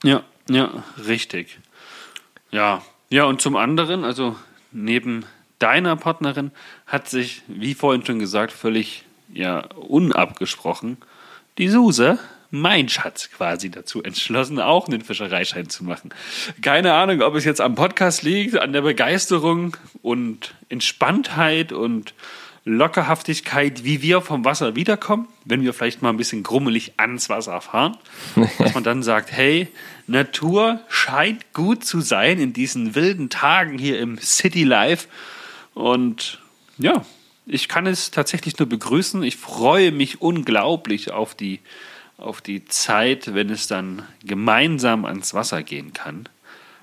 Ja, 0.02 0.22
ja, 0.48 0.82
richtig. 1.06 1.58
Ja, 2.50 2.82
ja, 3.10 3.24
und 3.24 3.40
zum 3.40 3.56
anderen, 3.56 4.04
also 4.04 4.36
neben 4.72 5.24
deiner 5.58 5.96
Partnerin 5.96 6.52
hat 6.86 7.08
sich, 7.08 7.42
wie 7.48 7.74
vorhin 7.74 8.04
schon 8.04 8.18
gesagt, 8.18 8.52
völlig 8.52 9.04
ja, 9.32 9.66
unabgesprochen 9.76 10.96
die 11.58 11.68
Suse, 11.68 12.18
mein 12.50 12.88
Schatz, 12.88 13.30
quasi 13.30 13.70
dazu 13.70 14.02
entschlossen, 14.02 14.58
auch 14.58 14.88
einen 14.88 15.02
Fischereischein 15.02 15.68
zu 15.68 15.84
machen. 15.84 16.10
Keine 16.62 16.94
Ahnung, 16.94 17.22
ob 17.22 17.34
es 17.34 17.44
jetzt 17.44 17.60
am 17.60 17.74
Podcast 17.74 18.22
liegt, 18.22 18.58
an 18.58 18.72
der 18.72 18.82
Begeisterung 18.82 19.76
und 20.02 20.54
Entspanntheit 20.68 21.72
und 21.72 22.14
Lockerhaftigkeit, 22.64 23.84
wie 23.84 24.02
wir 24.02 24.20
vom 24.20 24.44
Wasser 24.44 24.76
wiederkommen, 24.76 25.28
wenn 25.44 25.62
wir 25.62 25.72
vielleicht 25.72 26.02
mal 26.02 26.10
ein 26.10 26.16
bisschen 26.16 26.42
grummelig 26.42 26.92
ans 26.98 27.28
Wasser 27.28 27.60
fahren. 27.60 27.96
dass 28.58 28.74
man 28.74 28.84
dann 28.84 29.02
sagt, 29.02 29.32
hey, 29.32 29.68
Natur 30.06 30.80
scheint 30.88 31.52
gut 31.52 31.84
zu 31.84 32.00
sein 32.00 32.38
in 32.38 32.52
diesen 32.52 32.94
wilden 32.94 33.30
Tagen 33.30 33.78
hier 33.78 33.98
im 33.98 34.18
City 34.18 34.64
Life. 34.64 35.08
Und 35.74 36.40
ja, 36.78 37.04
ich 37.46 37.68
kann 37.68 37.86
es 37.86 38.10
tatsächlich 38.10 38.58
nur 38.58 38.68
begrüßen. 38.68 39.22
Ich 39.22 39.36
freue 39.36 39.90
mich 39.90 40.20
unglaublich 40.20 41.10
auf 41.10 41.34
die, 41.34 41.60
auf 42.18 42.40
die 42.40 42.66
Zeit, 42.66 43.34
wenn 43.34 43.50
es 43.50 43.66
dann 43.66 44.02
gemeinsam 44.22 45.04
ans 45.04 45.32
Wasser 45.32 45.62
gehen 45.62 45.92
kann. 45.92 46.28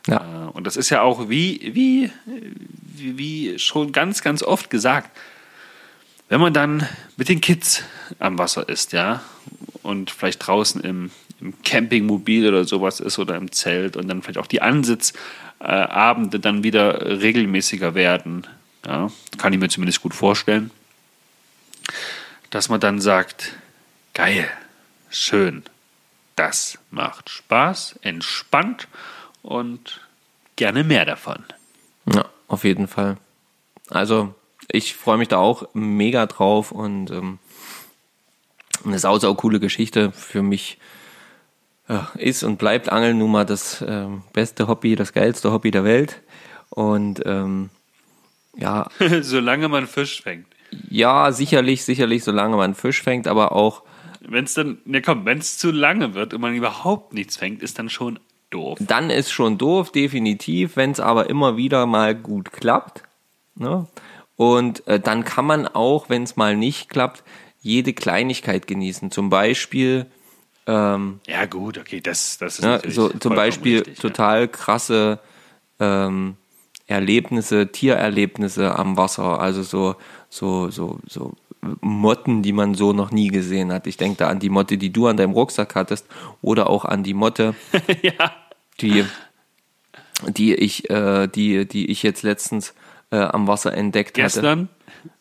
Ja. 0.07 0.47
Äh, 0.47 0.49
Und 0.49 0.65
das 0.65 0.75
ist 0.75 0.89
ja 0.89 1.01
auch 1.01 1.29
wie, 1.29 1.71
wie, 1.73 2.11
wie, 2.25 3.17
wie 3.17 3.59
schon 3.59 3.91
ganz, 3.91 4.23
ganz 4.23 4.41
oft 4.41 4.69
gesagt, 4.69 5.11
wenn 6.29 6.41
man 6.41 6.53
dann 6.53 6.87
mit 7.15 7.29
den 7.29 7.41
Kids 7.41 7.83
am 8.19 8.37
Wasser 8.37 8.67
ist, 8.67 8.93
ja, 8.93 9.21
und 9.83 10.11
vielleicht 10.11 10.45
draußen 10.45 10.81
im, 10.81 11.11
im 11.39 11.53
Campingmobil 11.63 12.47
oder 12.47 12.65
sowas 12.65 12.99
ist 12.99 13.19
oder 13.19 13.35
im 13.35 13.51
Zelt 13.51 13.95
und 13.95 14.07
dann 14.07 14.21
vielleicht 14.21 14.39
auch 14.39 14.47
die 14.47 14.61
Ansitzabende 14.61 16.39
dann 16.39 16.63
wieder 16.63 17.21
regelmäßiger 17.21 17.95
werden, 17.95 18.45
ja, 18.85 19.11
kann 19.37 19.53
ich 19.53 19.59
mir 19.59 19.69
zumindest 19.69 20.01
gut 20.01 20.13
vorstellen, 20.13 20.71
dass 22.49 22.69
man 22.69 22.79
dann 22.79 23.01
sagt, 23.01 23.53
geil, 24.13 24.49
schön, 25.09 25.63
das 26.35 26.77
macht 26.91 27.29
Spaß, 27.29 27.99
entspannt 28.01 28.87
und 29.41 30.01
gerne 30.55 30.83
mehr 30.83 31.05
davon. 31.05 31.43
Ja, 32.13 32.25
auf 32.47 32.63
jeden 32.63 32.87
Fall. 32.87 33.17
Also, 33.89 34.35
ich 34.71 34.95
freue 34.95 35.17
mich 35.17 35.27
da 35.27 35.37
auch 35.37 35.67
mega 35.73 36.25
drauf 36.25 36.71
und 36.71 37.11
ähm, 37.11 37.39
eine 38.85 38.99
sau, 38.99 39.17
sau 39.17 39.33
coole 39.35 39.59
Geschichte 39.59 40.11
für 40.11 40.41
mich 40.41 40.77
ja, 41.87 42.11
ist 42.15 42.43
und 42.43 42.57
bleibt 42.57 42.89
Angeln 42.89 43.17
nun 43.17 43.31
mal 43.31 43.45
das 43.45 43.83
ähm, 43.87 44.23
beste 44.33 44.67
Hobby, 44.67 44.95
das 44.95 45.13
geilste 45.13 45.51
Hobby 45.51 45.71
der 45.71 45.83
Welt. 45.83 46.21
Und 46.69 47.21
ähm, 47.25 47.69
ja, 48.57 48.89
Solange 49.21 49.69
man 49.69 49.87
Fisch 49.87 50.21
fängt. 50.21 50.47
ja, 50.89 51.31
sicherlich, 51.31 51.85
sicherlich, 51.85 52.23
solange 52.23 52.57
man 52.57 52.75
Fisch 52.75 53.01
fängt, 53.01 53.27
aber 53.27 53.53
auch 53.53 53.83
Wenn 54.19 54.43
es 54.43 54.53
dann, 54.53 54.79
ne 54.85 55.01
komm, 55.01 55.25
wenn 55.25 55.37
es 55.37 55.57
zu 55.57 55.71
lange 55.71 56.13
wird 56.13 56.33
und 56.33 56.41
man 56.41 56.53
überhaupt 56.53 57.13
nichts 57.13 57.37
fängt, 57.37 57.63
ist 57.63 57.79
dann 57.79 57.89
schon 57.89 58.19
doof. 58.49 58.77
dann 58.81 59.09
ist 59.09 59.31
schon 59.31 59.57
doof, 59.57 59.91
definitiv, 59.91 60.75
wenn 60.75 60.91
es 60.91 60.99
aber 60.99 61.29
immer 61.29 61.55
wieder 61.55 61.85
mal 61.85 62.15
gut 62.15 62.51
klappt. 62.51 63.03
Ne? 63.55 63.87
Und 64.37 64.87
äh, 64.87 64.99
dann 64.99 65.25
kann 65.25 65.45
man 65.45 65.67
auch, 65.67 66.09
wenn 66.09 66.23
es 66.23 66.37
mal 66.37 66.55
nicht 66.55 66.89
klappt, 66.89 67.23
jede 67.59 67.91
Kleinigkeit 67.93 68.67
genießen. 68.67 69.11
Zum 69.11 69.29
Beispiel, 69.29 70.05
ähm, 70.67 71.19
Ja, 71.27 71.45
gut, 71.45 71.77
okay, 71.77 71.99
das, 72.01 72.37
das 72.37 72.59
ist 72.59 72.63
ne, 72.63 72.81
so 72.87 73.09
zum 73.09 73.35
Beispiel 73.35 73.79
richtig, 73.79 73.99
total 73.99 74.47
krasse 74.47 75.19
ähm, 75.79 76.35
Erlebnisse, 76.85 77.71
Tiererlebnisse 77.71 78.77
am 78.77 78.95
Wasser, 78.95 79.41
also 79.41 79.63
so, 79.63 79.95
so, 80.29 80.69
so, 80.69 80.99
so 81.07 81.33
Motten, 81.81 82.43
die 82.43 82.53
man 82.53 82.75
so 82.75 82.93
noch 82.93 83.11
nie 83.11 83.29
gesehen 83.29 83.73
hat. 83.73 83.87
Ich 83.87 83.97
denke 83.97 84.19
da 84.19 84.29
an 84.29 84.39
die 84.39 84.49
Motte, 84.49 84.77
die 84.77 84.93
du 84.93 85.07
an 85.07 85.17
deinem 85.17 85.31
Rucksack 85.31 85.75
hattest, 85.75 86.05
oder 86.41 86.69
auch 86.69 86.85
an 86.85 87.03
die 87.03 87.13
Motte, 87.15 87.55
ja. 88.01 88.35
die, 88.79 89.03
die 90.27 90.53
ich, 90.53 90.89
äh, 90.89 91.27
die, 91.27 91.67
die 91.67 91.89
ich 91.89 92.03
jetzt 92.03 92.21
letztens 92.23 92.73
äh, 93.11 93.17
am 93.17 93.47
Wasser 93.47 93.73
entdeckt 93.73 94.17
hatte. 94.17 94.23
Gestern, 94.23 94.69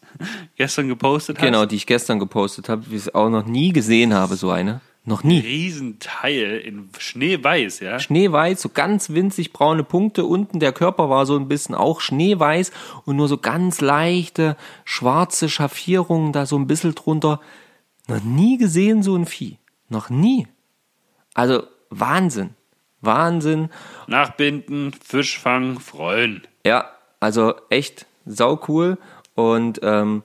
gestern 0.57 0.89
gepostet 0.89 1.39
Genau, 1.39 1.61
hast. 1.61 1.69
die 1.73 1.77
ich 1.77 1.87
gestern 1.87 2.19
gepostet 2.19 2.69
habe, 2.69 2.91
wie 2.91 2.97
ich 2.97 3.03
es 3.03 3.15
auch 3.15 3.29
noch 3.31 3.47
nie 3.47 3.73
gesehen 3.73 4.15
habe, 4.15 4.37
so 4.37 4.51
eine. 4.51 4.81
Noch 5.09 5.23
nie. 5.23 5.39
Riesenteil 5.39 6.59
in 6.59 6.89
Schneeweiß, 6.99 7.79
ja. 7.79 8.01
Schneeweiß, 8.01 8.61
so 8.61 8.69
ganz 8.71 9.11
winzig 9.11 9.53
braune 9.53 9.85
Punkte. 9.85 10.25
Unten 10.25 10.59
der 10.59 10.73
Körper 10.73 11.09
war 11.09 11.27
so 11.27 11.37
ein 11.37 11.47
bisschen 11.47 11.77
auch 11.77 12.01
schneeweiß 12.01 12.73
und 13.05 13.15
nur 13.15 13.29
so 13.29 13.39
ganz 13.39 13.81
leichte 13.81 14.57
schwarze 14.85 15.49
Schaffierungen 15.49 16.33
da 16.33 16.45
so 16.45 16.59
ein 16.59 16.67
bisschen 16.67 16.97
drunter. 16.97 17.41
Noch 18.09 18.25
nie 18.25 18.59
gesehen 18.59 19.05
so 19.05 19.15
ein 19.15 19.27
Vieh. 19.27 19.59
Noch 19.89 20.11
nie. 20.11 20.49
Also 21.35 21.63
Wahnsinn. 21.91 22.51
Wahnsinn. 23.01 23.69
Nachbinden, 24.09 24.93
Fisch 24.93 25.39
fangen, 25.39 25.79
freuen. 25.79 26.43
Ja, 26.65 26.91
also 27.27 27.55
echt 27.71 28.07
sau 28.25 28.61
cool. 28.69 28.99
Und 29.35 29.81
ähm, 29.83 30.23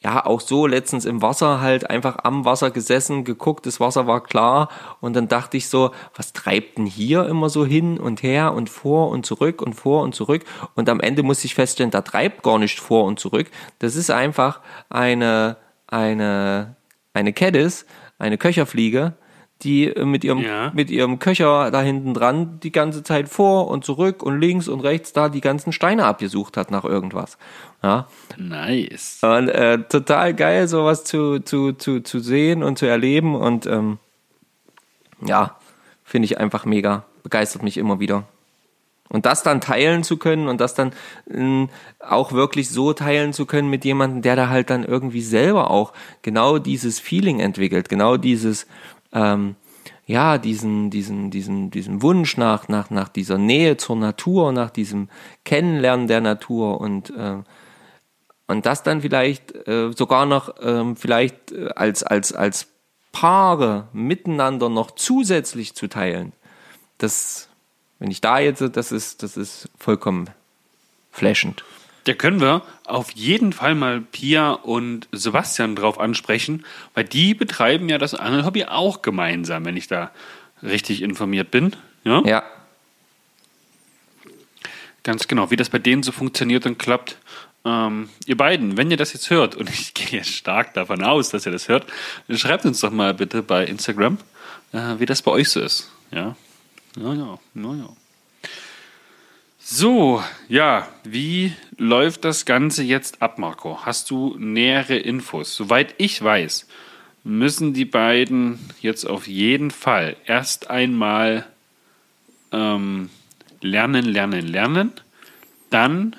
ja, 0.00 0.24
auch 0.24 0.40
so 0.40 0.66
letztens 0.66 1.04
im 1.04 1.20
Wasser 1.20 1.60
halt 1.60 1.90
einfach 1.90 2.18
am 2.22 2.46
Wasser 2.46 2.70
gesessen, 2.70 3.24
geguckt, 3.24 3.66
das 3.66 3.78
Wasser 3.78 4.06
war 4.06 4.22
klar 4.22 4.70
und 5.00 5.14
dann 5.14 5.28
dachte 5.28 5.56
ich 5.56 5.68
so, 5.68 5.90
was 6.14 6.32
treibt 6.32 6.78
denn 6.78 6.86
hier 6.86 7.26
immer 7.26 7.50
so 7.50 7.66
hin 7.66 7.98
und 7.98 8.22
her 8.22 8.54
und 8.54 8.70
vor 8.70 9.10
und 9.10 9.26
zurück 9.26 9.60
und 9.60 9.74
vor 9.74 10.02
und 10.02 10.14
zurück 10.14 10.44
und 10.76 10.88
am 10.88 11.00
Ende 11.00 11.24
musste 11.24 11.46
ich 11.46 11.56
feststellen, 11.56 11.90
da 11.90 12.02
treibt 12.02 12.44
gar 12.44 12.60
nicht 12.60 12.78
vor 12.78 13.04
und 13.04 13.18
zurück. 13.18 13.50
Das 13.80 13.96
ist 13.96 14.10
einfach 14.10 14.60
eine, 14.88 15.56
eine, 15.88 16.76
eine 17.12 17.32
Keddis, 17.32 17.84
eine 18.20 18.38
Köcherfliege, 18.38 19.14
die 19.62 19.86
äh, 19.88 20.04
mit 20.04 20.24
ihrem, 20.24 20.38
Ja. 20.38 20.70
mit 20.74 20.90
ihrem 20.90 21.18
Köcher 21.18 21.70
da 21.70 21.80
hinten 21.82 22.14
dran 22.14 22.60
die 22.62 22.70
ganze 22.72 23.02
Zeit 23.02 23.28
vor 23.28 23.68
und 23.68 23.84
zurück 23.84 24.22
und 24.22 24.40
links 24.40 24.68
und 24.68 24.80
rechts 24.80 25.12
da 25.12 25.28
die 25.28 25.40
ganzen 25.40 25.72
Steine 25.72 26.04
abgesucht 26.04 26.56
hat 26.56 26.70
nach 26.70 26.84
irgendwas. 26.84 27.38
Ja, 27.82 28.06
Nice. 28.36 29.18
und 29.22 29.48
äh, 29.48 29.78
total 29.88 30.34
geil, 30.34 30.68
sowas 30.68 31.04
zu, 31.04 31.40
zu, 31.40 31.72
zu, 31.72 32.00
zu 32.00 32.20
sehen 32.20 32.62
und 32.62 32.78
zu 32.78 32.86
erleben. 32.86 33.34
Und 33.34 33.66
ähm, 33.66 33.98
ja, 35.24 35.56
finde 36.04 36.26
ich 36.26 36.38
einfach 36.38 36.64
mega. 36.64 37.04
Begeistert 37.22 37.62
mich 37.62 37.76
immer 37.76 38.00
wieder. 38.00 38.24
Und 39.10 39.24
das 39.24 39.42
dann 39.42 39.60
teilen 39.62 40.02
zu 40.04 40.18
können 40.18 40.48
und 40.48 40.60
das 40.60 40.74
dann 40.74 40.92
ähm, 41.30 41.70
auch 41.98 42.32
wirklich 42.32 42.68
so 42.68 42.92
teilen 42.92 43.32
zu 43.32 43.46
können 43.46 43.70
mit 43.70 43.84
jemandem, 43.86 44.20
der 44.22 44.36
da 44.36 44.48
halt 44.50 44.68
dann 44.68 44.84
irgendwie 44.84 45.22
selber 45.22 45.70
auch 45.70 45.94
genau 46.20 46.58
dieses 46.58 47.00
Feeling 47.00 47.40
entwickelt, 47.40 47.88
genau 47.88 48.18
dieses, 48.18 48.66
ähm, 49.12 49.56
ja, 50.06 50.38
diesen, 50.38 50.90
diesen, 50.90 51.30
diesen, 51.30 51.70
diesen 51.70 52.02
Wunsch 52.02 52.36
nach, 52.38 52.68
nach, 52.68 52.90
nach 52.90 53.08
dieser 53.08 53.36
Nähe 53.36 53.76
zur 53.76 53.96
Natur, 53.96 54.52
nach 54.52 54.70
diesem 54.70 55.08
Kennenlernen 55.44 56.08
der 56.08 56.20
Natur 56.20 56.80
und 56.80 57.12
ähm, 57.16 57.44
und 58.50 58.64
das 58.64 58.82
dann 58.82 59.02
vielleicht 59.02 59.54
äh, 59.68 59.92
sogar 59.92 60.24
noch 60.24 60.54
ähm, 60.62 60.96
vielleicht 60.96 61.52
äh, 61.52 61.68
als 61.76 62.02
als 62.02 62.32
als 62.32 62.68
Paare 63.12 63.88
miteinander 63.92 64.70
noch 64.70 64.92
zusätzlich 64.92 65.74
zu 65.74 65.86
teilen. 65.86 66.32
Das, 66.96 67.50
wenn 67.98 68.10
ich 68.10 68.22
da 68.22 68.38
jetzt, 68.38 68.62
das 68.72 68.90
ist 68.90 69.22
das 69.22 69.36
ist 69.36 69.68
vollkommen 69.78 70.30
flashend. 71.10 71.62
Da 72.08 72.14
können 72.14 72.40
wir 72.40 72.62
auf 72.84 73.10
jeden 73.10 73.52
Fall 73.52 73.74
mal 73.74 74.00
Pia 74.00 74.52
und 74.52 75.08
Sebastian 75.12 75.76
drauf 75.76 76.00
ansprechen, 76.00 76.64
weil 76.94 77.04
die 77.04 77.34
betreiben 77.34 77.88
ja 77.88 77.98
das 77.98 78.14
Angelhobby 78.14 78.64
auch 78.64 79.02
gemeinsam, 79.02 79.64
wenn 79.66 79.76
ich 79.76 79.88
da 79.88 80.10
richtig 80.62 81.02
informiert 81.02 81.50
bin. 81.50 81.76
Ja? 82.04 82.22
Ja, 82.24 82.42
Ganz 85.08 85.26
genau, 85.26 85.50
wie 85.50 85.56
das 85.56 85.70
bei 85.70 85.78
denen 85.78 86.02
so 86.02 86.12
funktioniert 86.12 86.66
und 86.66 86.78
klappt. 86.78 87.16
Ähm, 87.64 88.10
ihr 88.26 88.36
beiden, 88.36 88.76
wenn 88.76 88.90
ihr 88.90 88.98
das 88.98 89.14
jetzt 89.14 89.30
hört, 89.30 89.54
und 89.54 89.70
ich 89.70 89.94
gehe 89.94 90.18
jetzt 90.18 90.28
stark 90.28 90.74
davon 90.74 91.02
aus, 91.02 91.30
dass 91.30 91.46
ihr 91.46 91.52
das 91.52 91.68
hört, 91.68 91.86
dann 92.26 92.36
schreibt 92.36 92.66
uns 92.66 92.80
doch 92.80 92.90
mal 92.90 93.14
bitte 93.14 93.42
bei 93.42 93.64
Instagram, 93.64 94.18
äh, 94.72 94.98
wie 94.98 95.06
das 95.06 95.22
bei 95.22 95.30
euch 95.30 95.48
so 95.48 95.60
ist. 95.60 95.90
Ja, 96.10 96.36
ja, 96.96 97.14
ja, 97.14 97.38
ja, 97.54 97.74
ja. 97.74 97.88
So, 99.70 100.24
ja, 100.48 100.88
wie 101.04 101.52
läuft 101.76 102.24
das 102.24 102.46
Ganze 102.46 102.82
jetzt 102.82 103.20
ab, 103.20 103.38
Marco? 103.38 103.84
Hast 103.84 104.10
du 104.10 104.34
nähere 104.38 104.96
Infos? 104.96 105.54
Soweit 105.54 105.94
ich 105.98 106.24
weiß, 106.24 106.66
müssen 107.22 107.74
die 107.74 107.84
beiden 107.84 108.58
jetzt 108.80 109.04
auf 109.04 109.28
jeden 109.28 109.70
Fall 109.70 110.16
erst 110.24 110.70
einmal 110.70 111.46
ähm, 112.50 113.10
lernen, 113.60 114.06
lernen, 114.06 114.46
lernen. 114.48 114.92
Dann 115.68 116.16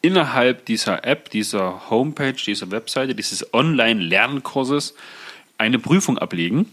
innerhalb 0.00 0.66
dieser 0.66 1.04
App, 1.04 1.30
dieser 1.30 1.90
Homepage, 1.90 2.32
dieser 2.32 2.72
Webseite, 2.72 3.14
dieses 3.14 3.54
Online-Lernkurses 3.54 4.96
eine 5.58 5.78
Prüfung 5.78 6.18
ablegen 6.18 6.66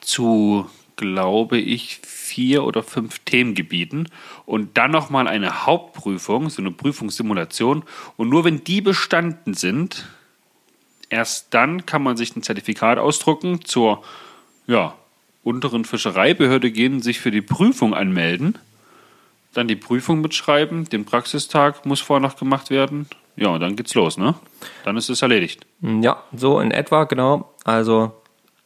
zu, 0.00 0.70
glaube 0.96 1.58
ich, 1.58 2.00
vier 2.02 2.64
oder 2.64 2.82
fünf 2.82 3.18
Themengebieten 3.20 4.08
und 4.46 4.76
dann 4.76 4.90
nochmal 4.90 5.28
eine 5.28 5.66
Hauptprüfung, 5.66 6.50
so 6.50 6.62
eine 6.62 6.70
Prüfungssimulation. 6.70 7.84
Und 8.16 8.28
nur 8.28 8.44
wenn 8.44 8.64
die 8.64 8.80
bestanden 8.80 9.54
sind, 9.54 10.06
erst 11.10 11.52
dann 11.54 11.86
kann 11.86 12.02
man 12.02 12.16
sich 12.16 12.34
ein 12.36 12.42
Zertifikat 12.42 12.98
ausdrucken, 12.98 13.64
zur 13.64 14.02
ja, 14.66 14.94
unteren 15.42 15.84
Fischereibehörde 15.84 16.70
gehen, 16.70 17.02
sich 17.02 17.20
für 17.20 17.30
die 17.30 17.42
Prüfung 17.42 17.94
anmelden. 17.94 18.58
dann 19.52 19.68
die 19.68 19.76
Prüfung 19.76 20.20
mitschreiben, 20.20 20.86
den 20.86 21.04
Praxistag 21.04 21.86
muss 21.86 22.00
vorher 22.00 22.26
noch 22.26 22.36
gemacht 22.36 22.70
werden. 22.70 23.06
Ja, 23.36 23.48
und 23.48 23.60
dann 23.60 23.76
geht's 23.76 23.94
los, 23.94 24.16
ne? 24.16 24.34
Dann 24.84 24.96
ist 24.96 25.08
es 25.08 25.22
erledigt. 25.22 25.66
Ja, 25.80 26.22
so 26.34 26.60
in 26.60 26.70
etwa, 26.70 27.04
genau. 27.04 27.52
Also, 27.64 28.12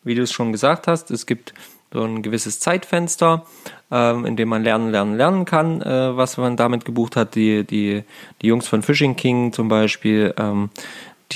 wie 0.02 0.14
du 0.14 0.22
es 0.22 0.32
schon 0.32 0.52
gesagt 0.52 0.86
hast, 0.86 1.10
es 1.10 1.26
gibt 1.26 1.52
so 1.92 2.02
ein 2.04 2.22
gewisses 2.22 2.60
Zeitfenster, 2.60 3.46
ähm, 3.90 4.26
in 4.26 4.36
dem 4.36 4.48
man 4.48 4.62
lernen, 4.62 4.90
lernen, 4.90 5.16
lernen 5.16 5.44
kann, 5.44 5.80
äh, 5.82 6.16
was 6.16 6.36
man 6.36 6.56
damit 6.56 6.84
gebucht 6.84 7.16
hat. 7.16 7.34
Die, 7.34 7.64
die, 7.64 8.04
die 8.42 8.46
Jungs 8.46 8.68
von 8.68 8.82
Fishing 8.82 9.16
King 9.16 9.52
zum 9.52 9.68
Beispiel, 9.68 10.34
ähm, 10.36 10.70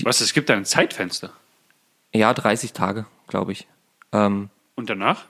Was, 0.02 0.20
es 0.20 0.32
gibt 0.32 0.48
da 0.50 0.54
ein 0.54 0.64
Zeitfenster. 0.64 1.30
ja, 2.12 2.32
30 2.34 2.72
Tage, 2.72 3.06
glaube 3.28 3.52
ich. 3.52 3.66
Ähm, 4.12 4.50
Und 4.74 4.90
danach? 4.90 5.24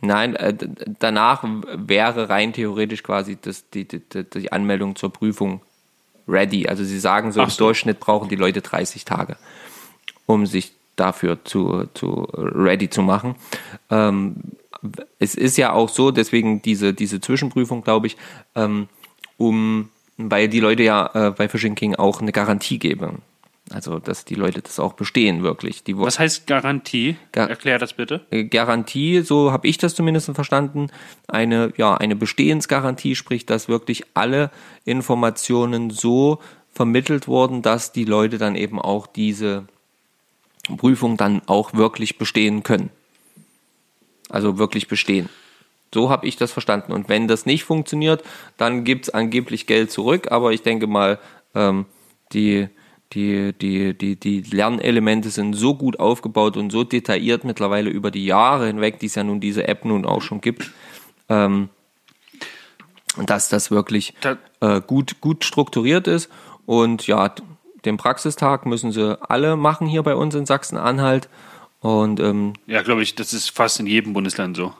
Nein, 0.00 0.34
äh, 0.36 0.54
danach 0.98 1.44
wäre 1.44 2.28
rein 2.28 2.52
theoretisch 2.52 3.02
quasi 3.02 3.38
das, 3.40 3.70
die, 3.70 3.86
die, 3.86 4.00
die 4.00 4.52
Anmeldung 4.52 4.96
zur 4.96 5.12
Prüfung 5.12 5.60
ready. 6.26 6.66
Also 6.68 6.84
sie 6.84 6.98
sagen 6.98 7.32
so, 7.32 7.40
Ach 7.40 7.48
im. 7.48 7.56
Durchschnitt 7.56 8.00
brauchen 8.00 8.28
die 8.28 8.36
Leute 8.36 8.60
30 8.60 9.04
Tage, 9.04 9.36
um 10.26 10.46
sich 10.46 10.72
dafür 10.96 11.44
zu, 11.44 11.88
zu 11.94 12.28
ready 12.32 12.90
zu 12.90 13.02
machen. 13.02 13.36
Ähm, 13.90 14.36
es 15.18 15.34
ist 15.34 15.56
ja 15.56 15.72
auch 15.72 15.88
so, 15.88 16.10
deswegen 16.10 16.62
diese, 16.62 16.92
diese 16.94 17.20
Zwischenprüfung, 17.20 17.82
glaube 17.82 18.06
ich, 18.08 18.16
ähm, 18.54 18.88
um, 19.36 19.88
weil 20.16 20.48
die 20.48 20.60
Leute 20.60 20.82
ja 20.82 21.10
äh, 21.14 21.30
bei 21.30 21.48
Fishing 21.48 21.74
King 21.74 21.94
auch 21.96 22.20
eine 22.20 22.32
Garantie 22.32 22.78
geben. 22.78 23.22
Also, 23.70 23.98
dass 23.98 24.26
die 24.26 24.34
Leute 24.34 24.60
das 24.60 24.78
auch 24.78 24.92
bestehen, 24.92 25.42
wirklich. 25.42 25.82
Die, 25.84 25.96
Was 25.96 26.18
heißt 26.18 26.46
Garantie? 26.46 27.16
Ga- 27.32 27.46
Erklär 27.46 27.78
das 27.78 27.94
bitte. 27.94 28.20
äh, 28.30 28.44
Garantie, 28.44 29.22
so 29.22 29.52
habe 29.52 29.66
ich 29.66 29.78
das 29.78 29.94
zumindest 29.94 30.30
verstanden, 30.34 30.88
eine, 31.28 31.72
ja, 31.78 31.94
eine 31.96 32.14
Bestehensgarantie, 32.14 33.14
sprich, 33.16 33.46
dass 33.46 33.66
wirklich 33.66 34.04
alle 34.12 34.50
Informationen 34.84 35.88
so 35.88 36.40
vermittelt 36.72 37.26
wurden, 37.26 37.62
dass 37.62 37.90
die 37.92 38.04
Leute 38.04 38.36
dann 38.36 38.54
eben 38.54 38.78
auch 38.78 39.06
diese 39.06 39.64
Prüfung 40.76 41.16
dann 41.16 41.40
auch 41.46 41.72
wirklich 41.72 42.18
bestehen 42.18 42.62
können. 42.64 42.90
Also 44.34 44.58
wirklich 44.58 44.88
bestehen. 44.88 45.28
So 45.94 46.10
habe 46.10 46.26
ich 46.26 46.36
das 46.36 46.50
verstanden. 46.50 46.92
Und 46.92 47.08
wenn 47.08 47.28
das 47.28 47.46
nicht 47.46 47.62
funktioniert, 47.62 48.24
dann 48.56 48.82
gibt's 48.82 49.10
angeblich 49.10 49.68
Geld 49.68 49.92
zurück. 49.92 50.32
Aber 50.32 50.52
ich 50.52 50.62
denke 50.62 50.88
mal, 50.88 51.20
ähm, 51.54 51.86
die, 52.32 52.66
die, 53.12 53.52
die, 53.52 53.96
die, 53.96 54.16
die 54.16 54.40
Lernelemente 54.40 55.30
sind 55.30 55.54
so 55.54 55.76
gut 55.76 56.00
aufgebaut 56.00 56.56
und 56.56 56.70
so 56.70 56.82
detailliert 56.82 57.44
mittlerweile 57.44 57.90
über 57.90 58.10
die 58.10 58.26
Jahre 58.26 58.66
hinweg, 58.66 58.98
die 58.98 59.06
es 59.06 59.14
ja 59.14 59.22
nun 59.22 59.38
diese 59.38 59.68
App 59.68 59.84
nun 59.84 60.04
auch 60.04 60.20
schon 60.20 60.40
gibt, 60.40 60.72
ähm, 61.28 61.68
dass 63.24 63.48
das 63.48 63.70
wirklich 63.70 64.14
äh, 64.60 64.80
gut, 64.80 65.20
gut 65.20 65.44
strukturiert 65.44 66.08
ist. 66.08 66.28
Und 66.66 67.06
ja, 67.06 67.32
den 67.84 67.98
Praxistag 67.98 68.66
müssen 68.66 68.90
sie 68.90 69.16
alle 69.30 69.54
machen 69.54 69.86
hier 69.86 70.02
bei 70.02 70.16
uns 70.16 70.34
in 70.34 70.44
Sachsen-Anhalt. 70.44 71.28
Und 71.84 72.18
ähm, 72.20 72.54
Ja, 72.66 72.80
glaube 72.80 73.02
ich, 73.02 73.14
das 73.14 73.34
ist 73.34 73.50
fast 73.50 73.78
in 73.78 73.86
jedem 73.86 74.14
Bundesland 74.14 74.56
so. 74.56 74.72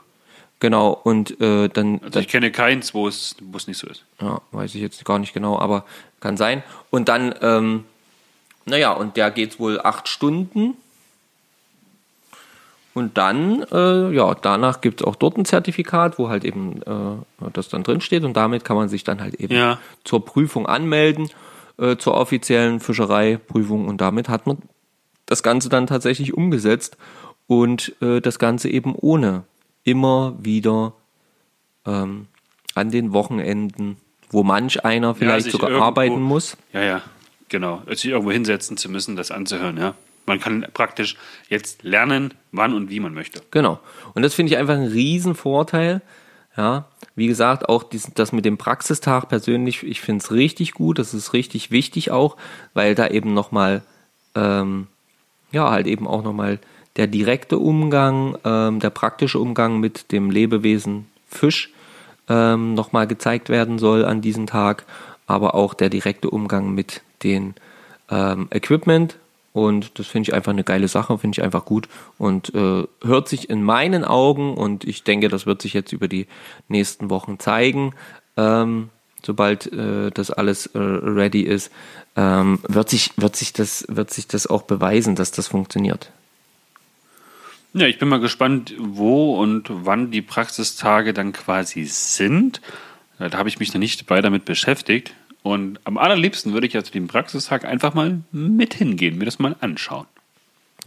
genau, 0.58 0.88
und 1.04 1.38
äh, 1.38 1.68
dann, 1.68 2.00
Also 2.02 2.20
ich 2.20 2.28
kenne 2.28 2.50
keins, 2.50 2.94
wo 2.94 3.06
es, 3.06 3.36
wo 3.42 3.58
es 3.58 3.66
nicht 3.66 3.76
so 3.76 3.86
ist. 3.88 4.04
ja, 4.22 4.40
weiß 4.52 4.74
ich 4.74 4.80
jetzt 4.80 5.04
gar 5.04 5.18
nicht 5.18 5.34
genau, 5.34 5.58
aber 5.58 5.84
kann 6.20 6.38
sein. 6.38 6.62
Und 6.88 7.10
dann, 7.10 7.34
ähm, 7.42 7.84
naja, 8.64 8.92
und 8.92 9.18
der 9.18 9.30
geht 9.30 9.58
wohl 9.60 9.78
acht 9.82 10.08
Stunden. 10.08 10.78
Und 12.94 13.18
dann, 13.18 13.64
äh, 13.72 14.10
ja, 14.14 14.34
danach 14.34 14.80
gibt 14.80 15.00
es 15.02 15.06
auch 15.06 15.16
dort 15.16 15.36
ein 15.36 15.44
Zertifikat, 15.44 16.18
wo 16.18 16.28
halt 16.30 16.44
eben 16.44 16.80
äh, 16.82 17.48
das 17.52 17.68
dann 17.68 17.82
drin 17.82 18.00
steht 18.00 18.22
und 18.24 18.34
damit 18.36 18.64
kann 18.64 18.76
man 18.76 18.88
sich 18.88 19.02
dann 19.04 19.20
halt 19.20 19.34
eben 19.34 19.54
Ja. 19.54 19.78
zur 20.04 20.24
Prüfung 20.24 20.64
anmelden, 20.66 21.28
äh, 21.76 21.96
zur 21.96 22.14
offiziellen 22.14 22.78
Fischereiprüfung 22.80 23.88
und 23.88 24.00
damit 24.00 24.28
hat 24.30 24.46
man 24.46 24.58
das 25.26 25.42
Ganze 25.42 25.68
dann 25.68 25.86
tatsächlich 25.86 26.34
umgesetzt 26.34 26.96
und 27.46 27.94
äh, 28.00 28.20
das 28.20 28.38
Ganze 28.38 28.68
eben 28.68 28.94
ohne 28.94 29.44
immer 29.84 30.36
wieder 30.40 30.92
ähm, 31.86 32.26
an 32.74 32.90
den 32.90 33.12
Wochenenden, 33.12 33.96
wo 34.30 34.42
manch 34.42 34.84
einer 34.84 35.14
vielleicht 35.14 35.44
sich 35.44 35.52
sogar 35.52 35.70
irgendwo- 35.70 35.86
arbeiten 35.86 36.22
muss. 36.22 36.56
Ja, 36.72 36.82
ja, 36.82 37.02
genau. 37.48 37.82
Sich 37.88 38.06
irgendwo 38.06 38.32
hinsetzen 38.32 38.76
zu 38.76 38.90
müssen, 38.90 39.16
das 39.16 39.30
anzuhören, 39.30 39.76
ja. 39.76 39.94
Man 40.26 40.40
kann 40.40 40.66
praktisch 40.72 41.16
jetzt 41.50 41.82
lernen, 41.82 42.32
wann 42.50 42.72
und 42.72 42.88
wie 42.88 42.98
man 42.98 43.12
möchte. 43.12 43.42
Genau. 43.50 43.78
Und 44.14 44.22
das 44.22 44.32
finde 44.32 44.52
ich 44.52 44.58
einfach 44.58 44.74
ein 44.74 44.86
Riesenvorteil. 44.86 46.00
Ja, 46.56 46.86
wie 47.14 47.26
gesagt, 47.26 47.68
auch 47.68 47.82
dies, 47.82 48.10
das 48.14 48.32
mit 48.32 48.44
dem 48.44 48.56
Praxistag 48.56 49.28
persönlich, 49.28 49.82
ich 49.82 50.00
finde 50.00 50.24
es 50.24 50.30
richtig 50.30 50.72
gut, 50.72 50.98
das 50.98 51.12
ist 51.12 51.32
richtig 51.32 51.70
wichtig 51.70 52.10
auch, 52.10 52.36
weil 52.74 52.94
da 52.94 53.08
eben 53.08 53.34
nochmal, 53.34 53.82
ähm, 54.34 54.86
ja, 55.54 55.70
halt 55.70 55.86
eben 55.86 56.06
auch 56.06 56.22
nochmal 56.22 56.58
der 56.96 57.06
direkte 57.06 57.58
Umgang, 57.58 58.36
ähm, 58.44 58.80
der 58.80 58.90
praktische 58.90 59.38
Umgang 59.38 59.80
mit 59.80 60.12
dem 60.12 60.30
Lebewesen 60.30 61.06
Fisch 61.26 61.72
ähm, 62.28 62.74
nochmal 62.74 63.06
gezeigt 63.06 63.48
werden 63.48 63.78
soll 63.78 64.04
an 64.04 64.20
diesem 64.20 64.46
Tag, 64.46 64.84
aber 65.26 65.54
auch 65.54 65.74
der 65.74 65.90
direkte 65.90 66.30
Umgang 66.30 66.74
mit 66.74 67.02
den 67.22 67.54
ähm, 68.10 68.48
Equipment. 68.50 69.16
Und 69.52 69.98
das 69.98 70.08
finde 70.08 70.28
ich 70.28 70.34
einfach 70.34 70.52
eine 70.52 70.64
geile 70.64 70.88
Sache, 70.88 71.16
finde 71.16 71.36
ich 71.38 71.44
einfach 71.44 71.64
gut 71.64 71.88
und 72.18 72.52
äh, 72.56 72.84
hört 73.04 73.28
sich 73.28 73.48
in 73.48 73.62
meinen 73.62 74.04
Augen 74.04 74.54
und 74.54 74.82
ich 74.82 75.04
denke, 75.04 75.28
das 75.28 75.46
wird 75.46 75.62
sich 75.62 75.74
jetzt 75.74 75.92
über 75.92 76.08
die 76.08 76.26
nächsten 76.66 77.08
Wochen 77.08 77.38
zeigen, 77.38 77.94
ähm, 78.36 78.90
sobald 79.24 79.72
äh, 79.72 80.10
das 80.10 80.30
alles 80.30 80.66
äh, 80.66 80.78
ready 80.78 81.42
ist, 81.42 81.70
ähm, 82.16 82.58
wird 82.68 82.88
sich 82.88 83.10
wird 83.16 83.36
sich 83.36 83.52
das 83.52 83.84
wird 83.88 84.10
sich 84.10 84.26
das 84.26 84.46
auch 84.46 84.62
beweisen, 84.62 85.16
dass 85.16 85.30
das 85.30 85.48
funktioniert. 85.48 86.10
Ja, 87.72 87.88
ich 87.88 87.98
bin 87.98 88.08
mal 88.08 88.20
gespannt, 88.20 88.74
wo 88.78 89.36
und 89.36 89.64
wann 89.68 90.12
die 90.12 90.22
Praxistage 90.22 91.12
dann 91.12 91.32
quasi 91.32 91.84
sind. 91.84 92.60
Ja, 93.18 93.28
Da 93.28 93.38
habe 93.38 93.48
ich 93.48 93.58
mich 93.58 93.74
noch 93.74 93.80
nicht 93.80 94.06
bei 94.06 94.20
damit 94.20 94.44
beschäftigt. 94.44 95.12
Und 95.42 95.80
am 95.84 95.98
allerliebsten 95.98 96.52
würde 96.54 96.66
ich 96.66 96.72
ja 96.72 96.82
zu 96.84 96.92
dem 96.92 97.08
Praxistag 97.08 97.64
einfach 97.64 97.92
mal 97.92 98.20
mit 98.32 98.74
hingehen, 98.74 99.18
mir 99.18 99.24
das 99.26 99.38
mal 99.38 99.56
anschauen. 99.60 100.06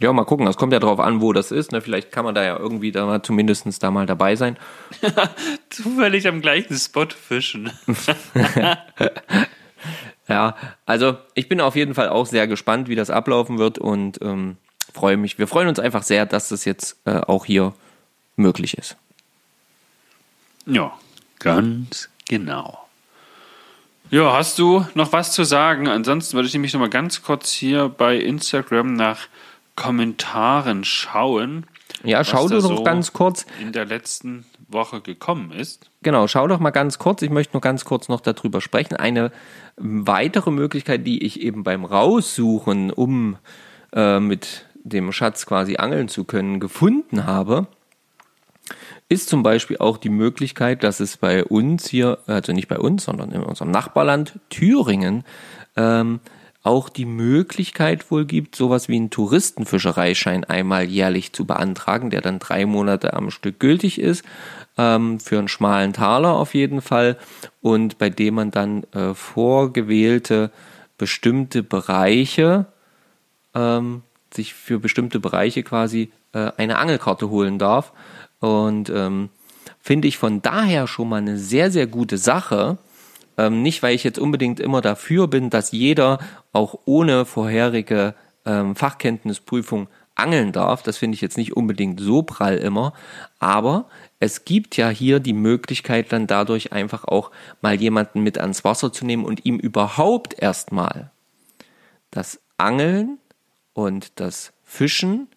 Ja, 0.00 0.12
mal 0.12 0.24
gucken. 0.24 0.46
Das 0.46 0.56
kommt 0.56 0.72
ja 0.72 0.78
drauf 0.78 1.00
an, 1.00 1.20
wo 1.20 1.32
das 1.32 1.50
ist. 1.50 1.72
Ne? 1.72 1.80
Vielleicht 1.80 2.12
kann 2.12 2.24
man 2.24 2.34
da 2.34 2.44
ja 2.44 2.56
irgendwie 2.56 2.92
da 2.92 3.04
mal 3.06 3.22
zumindest 3.22 3.82
da 3.82 3.90
mal 3.90 4.06
dabei 4.06 4.36
sein. 4.36 4.56
Zufällig 5.70 6.28
am 6.28 6.40
gleichen 6.40 6.76
Spot 6.76 7.08
fischen. 7.08 7.70
Ja, 10.28 10.56
also 10.84 11.16
ich 11.34 11.48
bin 11.48 11.60
auf 11.60 11.74
jeden 11.74 11.94
Fall 11.94 12.10
auch 12.10 12.26
sehr 12.26 12.46
gespannt, 12.46 12.88
wie 12.88 12.94
das 12.94 13.08
ablaufen 13.08 13.58
wird 13.58 13.78
und 13.78 14.20
ähm, 14.20 14.58
freue 14.92 15.16
mich. 15.16 15.38
Wir 15.38 15.46
freuen 15.46 15.68
uns 15.68 15.78
einfach 15.78 16.02
sehr, 16.02 16.26
dass 16.26 16.50
das 16.50 16.66
jetzt 16.66 16.98
äh, 17.06 17.20
auch 17.20 17.46
hier 17.46 17.72
möglich 18.36 18.76
ist. 18.76 18.96
Ja, 20.66 20.92
ganz 21.38 22.10
genau. 22.28 22.86
Ja, 24.10 24.34
hast 24.34 24.58
du 24.58 24.86
noch 24.94 25.12
was 25.12 25.32
zu 25.32 25.44
sagen? 25.44 25.88
Ansonsten 25.88 26.34
würde 26.34 26.46
ich 26.46 26.54
nämlich 26.54 26.74
noch 26.74 26.80
mal 26.80 26.90
ganz 26.90 27.22
kurz 27.22 27.50
hier 27.50 27.88
bei 27.88 28.16
Instagram 28.16 28.94
nach 28.94 29.28
Kommentaren 29.78 30.82
schauen. 30.82 31.64
Ja, 32.02 32.24
schau 32.24 32.48
doch 32.48 32.62
noch 32.62 32.78
so 32.78 32.82
ganz 32.82 33.12
kurz. 33.12 33.46
in 33.62 33.70
der 33.70 33.84
letzten 33.84 34.44
Woche 34.66 35.00
gekommen 35.00 35.52
ist. 35.52 35.88
Genau, 36.02 36.26
schau 36.26 36.48
doch 36.48 36.58
mal 36.58 36.70
ganz 36.70 36.98
kurz. 36.98 37.22
Ich 37.22 37.30
möchte 37.30 37.52
nur 37.54 37.60
ganz 37.60 37.84
kurz 37.84 38.08
noch 38.08 38.20
darüber 38.20 38.60
sprechen. 38.60 38.96
Eine 38.96 39.30
weitere 39.76 40.50
Möglichkeit, 40.50 41.06
die 41.06 41.24
ich 41.24 41.40
eben 41.42 41.62
beim 41.62 41.84
Raussuchen, 41.84 42.90
um 42.90 43.36
äh, 43.92 44.18
mit 44.18 44.66
dem 44.82 45.12
Schatz 45.12 45.46
quasi 45.46 45.76
angeln 45.76 46.08
zu 46.08 46.24
können, 46.24 46.58
gefunden 46.58 47.24
habe, 47.24 47.68
ist 49.08 49.28
zum 49.28 49.44
Beispiel 49.44 49.78
auch 49.78 49.96
die 49.96 50.10
Möglichkeit, 50.10 50.82
dass 50.82 50.98
es 50.98 51.16
bei 51.18 51.44
uns 51.44 51.88
hier, 51.88 52.18
also 52.26 52.52
nicht 52.52 52.66
bei 52.66 52.78
uns, 52.78 53.04
sondern 53.04 53.30
in 53.30 53.44
unserem 53.44 53.70
Nachbarland 53.70 54.40
Thüringen, 54.50 55.22
ähm, 55.76 56.18
auch 56.68 56.88
die 56.88 57.06
Möglichkeit 57.06 58.10
wohl 58.10 58.26
gibt, 58.26 58.54
sowas 58.54 58.88
wie 58.88 58.96
einen 58.96 59.10
Touristenfischereischein 59.10 60.44
einmal 60.44 60.84
jährlich 60.84 61.32
zu 61.32 61.46
beantragen, 61.46 62.10
der 62.10 62.20
dann 62.20 62.38
drei 62.38 62.66
Monate 62.66 63.14
am 63.14 63.30
Stück 63.30 63.58
gültig 63.58 63.98
ist, 63.98 64.22
ähm, 64.76 65.18
für 65.18 65.38
einen 65.38 65.48
schmalen 65.48 65.94
Taler 65.94 66.34
auf 66.34 66.54
jeden 66.54 66.82
Fall 66.82 67.16
und 67.62 67.98
bei 67.98 68.10
dem 68.10 68.34
man 68.34 68.50
dann 68.50 68.84
äh, 68.92 69.14
vorgewählte 69.14 70.50
bestimmte 70.98 71.62
Bereiche 71.62 72.66
ähm, 73.54 74.02
sich 74.32 74.54
für 74.54 74.78
bestimmte 74.78 75.20
Bereiche 75.20 75.62
quasi 75.62 76.12
äh, 76.32 76.52
eine 76.56 76.78
Angelkarte 76.78 77.30
holen 77.30 77.58
darf. 77.58 77.92
Und 78.40 78.90
ähm, 78.90 79.30
finde 79.80 80.08
ich 80.08 80.18
von 80.18 80.42
daher 80.42 80.86
schon 80.86 81.08
mal 81.08 81.16
eine 81.16 81.38
sehr, 81.38 81.70
sehr 81.70 81.86
gute 81.86 82.18
Sache. 82.18 82.78
Ähm, 83.38 83.62
nicht, 83.62 83.82
weil 83.82 83.94
ich 83.94 84.04
jetzt 84.04 84.18
unbedingt 84.18 84.60
immer 84.60 84.82
dafür 84.82 85.28
bin, 85.28 85.48
dass 85.48 85.72
jeder 85.72 86.18
auch 86.52 86.80
ohne 86.84 87.24
vorherige 87.24 88.14
ähm, 88.44 88.74
Fachkenntnisprüfung 88.74 89.88
angeln 90.16 90.52
darf. 90.52 90.82
Das 90.82 90.98
finde 90.98 91.14
ich 91.14 91.20
jetzt 91.20 91.38
nicht 91.38 91.56
unbedingt 91.56 92.00
so 92.00 92.22
prall 92.22 92.56
immer, 92.56 92.92
aber 93.38 93.86
es 94.18 94.44
gibt 94.44 94.76
ja 94.76 94.88
hier 94.88 95.20
die 95.20 95.32
Möglichkeit 95.32 96.12
dann 96.12 96.26
dadurch 96.26 96.72
einfach 96.72 97.04
auch 97.04 97.30
mal 97.62 97.80
jemanden 97.80 98.22
mit 98.22 98.38
ans 98.38 98.64
Wasser 98.64 98.92
zu 98.92 99.06
nehmen 99.06 99.24
und 99.24 99.46
ihm 99.46 99.58
überhaupt 99.58 100.36
erstmal 100.36 101.12
das 102.10 102.40
Angeln 102.56 103.18
und 103.72 104.18
das 104.18 104.52
Fischen 104.64 105.28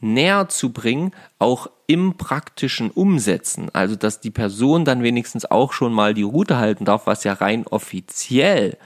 näher 0.00 0.48
zu 0.48 0.72
bringen, 0.72 1.12
auch 1.38 1.70
im 1.86 2.16
praktischen 2.16 2.90
Umsetzen. 2.90 3.70
Also, 3.72 3.96
dass 3.96 4.20
die 4.20 4.30
Person 4.30 4.84
dann 4.84 5.02
wenigstens 5.02 5.44
auch 5.50 5.72
schon 5.72 5.92
mal 5.92 6.14
die 6.14 6.22
Route 6.22 6.56
halten 6.56 6.84
darf, 6.84 7.06
was 7.06 7.24
ja 7.24 7.34
rein 7.34 7.66
offiziell 7.66 8.76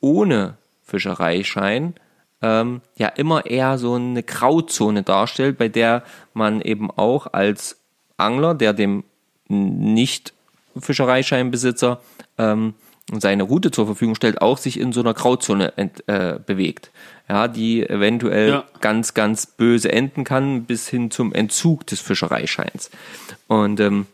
ohne 0.00 0.56
Fischereischein 0.82 1.94
ähm, 2.42 2.82
ja 2.96 3.08
immer 3.08 3.46
eher 3.46 3.78
so 3.78 3.94
eine 3.94 4.22
Grauzone 4.22 5.02
darstellt, 5.02 5.58
bei 5.58 5.68
der 5.68 6.02
man 6.34 6.60
eben 6.60 6.90
auch 6.90 7.32
als 7.32 7.78
Angler, 8.16 8.54
der 8.54 8.72
dem 8.72 9.04
nicht 9.48 10.32
Fischereischeinbesitzer 10.78 12.00
ähm, 12.38 12.74
seine 13.10 13.42
Route 13.42 13.70
zur 13.70 13.86
Verfügung 13.86 14.14
stellt, 14.14 14.40
auch 14.40 14.58
sich 14.58 14.78
in 14.78 14.92
so 14.92 15.00
einer 15.00 15.14
Grauzone 15.14 15.76
ent, 15.76 16.06
äh, 16.08 16.38
bewegt. 16.44 16.90
Ja, 17.28 17.48
die 17.48 17.88
eventuell 17.88 18.48
Ja. 18.50 18.64
ganz, 18.80 19.14
ganz 19.14 19.46
böse 19.46 19.90
enden 19.92 20.24
kann, 20.24 20.64
bis 20.64 20.88
hin 20.88 21.10
zum 21.10 21.32
Entzug 21.32 21.86
des 21.86 22.00
Fischereischeins. 22.00 22.90
Und 23.48 23.80
ähm, 23.80 24.06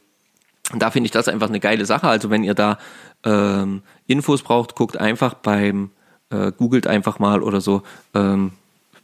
da 0.77 0.91
finde 0.91 1.07
ich 1.07 1.11
das 1.13 1.29
einfach 1.29 1.49
eine 1.49 1.61
geile 1.61 1.85
Sache. 1.87 2.09
Also 2.09 2.31
wenn 2.31 2.45
ihr 2.45 2.55
da 2.55 2.79
ähm, 3.25 3.83
Infos 4.07 4.43
braucht, 4.43 4.75
guckt 4.75 4.97
einfach 4.99 5.35
beim, 5.35 5.91
äh, 6.31 6.53
googelt 6.53 6.87
einfach 6.87 7.19
mal 7.19 7.43
oder 7.43 7.61
so 7.61 7.83
ähm, 8.15 8.53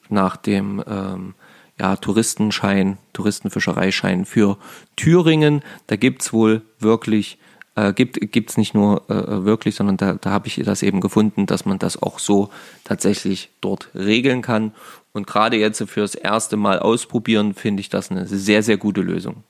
nach 0.08 0.36
dem 0.36 0.82
ähm, 0.86 1.34
ja, 1.78 1.96
Touristenschein, 1.96 2.98
Touristenfischereischein 3.14 4.24
für 4.26 4.58
Thüringen. 4.96 5.62
Da 5.86 5.96
gibt's 5.96 6.32
wohl 6.32 6.62
wirklich, 6.78 7.38
äh, 7.76 7.92
gibt 7.92 8.20
gibt's 8.32 8.56
nicht 8.56 8.74
nur 8.74 9.08
äh, 9.10 9.44
wirklich, 9.44 9.74
sondern 9.74 9.96
da, 9.96 10.14
da 10.14 10.30
habe 10.30 10.46
ich 10.48 10.60
das 10.64 10.82
eben 10.82 11.00
gefunden, 11.00 11.46
dass 11.46 11.64
man 11.64 11.78
das 11.78 12.00
auch 12.00 12.18
so 12.18 12.50
tatsächlich 12.84 13.50
dort 13.60 13.88
regeln 13.94 14.42
kann. 14.42 14.72
Und 15.12 15.26
gerade 15.26 15.56
jetzt 15.56 15.82
fürs 15.88 16.14
erste 16.14 16.56
Mal 16.56 16.78
ausprobieren, 16.78 17.54
finde 17.54 17.80
ich 17.80 17.88
das 17.88 18.10
eine 18.10 18.26
sehr, 18.26 18.62
sehr 18.62 18.76
gute 18.76 19.00
Lösung. 19.00 19.44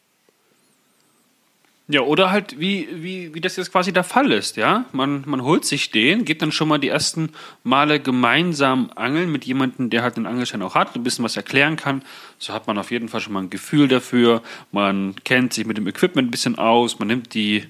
Ja, 1.86 2.00
oder 2.00 2.30
halt, 2.30 2.58
wie, 2.58 2.88
wie, 2.90 3.34
wie 3.34 3.42
das 3.42 3.56
jetzt 3.56 3.70
quasi 3.70 3.92
der 3.92 4.04
Fall 4.04 4.32
ist, 4.32 4.56
ja. 4.56 4.86
Man, 4.92 5.22
man 5.26 5.42
holt 5.42 5.66
sich 5.66 5.90
den, 5.90 6.24
geht 6.24 6.40
dann 6.40 6.50
schon 6.50 6.66
mal 6.68 6.78
die 6.78 6.88
ersten 6.88 7.28
Male 7.62 8.00
gemeinsam 8.00 8.90
angeln 8.94 9.30
mit 9.30 9.44
jemandem, 9.44 9.90
der 9.90 10.02
halt 10.02 10.16
den 10.16 10.24
Angelschein 10.24 10.62
auch 10.62 10.74
hat, 10.74 10.96
ein 10.96 11.02
bisschen 11.02 11.26
was 11.26 11.36
erklären 11.36 11.76
kann. 11.76 12.00
So 12.38 12.54
hat 12.54 12.66
man 12.66 12.78
auf 12.78 12.90
jeden 12.90 13.08
Fall 13.08 13.20
schon 13.20 13.34
mal 13.34 13.42
ein 13.42 13.50
Gefühl 13.50 13.88
dafür. 13.88 14.42
Man 14.72 15.14
kennt 15.24 15.52
sich 15.52 15.66
mit 15.66 15.76
dem 15.76 15.86
Equipment 15.86 16.28
ein 16.28 16.30
bisschen 16.30 16.58
aus, 16.58 16.98
man 16.98 17.08
nimmt 17.08 17.34
die 17.34 17.64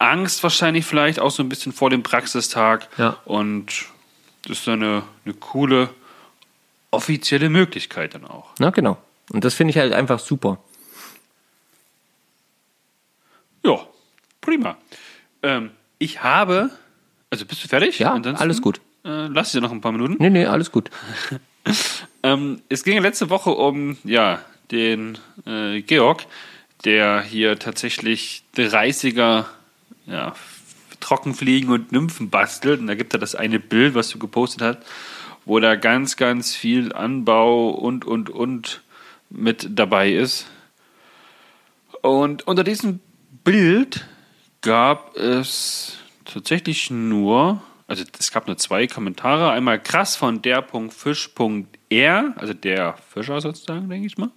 Angst 0.00 0.42
wahrscheinlich 0.42 0.86
vielleicht 0.86 1.20
auch 1.20 1.30
so 1.30 1.42
ein 1.42 1.48
bisschen 1.48 1.72
vor 1.72 1.90
dem 1.90 2.02
Praxistag. 2.02 2.88
Ja. 2.98 3.18
Und 3.24 3.86
das 4.42 4.58
ist 4.58 4.66
dann 4.66 4.82
eine, 4.82 5.02
eine 5.24 5.34
coole 5.34 5.90
offizielle 6.90 7.50
Möglichkeit 7.50 8.14
dann 8.14 8.24
auch. 8.24 8.50
Na, 8.58 8.70
genau. 8.70 8.98
Und 9.30 9.44
das 9.44 9.54
finde 9.54 9.72
ich 9.72 9.78
halt 9.78 9.92
einfach 9.92 10.18
super. 10.18 10.58
Ja, 13.62 13.86
prima. 14.40 14.76
Ähm, 15.42 15.70
ich 15.98 16.22
habe. 16.22 16.70
Also 17.28 17.44
bist 17.44 17.62
du 17.62 17.68
fertig? 17.68 17.98
Ja, 17.98 18.12
Ansonsten, 18.12 18.42
alles 18.42 18.62
gut. 18.62 18.80
Äh, 19.04 19.26
lass 19.28 19.48
ich 19.48 19.52
dir 19.52 19.60
noch 19.60 19.70
ein 19.70 19.80
paar 19.80 19.92
Minuten. 19.92 20.16
Nee, 20.18 20.30
nee, 20.30 20.46
alles 20.46 20.72
gut. 20.72 20.90
Ähm, 22.22 22.60
es 22.68 22.84
ging 22.84 23.00
letzte 23.00 23.30
Woche 23.30 23.50
um 23.50 23.96
ja, 24.04 24.44
den 24.70 25.16
äh, 25.46 25.80
Georg, 25.80 26.26
der 26.84 27.22
hier 27.22 27.58
tatsächlich 27.58 28.42
30er 28.56 29.46
ja, 30.06 30.34
Trockenfliegen 31.00 31.70
und 31.70 31.92
Nymphen 31.92 32.30
bastelt. 32.30 32.80
Und 32.80 32.86
da 32.86 32.94
gibt 32.94 33.12
er 33.12 33.18
das 33.18 33.34
eine 33.34 33.58
Bild, 33.58 33.94
was 33.94 34.10
du 34.10 34.18
gepostet 34.18 34.62
hast, 34.62 34.78
wo 35.44 35.58
da 35.60 35.76
ganz, 35.76 36.16
ganz 36.16 36.54
viel 36.54 36.92
Anbau 36.92 37.70
und, 37.70 38.04
und, 38.04 38.30
und 38.30 38.82
mit 39.30 39.68
dabei 39.70 40.12
ist. 40.12 40.46
Und 42.02 42.46
unter 42.46 42.64
diesem 42.64 43.00
Bild 43.44 44.06
gab 44.60 45.16
es 45.16 45.98
tatsächlich 46.24 46.90
nur, 46.90 47.62
also 47.86 48.04
es 48.18 48.30
gab 48.30 48.46
nur 48.46 48.56
zwei 48.56 48.86
Kommentare. 48.86 49.50
Einmal 49.50 49.82
krass 49.82 50.16
von 50.16 50.42
der.fisch.r, 50.42 52.34
also 52.36 52.54
der 52.54 52.94
Fischer 53.12 53.40
sozusagen, 53.40 53.88
denke 53.88 54.06
ich 54.06 54.18
mal. 54.18 54.30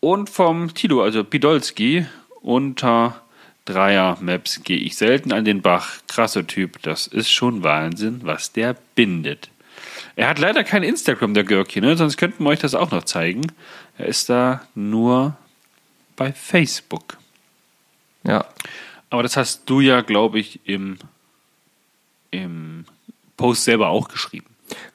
Und 0.00 0.30
vom 0.30 0.74
Tilo, 0.74 1.02
also 1.02 1.24
Pidolski, 1.24 2.06
unter 2.40 3.22
Dreier-Maps 3.68 4.62
gehe 4.62 4.78
ich 4.78 4.96
selten 4.96 5.32
an 5.32 5.44
den 5.44 5.60
Bach. 5.60 5.98
Krasser 6.06 6.46
Typ, 6.46 6.80
das 6.82 7.06
ist 7.06 7.30
schon 7.30 7.62
Wahnsinn, 7.62 8.20
was 8.22 8.52
der 8.52 8.74
bindet. 8.94 9.50
Er 10.16 10.28
hat 10.28 10.38
leider 10.38 10.64
kein 10.64 10.82
Instagram, 10.82 11.34
der 11.34 11.44
Görki, 11.44 11.80
ne? 11.80 11.96
sonst 11.96 12.16
könnten 12.16 12.44
wir 12.44 12.50
euch 12.50 12.58
das 12.58 12.74
auch 12.74 12.90
noch 12.90 13.04
zeigen. 13.04 13.52
Er 13.98 14.06
ist 14.06 14.30
da 14.30 14.66
nur 14.74 15.36
bei 16.16 16.32
Facebook. 16.32 17.18
Ja. 18.24 18.46
Aber 19.10 19.22
das 19.22 19.36
hast 19.36 19.68
du 19.70 19.80
ja, 19.80 20.00
glaube 20.00 20.38
ich, 20.38 20.60
im, 20.64 20.98
im 22.30 22.86
Post 23.36 23.64
selber 23.64 23.88
auch 23.88 24.08
geschrieben. 24.08 24.47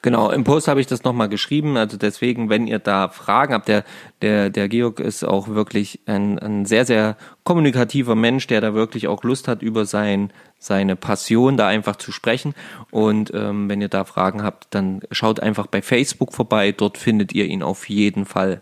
Genau, 0.04 0.30
im 0.30 0.44
Post 0.44 0.68
habe 0.68 0.82
ich 0.82 0.86
das 0.86 1.02
nochmal 1.02 1.30
geschrieben. 1.30 1.78
Also 1.78 1.96
deswegen, 1.96 2.50
wenn 2.50 2.66
ihr 2.66 2.78
da 2.78 3.08
Fragen 3.08 3.54
habt, 3.54 3.68
der, 3.68 3.84
der, 4.20 4.50
der 4.50 4.68
Georg 4.68 5.00
ist 5.00 5.24
auch 5.24 5.48
wirklich 5.48 6.00
ein, 6.04 6.38
ein 6.38 6.66
sehr, 6.66 6.84
sehr 6.84 7.16
kommunikativer 7.42 8.14
Mensch, 8.14 8.46
der 8.46 8.60
da 8.60 8.74
wirklich 8.74 9.08
auch 9.08 9.22
Lust 9.22 9.48
hat, 9.48 9.62
über 9.62 9.86
sein, 9.86 10.30
seine 10.58 10.94
Passion 10.94 11.56
da 11.56 11.68
einfach 11.68 11.96
zu 11.96 12.12
sprechen. 12.12 12.54
Und 12.90 13.32
ähm, 13.32 13.70
wenn 13.70 13.80
ihr 13.80 13.88
da 13.88 14.04
Fragen 14.04 14.42
habt, 14.42 14.74
dann 14.74 15.00
schaut 15.10 15.40
einfach 15.40 15.68
bei 15.68 15.80
Facebook 15.80 16.34
vorbei. 16.34 16.72
Dort 16.72 16.98
findet 16.98 17.32
ihr 17.32 17.46
ihn 17.46 17.62
auf 17.62 17.88
jeden 17.88 18.26
Fall. 18.26 18.60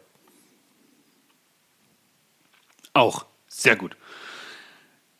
Auch 2.93 3.27
sehr 3.49 3.75
gut. 3.75 3.97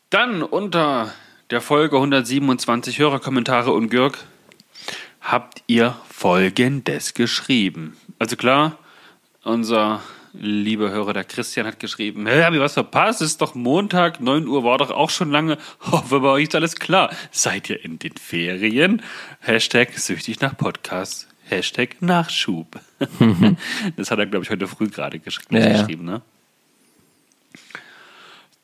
Dann 0.09 0.45
unter 0.45 1.13
der 1.51 1.61
Folge 1.61 1.97
127 1.97 3.01
Hörerkommentare 3.01 3.73
und 3.73 3.89
Gürk 3.89 4.25
habt 5.23 5.63
ihr 5.67 5.97
Folgendes 6.09 7.15
geschrieben. 7.15 7.97
Also 8.19 8.37
klar, 8.37 8.79
unser 9.45 10.01
lieber 10.35 10.91
Hörer, 10.91 11.13
der 11.13 11.25
Christian, 11.25 11.67
hat 11.67 11.79
geschrieben, 11.79 12.27
hä, 12.27 12.43
hab 12.43 12.55
ich 12.55 12.61
was 12.61 12.75
verpasst? 12.75 13.21
Es 13.21 13.33
ist 13.33 13.41
doch 13.43 13.55
Montag, 13.55 14.21
9 14.21 14.47
Uhr 14.47 14.65
war 14.65 14.79
doch 14.79 14.91
auch 14.91 15.11
schon 15.11 15.31
lange. 15.31 15.59
Hoffe, 15.81 16.21
bei 16.21 16.29
euch 16.29 16.45
ist 16.45 16.55
alles 16.55 16.77
klar. 16.77 17.11
Seid 17.31 17.71
ihr 17.71 17.85
in 17.85 17.99
den 17.99 18.17
Ferien? 18.17 19.03
Hashtag 19.41 19.93
süchtig 19.99 20.41
nach 20.41 20.57
Podcast. 20.57 21.29
Hashtag 21.45 22.01
Nachschub. 22.01 22.81
das 23.97 24.11
hat 24.11 24.19
er, 24.19 24.27
glaube 24.27 24.45
ich, 24.45 24.51
heute 24.51 24.67
früh 24.67 24.89
gerade 24.89 25.19
gesch 25.19 25.41
ja. 25.51 25.73
geschrieben, 25.73 26.05
ne? 26.05 26.23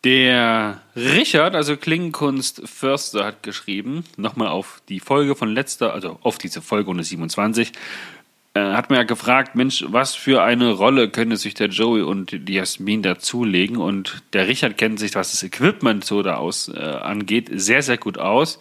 Der 0.04 0.80
Richard, 0.94 1.56
also 1.56 1.76
Klingenkunst 1.76 2.62
Förster, 2.68 3.24
hat 3.24 3.42
geschrieben, 3.42 4.04
nochmal 4.16 4.46
auf 4.46 4.80
die 4.88 5.00
Folge 5.00 5.34
von 5.34 5.52
letzter, 5.52 5.92
also 5.92 6.18
auf 6.22 6.38
diese 6.38 6.62
Folge 6.62 6.86
127, 6.90 7.72
äh, 8.54 8.60
hat 8.60 8.90
mir 8.90 9.04
gefragt, 9.04 9.56
Mensch, 9.56 9.84
was 9.88 10.14
für 10.14 10.42
eine 10.44 10.70
Rolle 10.70 11.10
können 11.10 11.36
sich 11.36 11.54
der 11.54 11.68
Joey 11.68 12.02
und 12.02 12.48
die 12.48 12.54
Jasmin 12.54 13.02
dazulegen? 13.02 13.76
Und 13.76 14.22
der 14.34 14.46
Richard 14.46 14.78
kennt 14.78 15.00
sich, 15.00 15.16
was 15.16 15.32
das 15.32 15.42
Equipment 15.42 16.04
so 16.04 16.22
da 16.22 16.36
aus 16.36 16.68
äh, 16.68 16.78
angeht, 16.78 17.50
sehr, 17.52 17.82
sehr 17.82 17.98
gut 17.98 18.18
aus. 18.18 18.60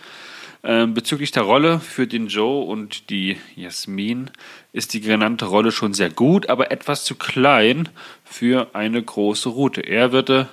Ähm, 0.63 0.95
bezüglich 0.95 1.31
der 1.31 1.43
Rolle 1.43 1.79
für 1.79 2.07
den 2.07 2.27
Joe 2.27 2.65
und 2.65 3.11
die 3.11 3.37
Jasmin 3.55 4.31
ist 4.73 4.95
die 4.95 5.01
genannte 5.01 5.45
Rolle 5.45 5.71
schon 5.71 5.93
sehr 5.93 6.09
gut, 6.09 6.49
aber 6.49 6.71
etwas 6.71 7.05
zu 7.05 7.13
klein 7.13 7.89
für 8.25 8.73
eine 8.73 9.01
große 9.01 9.49
Route. 9.49 9.81
Er 9.81 10.11
würde 10.11 10.49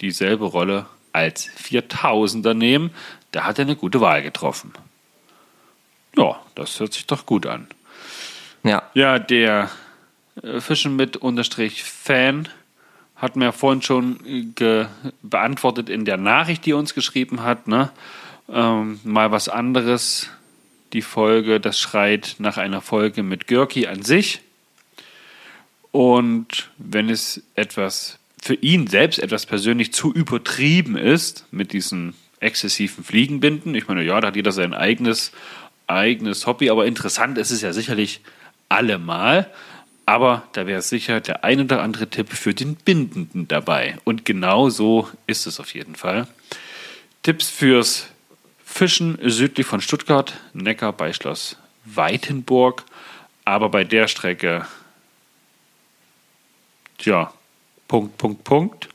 dieselbe 0.00 0.44
Rolle 0.44 0.86
als 1.12 1.48
4000er 1.50 2.54
nehmen. 2.54 2.90
Da 3.32 3.44
hat 3.44 3.58
er 3.58 3.64
eine 3.64 3.76
gute 3.76 4.00
Wahl 4.00 4.22
getroffen. 4.22 4.72
Ja, 6.16 6.40
das 6.54 6.78
hört 6.80 6.92
sich 6.92 7.06
doch 7.06 7.26
gut 7.26 7.46
an. 7.46 7.66
Ja, 8.62 8.82
Ja, 8.94 9.18
der 9.18 9.70
äh, 10.42 10.60
Fischen 10.60 10.96
mit 10.96 11.16
Unterstrich 11.16 11.84
Fan 11.84 12.48
hat 13.16 13.36
mir 13.36 13.52
vorhin 13.52 13.82
schon 13.82 14.54
äh, 14.58 14.86
beantwortet 15.22 15.88
in 15.88 16.04
der 16.04 16.16
Nachricht, 16.16 16.66
die 16.66 16.72
er 16.72 16.78
uns 16.78 16.94
geschrieben 16.94 17.42
hat. 17.42 17.68
Ne? 17.68 17.90
Ähm, 18.48 19.00
mal 19.04 19.30
was 19.30 19.48
anderes. 19.48 20.30
Die 20.92 21.02
Folge, 21.02 21.58
das 21.58 21.80
schreit 21.80 22.36
nach 22.38 22.56
einer 22.56 22.80
Folge 22.80 23.22
mit 23.22 23.48
Görki 23.48 23.86
an 23.88 24.02
sich. 24.02 24.40
Und 25.90 26.70
wenn 26.76 27.08
es 27.08 27.42
etwas 27.54 28.18
für 28.44 28.54
ihn 28.56 28.86
selbst 28.86 29.18
etwas 29.20 29.46
persönlich 29.46 29.94
zu 29.94 30.12
übertrieben 30.12 30.98
ist 30.98 31.46
mit 31.50 31.72
diesen 31.72 32.12
exzessiven 32.40 33.02
Fliegenbinden, 33.02 33.74
ich 33.74 33.88
meine, 33.88 34.02
ja, 34.04 34.20
da 34.20 34.28
hat 34.28 34.36
jeder 34.36 34.52
sein 34.52 34.74
eigenes, 34.74 35.32
eigenes 35.86 36.46
Hobby, 36.46 36.68
aber 36.68 36.84
interessant 36.84 37.38
ist 37.38 37.50
es 37.50 37.62
ja 37.62 37.72
sicherlich 37.72 38.20
allemal. 38.68 39.50
Aber 40.04 40.42
da 40.52 40.66
wäre 40.66 40.82
sicher 40.82 41.22
der 41.22 41.42
ein 41.42 41.58
oder 41.62 41.80
andere 41.80 42.10
Tipp 42.10 42.28
für 42.28 42.52
den 42.52 42.74
Bindenden 42.74 43.48
dabei. 43.48 43.96
Und 44.04 44.26
genau 44.26 44.68
so 44.68 45.08
ist 45.26 45.46
es 45.46 45.58
auf 45.58 45.72
jeden 45.72 45.94
Fall. 45.94 46.28
Tipps 47.22 47.48
fürs 47.48 48.08
Fischen 48.62 49.18
südlich 49.22 49.66
von 49.66 49.80
Stuttgart, 49.80 50.34
Neckar 50.52 50.92
bei 50.92 51.14
Schloss 51.14 51.56
Weitenburg. 51.86 52.84
Aber 53.46 53.70
bei 53.70 53.84
der 53.84 54.06
Strecke, 54.06 54.66
tja, 56.98 57.32
Punkt, 57.88 58.16
Punkt, 58.18 58.44
Punkt. 58.44 58.88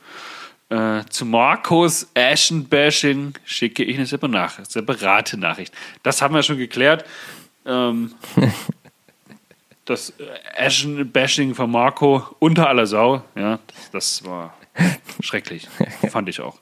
Äh, 0.69 1.03
zu 1.09 1.25
Markus 1.25 2.07
Aschenbashing 2.15 3.33
schicke 3.43 3.83
ich 3.83 3.97
eine 3.97 4.05
separate 4.05 5.37
Nachricht. 5.37 5.73
Das 6.03 6.21
haben 6.21 6.35
wir 6.35 6.43
schon 6.43 6.57
geklärt. 6.57 7.05
Ähm, 7.65 8.13
das 9.85 10.13
Aschenbashing 10.55 11.55
von 11.55 11.71
Marco 11.71 12.23
unter 12.37 12.69
aller 12.69 12.85
Sau, 12.85 13.23
ja, 13.35 13.59
das, 13.67 13.91
das 13.91 14.25
war 14.25 14.53
schrecklich. 15.21 15.67
Fand 16.09 16.29
ich 16.29 16.39
auch. 16.39 16.57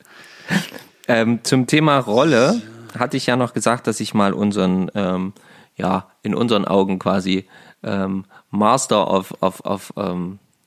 Ähm, 1.10 1.44
zum 1.44 1.68
Thema 1.68 2.00
Rolle 2.00 2.62
hatte 2.98 3.18
ich 3.18 3.26
ja 3.26 3.36
noch 3.36 3.54
gesagt, 3.54 3.88
dass 3.88 4.00
ich 4.00 4.14
mal 4.14 4.34
unseren, 4.34 4.90
ähm, 4.96 5.34
ja, 5.76 6.10
in 6.24 6.34
unseren 6.34 6.66
Augen 6.66 7.00
quasi 7.00 7.48
ähm, 7.84 8.26
Master 8.50 9.12
of, 9.12 9.34
of, 9.42 9.60
of 9.66 9.94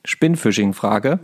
ähm, 0.02 0.06
Spinnfishing 0.06 0.74
frage. 0.74 1.20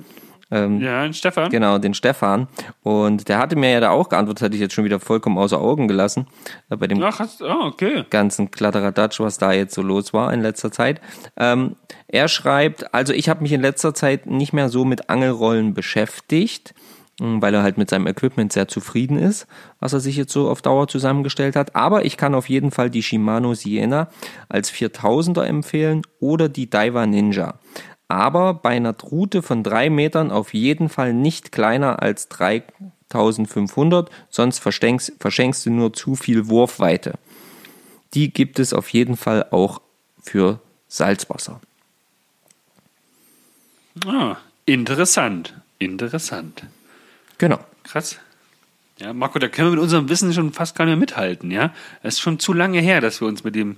Ähm, 0.50 0.80
Ja, 0.80 1.02
ein 1.02 1.12
Stefan. 1.12 1.50
Genau, 1.50 1.78
den 1.78 1.94
Stefan. 1.94 2.46
Und 2.82 3.28
der 3.28 3.38
hatte 3.38 3.56
mir 3.56 3.70
ja 3.70 3.80
da 3.80 3.90
auch 3.90 4.08
geantwortet, 4.08 4.44
hatte 4.44 4.54
ich 4.54 4.60
jetzt 4.60 4.74
schon 4.74 4.84
wieder 4.84 5.00
vollkommen 5.00 5.38
außer 5.38 5.60
Augen 5.60 5.88
gelassen. 5.88 6.26
Äh, 6.70 6.76
bei 6.76 6.86
dem 6.86 7.02
Ach, 7.02 7.18
hast, 7.18 7.42
ah, 7.42 7.66
okay. 7.66 8.04
ganzen 8.10 8.50
Kladderadatsch, 8.50 9.18
was 9.18 9.38
da 9.38 9.52
jetzt 9.52 9.74
so 9.74 9.82
los 9.82 10.12
war 10.12 10.32
in 10.32 10.42
letzter 10.42 10.70
Zeit. 10.70 11.00
Ähm, 11.36 11.74
er 12.06 12.28
schreibt, 12.28 12.94
also 12.94 13.12
ich 13.12 13.28
habe 13.28 13.42
mich 13.42 13.52
in 13.52 13.60
letzter 13.60 13.92
Zeit 13.92 14.26
nicht 14.26 14.52
mehr 14.52 14.68
so 14.68 14.84
mit 14.84 15.10
Angelrollen 15.10 15.74
beschäftigt, 15.74 16.74
mh, 17.20 17.42
weil 17.42 17.52
er 17.52 17.64
halt 17.64 17.76
mit 17.76 17.90
seinem 17.90 18.06
Equipment 18.06 18.52
sehr 18.52 18.68
zufrieden 18.68 19.18
ist, 19.18 19.48
was 19.80 19.94
er 19.94 20.00
sich 20.00 20.16
jetzt 20.16 20.32
so 20.32 20.48
auf 20.48 20.62
Dauer 20.62 20.86
zusammengestellt 20.86 21.56
hat. 21.56 21.74
Aber 21.74 22.04
ich 22.04 22.16
kann 22.16 22.36
auf 22.36 22.48
jeden 22.48 22.70
Fall 22.70 22.88
die 22.88 23.02
Shimano 23.02 23.54
Siena 23.54 24.10
als 24.48 24.70
4000er 24.70 25.42
empfehlen 25.42 26.02
oder 26.20 26.48
die 26.48 26.70
Daiwa 26.70 27.04
Ninja. 27.04 27.58
Aber 28.08 28.54
bei 28.54 28.70
einer 28.70 28.94
Route 28.94 29.42
von 29.42 29.62
drei 29.62 29.90
Metern 29.90 30.30
auf 30.30 30.54
jeden 30.54 30.88
Fall 30.88 31.12
nicht 31.12 31.52
kleiner 31.52 32.02
als 32.02 32.28
3500, 32.28 34.10
sonst 34.30 34.60
verschenkst, 34.60 35.14
verschenkst 35.18 35.66
du 35.66 35.70
nur 35.70 35.92
zu 35.92 36.14
viel 36.14 36.46
Wurfweite. 36.48 37.14
Die 38.14 38.32
gibt 38.32 38.58
es 38.60 38.72
auf 38.72 38.88
jeden 38.90 39.16
Fall 39.16 39.46
auch 39.50 39.80
für 40.22 40.60
Salzwasser. 40.88 41.60
Ah, 44.06 44.36
interessant. 44.66 45.54
Interessant. 45.78 46.64
Genau. 47.38 47.58
Krass. 47.82 48.18
Ja, 48.98 49.12
Marco, 49.12 49.38
da 49.38 49.48
können 49.48 49.68
wir 49.68 49.72
mit 49.72 49.82
unserem 49.82 50.08
Wissen 50.08 50.32
schon 50.32 50.52
fast 50.52 50.74
gar 50.74 50.84
nicht 50.84 50.92
mehr 50.92 51.00
mithalten, 51.00 51.50
ja? 51.50 51.74
Es 52.02 52.14
ist 52.14 52.20
schon 52.20 52.38
zu 52.38 52.52
lange 52.52 52.80
her, 52.80 53.00
dass 53.00 53.20
wir 53.20 53.28
uns 53.28 53.44
mit 53.44 53.54
dem 53.54 53.76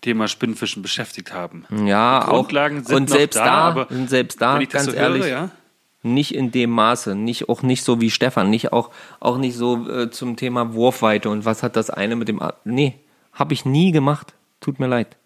Thema 0.00 0.28
Spinnfischen 0.28 0.82
beschäftigt 0.82 1.32
haben. 1.32 1.64
Ja, 1.86 2.20
Die 2.20 2.30
auch. 2.30 2.48
Sind 2.84 2.96
und 2.96 3.10
selbst 3.10 3.36
da, 3.36 3.44
da, 3.44 3.52
aber 3.52 3.90
und 3.90 4.08
selbst 4.08 4.40
da, 4.40 4.58
ganz 4.58 4.84
so 4.86 4.92
ehrlich, 4.92 5.22
höre, 5.24 5.28
ja? 5.30 5.50
nicht 6.02 6.34
in 6.34 6.52
dem 6.52 6.70
Maße, 6.70 7.14
nicht 7.14 7.48
auch 7.48 7.62
nicht 7.62 7.82
so 7.82 8.00
wie 8.00 8.10
Stefan, 8.10 8.50
nicht 8.50 8.72
auch 8.72 8.90
auch 9.20 9.38
nicht 9.38 9.56
so 9.56 9.88
äh, 9.88 10.10
zum 10.10 10.36
Thema 10.36 10.74
Wurfweite 10.74 11.28
und 11.30 11.44
was 11.44 11.62
hat 11.62 11.74
das 11.76 11.90
eine 11.90 12.14
mit 12.16 12.28
dem 12.28 12.40
a- 12.40 12.54
nee, 12.64 12.94
habe 13.32 13.54
ich 13.54 13.64
nie 13.64 13.90
gemacht. 13.92 14.34
Tut 14.60 14.78
mir 14.80 14.86
leid. 14.86 15.16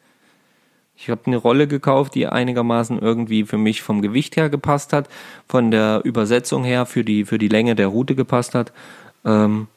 Ich 0.96 1.08
habe 1.08 1.22
eine 1.26 1.36
Rolle 1.38 1.66
gekauft, 1.66 2.14
die 2.14 2.26
einigermaßen 2.26 2.98
irgendwie 2.98 3.44
für 3.44 3.56
mich 3.56 3.80
vom 3.82 4.02
Gewicht 4.02 4.36
her 4.36 4.50
gepasst 4.50 4.92
hat, 4.92 5.08
von 5.48 5.70
der 5.70 6.02
Übersetzung 6.04 6.62
her 6.62 6.84
für 6.84 7.04
die 7.04 7.24
für 7.24 7.38
die 7.38 7.48
Länge 7.48 7.74
der 7.74 7.86
Route 7.88 8.14
gepasst 8.14 8.54
hat. 8.54 8.72
Ähm, 9.24 9.68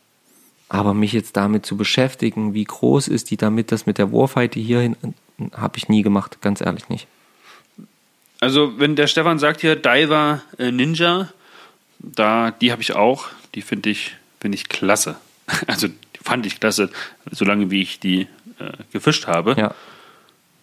aber 0.74 0.96
mich 0.96 1.14
jetzt 1.14 1.38
damit 1.38 1.68
zu 1.68 1.78
beschäftigen, 1.78 2.56
wie 2.56 2.64
groß 2.64 3.08
ist 3.08 3.30
die 3.30 3.38
damit, 3.38 3.72
das 3.72 3.86
mit 3.86 4.00
der 4.00 4.12
Wurfweite 4.12 4.60
hierhin, 4.60 4.98
habe 5.56 5.78
ich 5.78 5.88
nie 5.88 6.02
gemacht, 6.02 6.42
ganz 6.42 6.62
ehrlich 6.62 6.90
nicht. 6.90 7.06
Also, 8.40 8.80
wenn 8.80 8.96
der 8.96 9.06
Stefan 9.06 9.38
sagt 9.38 9.62
hier 9.62 9.76
Diver 9.76 10.42
äh, 10.58 10.72
Ninja, 10.72 11.32
da, 12.00 12.50
die 12.50 12.72
habe 12.72 12.82
ich 12.82 12.96
auch. 12.96 13.28
Die 13.54 13.62
finde 13.62 13.92
ich, 13.92 14.16
finde 14.40 14.56
ich 14.56 14.68
klasse. 14.68 15.16
Also, 15.68 15.90
die 15.90 16.24
fand 16.24 16.48
ich 16.48 16.60
klasse, 16.60 16.90
solange 17.30 17.70
wie 17.70 17.84
ich 17.84 18.00
die 18.00 18.22
äh, 18.58 18.72
gefischt 18.92 19.28
habe. 19.28 19.56
Ja. 19.56 19.76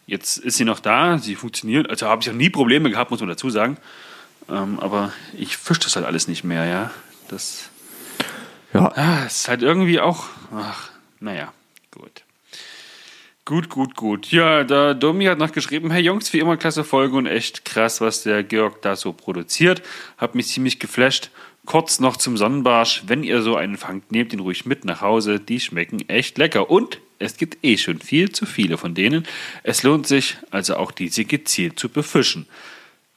Jetzt 0.09 0.39
ist 0.39 0.57
sie 0.57 0.65
noch 0.65 0.81
da, 0.81 1.19
sie 1.19 1.37
funktioniert. 1.37 1.89
Also 1.89 2.09
habe 2.09 2.21
ich 2.21 2.29
auch 2.29 2.35
nie 2.35 2.51
Probleme 2.51 2.91
gehabt, 2.91 3.13
muss 3.13 3.21
man 3.21 3.29
dazu 3.29 3.49
sagen. 3.49 3.77
Ähm, 4.49 4.81
aber 4.81 5.13
ich 5.39 5.57
fische 5.57 5.83
das 5.83 5.95
halt 5.95 6.05
alles 6.05 6.27
nicht 6.27 6.43
mehr, 6.43 6.65
ja. 6.65 6.91
Das 7.29 7.70
Ja, 8.73 8.93
ah, 8.95 9.25
ist 9.27 9.49
halt 9.49 9.63
irgendwie 9.63 10.01
auch. 10.01 10.27
Ach, 10.55 10.91
naja, 11.19 11.53
gut. 11.91 12.23
Gut, 13.45 13.69
gut, 13.69 13.97
gut. 13.97 14.31
Ja, 14.31 14.63
der 14.63 14.95
Domi 14.95 15.25
hat 15.25 15.39
noch 15.39 15.51
geschrieben, 15.51 15.91
hey 15.91 16.03
Jungs, 16.03 16.33
wie 16.33 16.39
immer 16.39 16.57
klasse 16.57 16.85
Folge 16.85 17.17
und 17.17 17.27
echt 17.27 17.65
krass, 17.65 18.01
was 18.01 18.23
der 18.23 18.45
Georg 18.45 18.81
da 18.83 18.95
so 18.95 19.13
produziert. 19.13 19.83
Hat 20.19 20.37
mich 20.37 20.47
ziemlich 20.49 20.79
geflasht. 20.79 21.31
Kurz 21.67 21.99
noch 21.99 22.17
zum 22.17 22.37
Sonnenbarsch. 22.37 23.03
Wenn 23.07 23.25
ihr 23.25 23.43
so 23.43 23.57
einen 23.57 23.77
fangt, 23.77 24.13
nehmt 24.13 24.33
ihn 24.33 24.41
ruhig 24.41 24.67
mit 24.67 24.85
nach 24.85 25.01
Hause. 25.01 25.41
Die 25.41 25.59
schmecken 25.59 26.09
echt 26.09 26.39
lecker. 26.39 26.71
Und 26.71 27.01
es 27.19 27.37
gibt 27.37 27.59
eh 27.65 27.77
schon 27.77 27.99
viel 27.99 28.31
zu 28.31 28.47
viele 28.47 28.79
von 28.79 28.95
denen. 28.95 29.27
Es 29.65 29.83
lohnt 29.83 30.07
sich 30.07 30.37
also 30.51 30.77
auch 30.77 30.93
diese 30.93 31.25
gezielt 31.25 31.79
zu 31.79 31.89
befischen. 31.89 32.47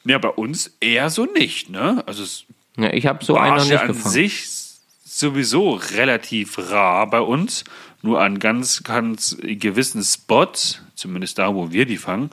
Ja, 0.03 0.17
bei 0.17 0.29
uns 0.29 0.75
eher 0.79 1.09
so 1.09 1.25
nicht, 1.25 1.69
ne? 1.69 2.03
Also 2.07 2.23
es 2.23 2.45
ja 2.75 2.91
ich 2.91 3.05
habe 3.05 3.23
so 3.23 3.35
Barsche 3.35 3.69
nicht 3.69 3.79
an 3.79 3.87
gefangen. 3.87 4.13
Sowieso 5.19 5.73
relativ 5.73 6.57
rar 6.57 7.09
bei 7.09 7.21
uns. 7.21 7.63
Nur 8.01 8.21
an 8.21 8.39
ganz, 8.39 8.83
ganz 8.83 9.37
gewissen 9.41 10.03
Spots, 10.03 10.81
zumindest 10.95 11.39
da, 11.39 11.55
wo 11.55 11.71
wir 11.71 11.85
die 11.85 11.97
fangen. 11.97 12.31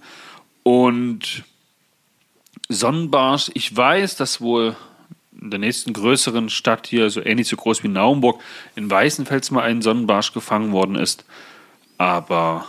Und 0.62 1.44
Sonnenbarsch, 2.68 3.50
ich 3.54 3.76
weiß, 3.76 4.16
dass 4.16 4.40
wohl 4.40 4.76
in 5.40 5.50
der 5.50 5.58
nächsten 5.58 5.92
größeren 5.92 6.50
Stadt 6.50 6.86
hier, 6.86 7.08
so 7.10 7.24
ähnlich 7.24 7.48
so 7.48 7.56
groß 7.56 7.82
wie 7.82 7.88
Naumburg, 7.88 8.40
in 8.76 8.90
Weißenfels 8.90 9.50
mal 9.50 9.62
ein 9.62 9.82
Sonnenbarsch 9.82 10.32
gefangen 10.32 10.72
worden 10.72 10.96
ist. 10.96 11.24
Aber 11.98 12.66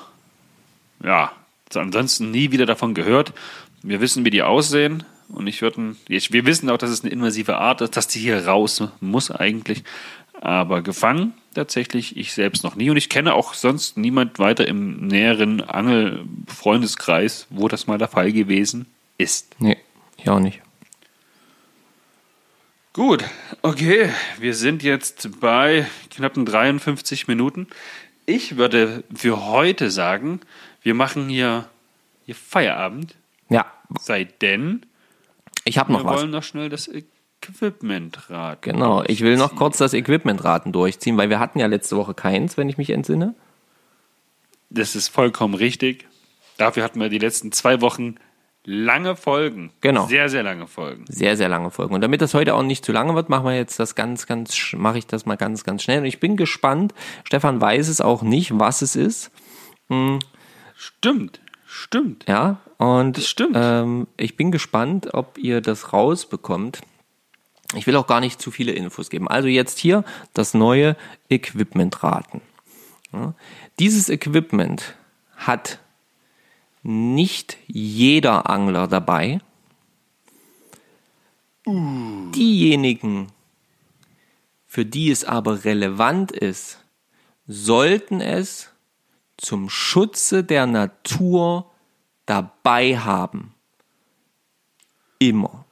ja, 1.03 1.31
ansonsten 1.73 2.31
nie 2.31 2.51
wieder 2.51 2.65
davon 2.65 2.93
gehört. 2.93 3.33
Wir 3.81 3.99
wissen, 3.99 4.25
wie 4.25 4.29
die 4.29 4.43
aussehen. 4.43 5.03
Und 5.31 5.47
ich 5.47 5.61
würde, 5.61 5.95
wir 6.07 6.45
wissen 6.45 6.69
auch, 6.69 6.77
dass 6.77 6.89
es 6.89 7.03
eine 7.03 7.11
invasive 7.11 7.57
Art 7.57 7.81
ist, 7.81 7.97
dass 7.97 8.07
die 8.07 8.19
hier 8.19 8.45
raus 8.45 8.83
muss 8.99 9.31
eigentlich. 9.31 9.83
Aber 10.41 10.81
gefangen 10.81 11.33
tatsächlich 11.53 12.17
ich 12.17 12.33
selbst 12.33 12.63
noch 12.63 12.75
nie. 12.75 12.89
Und 12.89 12.97
ich 12.97 13.09
kenne 13.09 13.33
auch 13.33 13.53
sonst 13.53 13.97
niemand 13.97 14.39
weiter 14.39 14.67
im 14.67 15.07
näheren 15.07 15.61
Angelfreundeskreis, 15.61 17.47
wo 17.49 17.67
das 17.67 17.87
mal 17.87 17.97
der 17.97 18.07
Fall 18.07 18.31
gewesen 18.31 18.85
ist. 19.17 19.55
Nee, 19.59 19.77
ich 20.17 20.29
auch 20.29 20.39
nicht. 20.39 20.61
Gut, 22.93 23.23
okay, 23.61 24.09
wir 24.39 24.53
sind 24.53 24.83
jetzt 24.83 25.39
bei 25.39 25.85
knappen 26.09 26.45
53 26.45 27.27
Minuten. 27.27 27.67
Ich 28.25 28.57
würde 28.57 29.03
für 29.13 29.45
heute 29.45 29.89
sagen, 29.91 30.41
wir 30.81 30.93
machen 30.93 31.29
hier, 31.29 31.69
hier 32.25 32.35
Feierabend, 32.35 33.15
Ja, 33.49 33.71
sei 33.99 34.25
denn, 34.25 34.85
ich 35.63 35.77
habe 35.77 35.91
noch 35.91 36.03
wir 36.03 36.09
was. 36.09 36.21
wollen 36.21 36.31
noch 36.31 36.43
schnell 36.43 36.69
das 36.69 36.89
Equipment 37.43 38.29
raten. 38.29 38.61
Genau, 38.61 39.03
ich 39.05 39.21
will 39.21 39.37
noch 39.37 39.55
kurz 39.55 39.77
das 39.77 39.93
Equipmentraten 39.93 40.71
durchziehen, 40.71 41.17
weil 41.17 41.29
wir 41.29 41.39
hatten 41.39 41.59
ja 41.59 41.67
letzte 41.67 41.97
Woche 41.97 42.13
keins, 42.13 42.57
wenn 42.57 42.69
ich 42.69 42.77
mich 42.77 42.89
entsinne. 42.89 43.35
Das 44.69 44.95
ist 44.95 45.09
vollkommen 45.09 45.53
richtig. 45.53 46.07
Dafür 46.57 46.83
hatten 46.83 46.99
wir 46.99 47.09
die 47.09 47.17
letzten 47.17 47.51
zwei 47.51 47.81
Wochen 47.81 48.15
lange 48.63 49.15
Folgen. 49.15 49.71
Genau. 49.81 50.05
Sehr, 50.07 50.29
sehr 50.29 50.43
lange 50.43 50.67
Folgen. 50.67 51.05
Sehr, 51.07 51.35
sehr 51.35 51.49
lange 51.49 51.71
Folgen. 51.71 51.95
Und 51.95 52.01
damit 52.01 52.21
das 52.21 52.33
heute 52.33 52.53
auch 52.53 52.63
nicht 52.63 52.85
zu 52.85 52.91
lange 52.91 53.15
wird, 53.15 53.29
machen 53.29 53.45
wir 53.45 53.55
jetzt 53.55 53.79
das 53.79 53.95
ganz, 53.95 54.27
ganz, 54.27 54.73
mache 54.77 54.99
ich 54.99 55.07
das 55.07 55.25
mal 55.25 55.37
ganz, 55.37 55.63
ganz 55.63 55.83
schnell. 55.83 55.99
Und 55.99 56.05
ich 56.05 56.19
bin 56.19 56.37
gespannt. 56.37 56.93
Stefan 57.23 57.59
weiß 57.59 57.87
es 57.87 58.01
auch 58.01 58.21
nicht, 58.21 58.59
was 58.59 58.81
es 58.81 58.95
ist. 58.95 59.31
Stimmt, 60.75 61.41
stimmt. 61.65 62.25
Ja, 62.27 62.59
und 62.81 63.15
Das 63.15 63.27
stimmt. 63.27 63.55
Ähm, 63.55 64.07
ich 64.17 64.35
bin 64.35 64.49
gespannt, 64.49 65.13
ob 65.13 65.37
ihr 65.37 65.61
das 65.61 65.93
rausbekommt. 65.93 66.81
Ich 67.75 67.85
will 67.85 67.95
auch 67.95 68.07
gar 68.07 68.19
nicht 68.19 68.41
zu 68.41 68.49
viele 68.49 68.71
Infos 68.71 69.11
geben. 69.11 69.27
Also 69.27 69.47
jetzt 69.47 69.77
hier 69.77 70.03
das 70.33 70.55
neue 70.55 70.97
Equipmentraten. 71.29 72.41
Ja, 73.13 73.35
dieses 73.77 74.09
Equipment 74.09 74.95
hat 75.35 75.77
nicht 76.81 77.57
jeder 77.67 78.49
Angler 78.49 78.87
dabei. 78.87 79.41
Diejenigen, 81.67 83.27
für 84.65 84.85
die 84.85 85.11
es 85.11 85.23
aber 85.23 85.65
relevant 85.65 86.31
ist, 86.31 86.79
sollten 87.45 88.21
es 88.21 88.71
zum 89.37 89.69
Schutze 89.69 90.43
der 90.43 90.65
Natur 90.65 91.70
dabei 92.31 92.97
haben. 92.97 93.53
immer. 95.19 95.65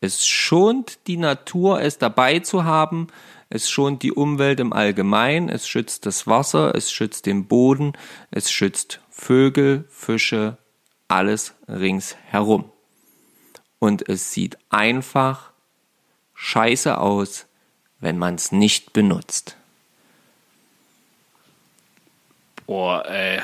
Es 0.00 0.26
schont 0.26 0.98
die 1.06 1.16
Natur, 1.16 1.80
es 1.80 1.96
dabei 1.96 2.40
zu 2.40 2.64
haben. 2.64 3.08
Es 3.48 3.70
schont 3.70 4.02
die 4.02 4.12
Umwelt 4.12 4.60
im 4.60 4.74
Allgemeinen. 4.74 5.48
Es 5.48 5.66
schützt 5.66 6.04
das 6.04 6.26
Wasser, 6.26 6.74
es 6.74 6.92
schützt 6.92 7.24
den 7.24 7.46
Boden, 7.46 7.94
es 8.30 8.52
schützt 8.52 9.00
Vögel, 9.08 9.86
Fische, 9.88 10.58
alles 11.08 11.54
ringsherum. 11.66 12.70
Und 13.78 14.06
es 14.06 14.32
sieht 14.32 14.58
einfach 14.68 15.50
scheiße 16.34 16.98
aus, 16.98 17.46
wenn 18.00 18.18
man 18.18 18.34
es 18.34 18.52
nicht 18.52 18.92
benutzt. 18.92 19.56
Boah, 22.66 23.04
ey. 23.06 23.40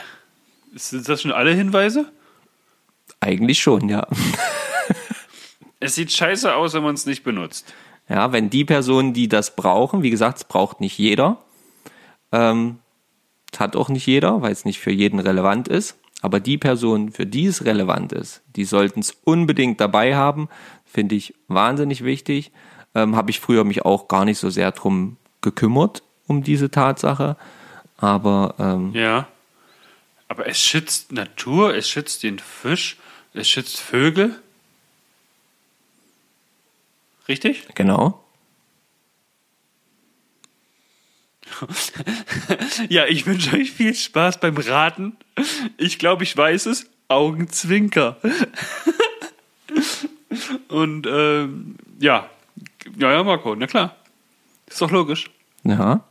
Sind 0.74 1.08
das 1.08 1.22
schon 1.22 1.32
alle 1.32 1.52
Hinweise? 1.54 2.10
Eigentlich 3.20 3.60
schon, 3.60 3.88
ja. 3.88 4.06
Es 5.80 5.94
sieht 5.94 6.12
scheiße 6.12 6.54
aus, 6.54 6.74
wenn 6.74 6.82
man 6.82 6.94
es 6.94 7.06
nicht 7.06 7.24
benutzt. 7.24 7.72
Ja, 8.08 8.32
wenn 8.32 8.50
die 8.50 8.64
Personen, 8.64 9.12
die 9.12 9.28
das 9.28 9.54
brauchen, 9.56 10.02
wie 10.02 10.10
gesagt, 10.10 10.38
es 10.38 10.44
braucht 10.44 10.80
nicht 10.80 10.98
jeder, 10.98 11.38
ähm, 12.32 12.78
hat 13.58 13.76
auch 13.76 13.88
nicht 13.88 14.06
jeder, 14.06 14.42
weil 14.42 14.52
es 14.52 14.64
nicht 14.64 14.80
für 14.80 14.90
jeden 14.90 15.20
relevant 15.20 15.68
ist, 15.68 15.98
aber 16.22 16.40
die 16.40 16.58
Personen, 16.58 17.12
für 17.12 17.26
die 17.26 17.46
es 17.46 17.64
relevant 17.64 18.12
ist, 18.12 18.42
die 18.56 18.64
sollten 18.64 19.00
es 19.00 19.12
unbedingt 19.24 19.80
dabei 19.80 20.16
haben, 20.16 20.48
finde 20.84 21.14
ich 21.14 21.34
wahnsinnig 21.48 22.02
wichtig. 22.02 22.50
Ähm, 22.94 23.16
Habe 23.16 23.30
ich 23.30 23.40
früher 23.40 23.64
mich 23.64 23.84
auch 23.84 24.08
gar 24.08 24.24
nicht 24.24 24.38
so 24.38 24.50
sehr 24.50 24.72
drum 24.72 25.16
gekümmert, 25.42 26.02
um 26.26 26.42
diese 26.42 26.70
Tatsache, 26.70 27.36
aber 27.98 28.54
ähm, 28.58 28.92
Ja. 28.94 29.28
Aber 30.28 30.46
es 30.46 30.60
schützt 30.60 31.12
Natur, 31.12 31.74
es 31.74 31.88
schützt 31.88 32.22
den 32.22 32.38
Fisch, 32.38 32.96
es 33.34 33.48
schützt 33.48 33.78
Vögel. 33.78 34.40
Richtig? 37.28 37.66
genau. 37.74 38.24
Ja, 42.88 43.06
ich 43.06 43.26
wünsche 43.26 43.56
euch 43.56 43.70
viel 43.70 43.94
Spaß 43.94 44.40
beim 44.40 44.56
Raten. 44.56 45.16
Ich 45.76 45.98
glaube, 45.98 46.24
ich 46.24 46.36
weiß 46.36 46.66
es. 46.66 46.86
Augenzwinker. 47.08 48.16
Und 50.68 51.06
ähm, 51.06 51.76
ja. 52.00 52.28
Ja, 52.96 53.12
ja, 53.12 53.22
Marco, 53.22 53.54
na 53.54 53.66
klar. 53.66 53.96
Ist 54.66 54.80
doch 54.80 54.90
logisch. 54.90 55.30
Ja. 55.62 56.02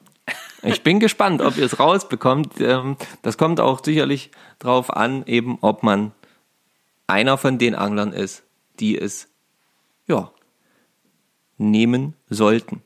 Ich 0.64 0.82
bin 0.82 1.00
gespannt, 1.00 1.42
ob 1.42 1.58
ihr 1.58 1.66
es 1.66 1.80
rausbekommt. 1.80 2.60
Ähm, 2.60 2.96
Das 3.22 3.38
kommt 3.38 3.60
auch 3.60 3.84
sicherlich 3.84 4.32
drauf 4.60 4.90
an, 4.90 5.24
eben 5.26 5.58
ob 5.62 5.84
man 5.84 6.12
einer 7.08 7.38
von 7.38 7.58
den 7.58 7.76
Anglern 7.76 8.14
ist, 8.14 8.44
die 8.80 8.98
es 8.98 9.28
ja 10.08 10.32
nehmen 11.58 12.14
sollten. 12.30 12.82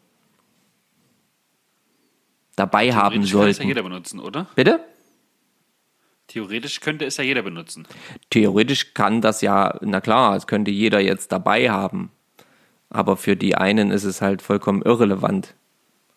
Dabei 2.55 2.93
haben 2.93 3.23
Theoretisch 3.23 3.31
könnte 3.31 3.49
es 3.49 3.57
ja 3.57 3.61
sollten. 3.61 3.67
jeder 3.67 3.83
benutzen, 3.83 4.19
oder? 4.19 4.47
Bitte? 4.55 4.79
Theoretisch 6.27 6.81
könnte 6.81 7.05
es 7.05 7.17
ja 7.17 7.23
jeder 7.23 7.43
benutzen. 7.43 7.87
Theoretisch 8.31 8.93
kann 8.93 9.21
das 9.21 9.41
ja, 9.41 9.77
na 9.81 10.01
klar, 10.01 10.35
es 10.35 10.47
könnte 10.47 10.71
jeder 10.71 10.99
jetzt 10.99 11.31
dabei 11.31 11.69
haben. 11.69 12.11
Aber 12.89 13.15
für 13.17 13.35
die 13.37 13.55
einen 13.55 13.91
ist 13.91 14.03
es 14.03 14.21
halt 14.21 14.41
vollkommen 14.41 14.81
irrelevant. 14.81 15.55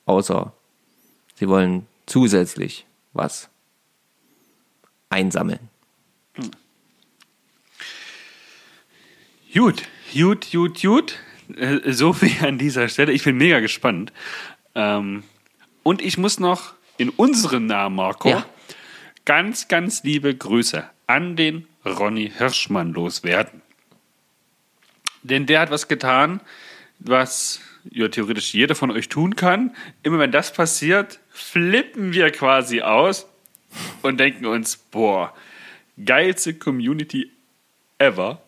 Außer 0.07 0.53
sie 1.41 1.49
wollen 1.49 1.87
zusätzlich 2.07 2.85
was 3.15 3.49
einsammeln. 5.09 5.59
Gut, 9.53 9.83
gut, 10.15 10.51
gut, 10.53 10.81
gut. 10.81 11.19
Äh, 11.57 11.93
So 11.93 12.13
viel 12.13 12.47
an 12.47 12.59
dieser 12.59 12.89
Stelle. 12.89 13.13
Ich 13.13 13.25
bin 13.25 13.37
mega 13.37 13.59
gespannt. 13.61 14.13
Ähm, 14.75 15.25
und 15.83 16.03
ich 16.03 16.19
muss 16.19 16.39
noch 16.39 16.75
in 16.99 17.09
unserem 17.09 17.67
Namen, 17.67 17.97
Marco, 17.97 18.29
Ja. 18.29 18.47
ganz, 19.25 19.67
ganz 19.67 20.05
liebe 20.05 20.35
Grüße 20.35 20.89
an 21.07 21.35
den 21.37 21.67
Ronny 21.85 22.31
Hirschmann 22.37 22.93
loswerden. 22.93 23.63
Denn 25.23 25.47
der 25.47 25.61
hat 25.61 25.71
was 25.71 25.89
getan, 25.89 26.41
was 26.99 27.61
ja 27.91 28.09
theoretisch 28.09 28.53
jeder 28.55 28.75
von 28.75 28.91
euch 28.91 29.09
tun 29.09 29.37
kann. 29.37 29.75
Immer 30.03 30.19
wenn 30.19 30.33
das 30.33 30.53
passiert, 30.53 31.19
flippen 31.31 32.13
wir 32.13 32.31
quasi 32.31 32.83
aus 32.83 33.27
und 34.03 34.19
denken 34.19 34.47
uns, 34.47 34.77
boah, 34.77 35.35
geilste 36.05 36.55
Community 36.55 37.31
ever. 37.99 38.41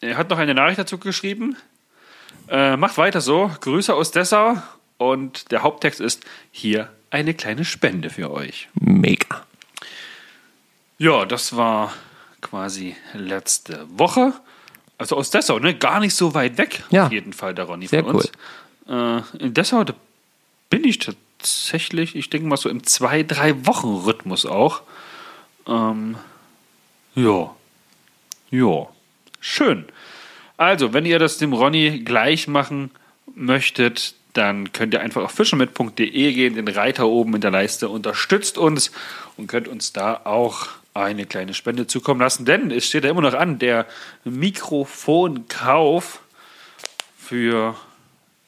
Er 0.00 0.16
hat 0.16 0.30
noch 0.30 0.38
eine 0.38 0.54
Nachricht 0.54 0.78
dazu 0.78 0.98
geschrieben. 0.98 1.56
Äh, 2.48 2.76
macht 2.76 2.98
weiter 2.98 3.20
so. 3.20 3.50
Grüße 3.60 3.94
aus 3.94 4.10
Dessau. 4.10 4.60
Und 4.96 5.52
der 5.52 5.62
Haupttext 5.62 6.00
ist 6.00 6.24
hier 6.50 6.90
eine 7.10 7.34
kleine 7.34 7.64
Spende 7.64 8.10
für 8.10 8.30
euch. 8.30 8.68
Mega. 8.74 9.44
Ja, 10.98 11.24
das 11.24 11.56
war 11.56 11.92
quasi 12.40 12.96
letzte 13.14 13.86
Woche. 13.90 14.32
Also 14.98 15.16
aus 15.16 15.30
Dessau, 15.30 15.58
ne? 15.58 15.74
Gar 15.74 16.00
nicht 16.00 16.14
so 16.14 16.34
weit 16.34 16.58
weg. 16.58 16.82
Ja. 16.90 17.06
Auf 17.06 17.12
jeden 17.12 17.32
Fall 17.32 17.54
der 17.54 17.66
Ronny 17.66 17.86
Sehr 17.86 18.02
von 18.02 18.16
uns. 18.16 18.32
Äh, 18.88 19.20
in 19.38 19.54
Dessau, 19.54 19.84
da 19.84 19.94
bin 20.70 20.84
ich 20.84 20.98
tatsächlich, 20.98 21.27
ich 21.40 22.30
denke 22.30 22.46
mal 22.48 22.56
so 22.56 22.68
im 22.68 22.84
zwei, 22.84 23.22
drei 23.22 23.66
Wochen 23.66 23.94
Rhythmus 24.04 24.46
auch. 24.46 24.82
Ähm, 25.66 26.16
ja. 27.14 27.54
Ja. 28.50 28.86
Schön. 29.40 29.84
Also, 30.56 30.92
wenn 30.92 31.06
ihr 31.06 31.18
das 31.18 31.38
dem 31.38 31.52
Ronny 31.52 32.00
gleich 32.00 32.48
machen 32.48 32.90
möchtet, 33.34 34.14
dann 34.32 34.72
könnt 34.72 34.94
ihr 34.94 35.00
einfach 35.00 35.22
auf 35.24 35.32
fischemit.de 35.32 36.32
gehen, 36.32 36.54
den 36.54 36.68
Reiter 36.68 37.06
oben 37.06 37.34
in 37.34 37.40
der 37.40 37.50
Leiste 37.50 37.88
unterstützt 37.88 38.58
uns 38.58 38.90
und 39.36 39.46
könnt 39.46 39.68
uns 39.68 39.92
da 39.92 40.20
auch 40.24 40.68
eine 40.94 41.26
kleine 41.26 41.54
Spende 41.54 41.86
zukommen 41.86 42.20
lassen, 42.20 42.44
denn 42.44 42.70
es 42.70 42.86
steht 42.86 43.04
ja 43.04 43.10
immer 43.10 43.20
noch 43.20 43.34
an, 43.34 43.58
der 43.58 43.86
Mikrofonkauf 44.24 46.20
für 47.16 47.76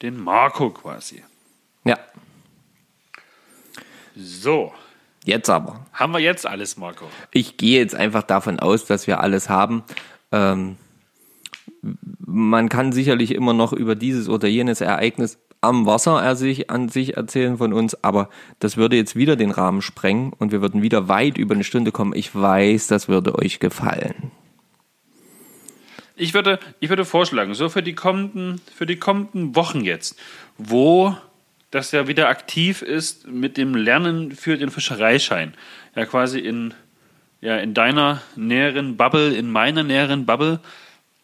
den 0.03 0.18
Marco 0.18 0.70
quasi. 0.70 1.22
So, 4.16 4.72
jetzt 5.24 5.48
aber. 5.50 5.86
haben 5.92 6.12
wir 6.12 6.20
jetzt 6.20 6.46
alles, 6.46 6.76
Marco? 6.76 7.06
Ich 7.32 7.56
gehe 7.56 7.78
jetzt 7.78 7.94
einfach 7.94 8.22
davon 8.22 8.58
aus, 8.58 8.84
dass 8.84 9.06
wir 9.06 9.20
alles 9.20 9.48
haben. 9.48 9.82
Ähm, 10.32 10.76
man 12.26 12.68
kann 12.68 12.92
sicherlich 12.92 13.34
immer 13.34 13.52
noch 13.52 13.72
über 13.72 13.94
dieses 13.94 14.28
oder 14.28 14.48
jenes 14.48 14.80
Ereignis 14.80 15.38
am 15.61 15.86
Wasser 15.86 16.22
er 16.22 16.36
sich, 16.36 16.70
an 16.70 16.88
sich 16.88 17.16
erzählen 17.16 17.58
von 17.58 17.72
uns, 17.72 18.02
aber 18.02 18.30
das 18.61 18.76
würde 18.76 18.96
jetzt 18.96 19.14
wieder 19.14 19.36
den 19.36 19.50
Rahmen 19.50 19.82
sprengen 19.82 20.32
und 20.32 20.52
wir 20.52 20.62
würden 20.62 20.82
wieder 20.82 21.08
weit 21.08 21.36
über 21.36 21.54
eine 21.54 21.64
Stunde 21.64 21.92
kommen. 21.92 22.14
Ich 22.14 22.34
weiß, 22.34 22.86
das 22.86 23.08
würde 23.08 23.38
euch 23.38 23.61
gefallen. 23.61 24.30
Ich 26.16 26.34
würde, 26.34 26.58
ich 26.80 26.88
würde 26.88 27.04
vorschlagen, 27.04 27.54
so 27.54 27.68
für 27.68 27.82
die 27.82 27.94
kommenden, 27.94 28.61
für 28.74 28.86
die 28.86 28.96
kommenden 28.96 29.54
Wochen 29.56 29.80
jetzt, 29.80 30.18
wo 30.58 31.16
das 31.70 31.92
ja 31.92 32.08
wieder 32.08 32.28
aktiv 32.28 32.82
ist 32.82 33.26
mit 33.26 33.56
dem 33.56 33.74
Lernen 33.74 34.32
für 34.32 34.56
den 34.56 34.70
Fischereischein. 34.70 35.54
Ja, 35.94 36.06
quasi 36.06 36.38
in, 36.40 36.74
ja, 37.40 37.56
in 37.58 37.74
deiner 37.74 38.22
näheren 38.36 38.96
Bubble, 38.96 39.34
in 39.34 39.50
meiner 39.50 39.82
näheren 39.82 40.26
Bubble. 40.26 40.60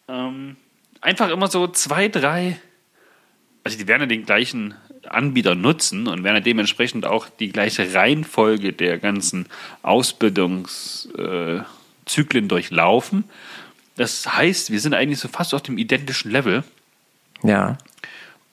Ähm, 0.09 0.57
einfach 1.01 1.31
immer 1.31 1.49
so 1.49 1.67
zwei, 1.69 2.09
drei, 2.09 2.59
also 3.65 3.77
die 3.79 3.89
werden 3.89 4.03
ja 4.03 4.07
den 4.07 4.25
gleichen 4.25 4.75
Anbieter 5.09 5.55
nutzen 5.55 6.07
und 6.09 6.25
werden 6.25 6.37
ja 6.37 6.41
dementsprechend 6.41 7.07
auch 7.07 7.29
die 7.29 7.49
gleiche 7.49 7.95
Reihenfolge 7.95 8.73
der 8.73 8.99
ganzen 8.99 9.47
Ausbildungszyklen 9.83 11.65
äh, 12.45 12.49
durchlaufen. 12.49 13.25
Das 13.97 14.37
heißt, 14.37 14.71
wir 14.71 14.81
sind 14.81 14.95
eigentlich 14.95 15.19
so 15.19 15.29
fast 15.29 15.55
auf 15.55 15.63
dem 15.63 15.79
identischen 15.79 16.31
Level. 16.31 16.65
Ja. 17.43 17.79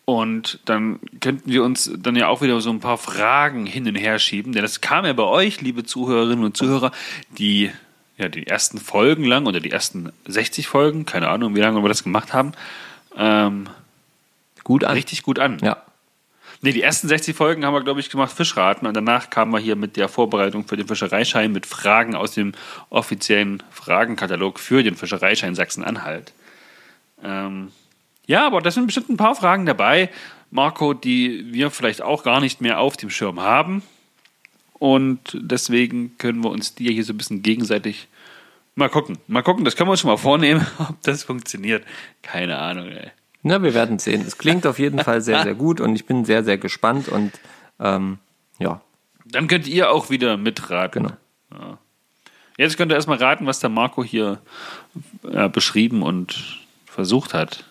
Und 0.05 0.59
dann 0.65 0.99
könnten 1.21 1.49
wir 1.49 1.63
uns 1.63 1.89
dann 1.97 2.15
ja 2.15 2.27
auch 2.27 2.41
wieder 2.41 2.59
so 2.59 2.69
ein 2.69 2.81
paar 2.81 2.97
Fragen 2.97 3.65
hin 3.65 3.87
und 3.87 3.95
her 3.95 4.19
schieben. 4.19 4.51
Denn 4.51 4.61
das 4.61 4.81
kam 4.81 5.05
ja 5.05 5.13
bei 5.13 5.23
euch, 5.23 5.61
liebe 5.61 5.85
Zuhörerinnen 5.85 6.43
und 6.43 6.57
Zuhörer, 6.57 6.91
die 7.37 7.71
ja 8.17 8.27
die 8.27 8.47
ersten 8.47 8.79
Folgen 8.79 9.23
lang 9.23 9.45
oder 9.45 9.59
die 9.59 9.71
ersten 9.71 10.11
60 10.25 10.67
Folgen, 10.67 11.05
keine 11.05 11.29
Ahnung, 11.29 11.55
wie 11.55 11.61
lange 11.61 11.81
wir 11.81 11.87
das 11.87 12.03
gemacht 12.03 12.33
haben, 12.33 12.51
ähm, 13.17 13.69
Gut 14.63 14.83
an. 14.83 14.93
richtig 14.93 15.23
gut 15.23 15.39
an. 15.39 15.59
Ja. 15.61 15.77
Nee, 16.61 16.71
die 16.71 16.81
ersten 16.81 17.09
60 17.09 17.35
Folgen 17.35 17.65
haben 17.65 17.73
wir, 17.73 17.83
glaube 17.83 17.99
ich, 17.99 18.09
gemacht 18.09 18.31
Fischraten 18.31 18.87
und 18.87 18.93
danach 18.93 19.29
kamen 19.29 19.51
wir 19.51 19.59
hier 19.59 19.75
mit 19.75 19.97
der 19.97 20.07
Vorbereitung 20.07 20.65
für 20.65 20.77
den 20.77 20.87
Fischereischein 20.87 21.51
mit 21.51 21.65
Fragen 21.65 22.15
aus 22.15 22.31
dem 22.31 22.53
offiziellen 22.89 23.61
Fragenkatalog 23.71 24.59
für 24.59 24.81
den 24.81 24.95
Fischereischein 24.95 25.55
Sachsen-Anhalt. 25.55 26.31
Ähm, 27.21 27.71
ja, 28.28 28.45
aber 28.45 28.61
da 28.61 28.71
sind 28.71 28.86
bestimmt 28.86 29.09
ein 29.09 29.17
paar 29.17 29.36
Fragen 29.36 29.65
dabei, 29.65 30.09
Marco, 30.51 30.93
die 30.93 31.53
wir 31.53 31.71
vielleicht 31.71 32.01
auch 32.01 32.24
gar 32.24 32.39
nicht 32.39 32.61
mehr 32.61 32.80
auf 32.80 32.97
dem 32.97 33.09
Schirm 33.09 33.39
haben. 33.39 33.84
Und 34.74 35.38
deswegen 35.39 36.17
können 36.17 36.43
wir 36.43 36.49
uns 36.49 36.76
die 36.76 36.91
hier 36.93 37.03
so 37.03 37.13
ein 37.13 37.17
bisschen 37.17 37.41
gegenseitig 37.41 38.07
Mal 38.76 38.89
gucken. 38.89 39.19
Mal 39.28 39.43
gucken, 39.43 39.65
das 39.65 39.76
können 39.76 39.88
wir 39.88 39.91
uns 39.91 39.99
schon 39.99 40.09
mal 40.09 40.17
vornehmen, 40.17 40.65
ob 40.80 41.01
das 41.03 41.24
funktioniert. 41.24 41.86
Keine 42.21 42.57
Ahnung, 42.57 42.88
ey. 42.88 43.11
Na, 43.43 43.61
wir 43.61 43.74
werden 43.74 43.99
sehen. 43.99 44.24
Es 44.26 44.38
klingt 44.38 44.65
auf 44.65 44.80
jeden 44.80 44.99
Fall 44.99 45.21
sehr, 45.21 45.43
sehr 45.43 45.53
gut 45.53 45.82
und 45.82 45.95
ich 45.95 46.05
bin 46.05 46.26
sehr, 46.26 46.43
sehr 46.43 46.57
gespannt 46.57 47.09
und 47.09 47.34
ähm, 47.80 48.19
ja, 48.57 48.82
Dann 49.26 49.47
könnt 49.47 49.67
ihr 49.67 49.91
auch 49.91 50.09
wieder 50.09 50.38
mitraten. 50.38 51.03
genau. 51.03 51.15
Ja. 51.51 51.78
Jetzt 52.57 52.78
könnt 52.78 52.91
ihr 52.91 52.95
erstmal 52.95 53.17
raten, 53.17 53.45
was 53.45 53.59
der 53.59 53.69
Marco 53.69 54.03
hier 54.03 54.39
äh, 55.30 55.49
beschrieben 55.49 56.03
und 56.03 56.59
versucht 56.86 57.34
hat. 57.34 57.65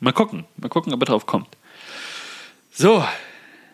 Mal 0.00 0.12
gucken. 0.12 0.44
Mal 0.56 0.68
gucken, 0.68 0.92
ob 0.92 1.02
er 1.02 1.06
drauf 1.06 1.26
kommt. 1.26 1.48
So. 2.72 3.04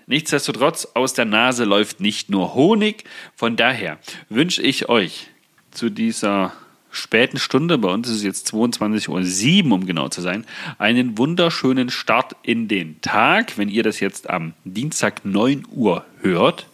Nichtsdestotrotz, 0.07 0.89
aus 0.95 1.15
der 1.15 1.25
Nase 1.25 1.65
läuft 1.65 2.01
nicht 2.01 2.31
nur 2.31 2.55
Honig. 2.55 3.05
Von 3.37 3.55
daher 3.55 3.99
wünsche 4.29 4.61
ich 4.61 4.89
euch 4.89 5.29
zu 5.71 5.89
dieser 5.89 6.53
späten 6.91 7.39
Stunde, 7.39 7.79
bei 7.79 7.89
uns 7.89 8.09
ist 8.09 8.17
es 8.17 8.23
jetzt 8.25 8.53
22.07 8.53 9.67
Uhr, 9.67 9.73
um 9.73 9.87
genau 9.87 10.09
zu 10.09 10.21
sein, 10.21 10.45
einen 10.79 11.17
wunderschönen 11.17 11.91
Start 11.91 12.35
in 12.43 12.67
den 12.67 13.01
Tag. 13.01 13.57
Wenn 13.57 13.69
ihr 13.69 13.85
das 13.85 14.01
jetzt 14.01 14.29
am 14.29 14.55
Dienstag 14.65 15.25
9 15.25 15.65
Uhr 15.71 16.05
hört, 16.21 16.67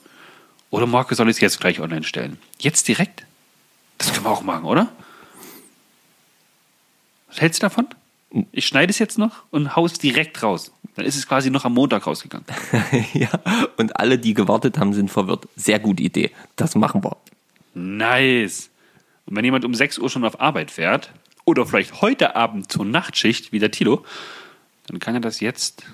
oder 0.71 0.87
Marco, 0.87 1.15
soll 1.15 1.29
ich 1.29 1.37
es 1.37 1.41
jetzt 1.41 1.61
gleich 1.61 1.81
online 1.81 2.05
stellen? 2.05 2.39
Jetzt 2.59 2.89
direkt? 2.89 3.25
Das 3.99 4.13
können 4.13 4.25
wir 4.25 4.31
auch 4.31 4.43
machen, 4.43 4.65
oder? 4.65 4.89
Was 7.29 7.41
hältst 7.41 7.63
du 7.63 7.67
davon? 7.67 7.87
Ich 8.53 8.67
schneide 8.67 8.91
es 8.91 8.99
jetzt 8.99 9.19
noch 9.19 9.45
und 9.51 9.77
hau 9.77 9.87
es 9.87 9.95
direkt 9.95 10.43
raus. 10.43 10.73
Dann 10.95 11.05
ist 11.05 11.17
es 11.17 11.27
quasi 11.27 11.51
noch 11.51 11.65
am 11.65 11.75
Montag 11.75 12.07
rausgegangen. 12.07 12.47
ja, 13.13 13.29
und 13.77 13.99
alle, 13.99 14.19
die 14.19 14.35
gewartet 14.35 14.79
haben, 14.79 14.93
sind 14.93 15.11
verwirrt. 15.11 15.47
Sehr 15.57 15.79
gute 15.79 16.03
Idee. 16.03 16.31
Das 16.57 16.75
machen 16.75 17.05
wir. 17.05 17.17
Nice. 17.75 18.71
Und 19.27 19.37
wenn 19.37 19.45
jemand 19.45 19.65
um 19.65 19.75
6 19.75 19.99
Uhr 19.99 20.09
schon 20.09 20.25
auf 20.25 20.41
Arbeit 20.41 20.71
fährt, 20.71 21.11
oder 21.45 21.65
vielleicht 21.65 22.03
heute 22.03 22.37
Abend 22.37 22.71
zur 22.71 22.85
Nachtschicht, 22.85 23.53
wie 23.53 23.59
der 23.59 23.71
Tilo, 23.71 24.05
dann 24.89 24.99
kann 24.99 25.15
er 25.15 25.21
das 25.21 25.41
jetzt 25.41 25.85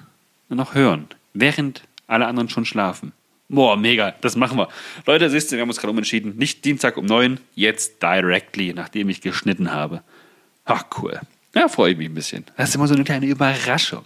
noch 0.49 0.74
hören, 0.74 1.07
während 1.34 1.82
alle 2.07 2.26
anderen 2.26 2.49
schon 2.49 2.64
schlafen. 2.64 3.12
Boah, 3.49 3.76
mega, 3.76 4.14
das 4.22 4.34
machen 4.34 4.57
wir. 4.57 4.68
Leute, 5.07 5.28
siehst 5.28 5.53
du, 5.53 5.57
wir 5.57 5.62
haben 5.62 5.68
uns 5.68 5.78
gerade 5.78 5.90
umentschieden. 5.90 6.36
Nicht 6.36 6.64
Dienstag 6.64 6.97
um 6.97 7.05
9, 7.05 7.38
jetzt 7.55 8.03
directly, 8.03 8.72
nachdem 8.72 9.11
ich 9.11 9.20
geschnitten 9.20 9.72
habe. 9.72 10.03
Ach, 10.64 10.84
cool. 10.99 11.20
Ja, 11.55 11.69
freue 11.69 11.93
ich 11.93 11.99
mich 11.99 12.09
ein 12.09 12.15
bisschen. 12.15 12.45
Das 12.57 12.71
ist 12.71 12.75
immer 12.75 12.89
so 12.89 12.95
eine 12.95 13.05
kleine 13.05 13.27
Überraschung. 13.27 14.05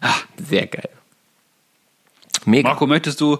Ach, 0.00 0.24
Sehr 0.36 0.66
geil. 0.66 0.90
Mega. 2.44 2.68
Marco, 2.68 2.86
möchtest 2.86 3.20
du 3.20 3.38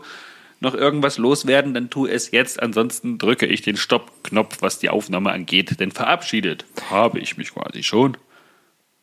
noch 0.61 0.75
irgendwas 0.75 1.19
loswerden, 1.19 1.73
dann 1.75 1.89
tu 1.91 2.07
es 2.07 2.31
jetzt. 2.31 2.61
Ansonsten 2.63 3.19
drücke 3.19 3.47
ich 3.47 3.63
den 3.63 3.77
Stopp-Knopf, 3.77 4.59
was 4.61 4.79
die 4.79 4.91
Aufnahme 4.91 5.31
angeht. 5.31 5.79
Denn 5.81 5.93
verabschiedet 5.93 6.65
habe 6.91 7.21
ich 7.21 7.37
mich 7.37 7.55
quasi 7.55 7.83
schon. 7.83 8.17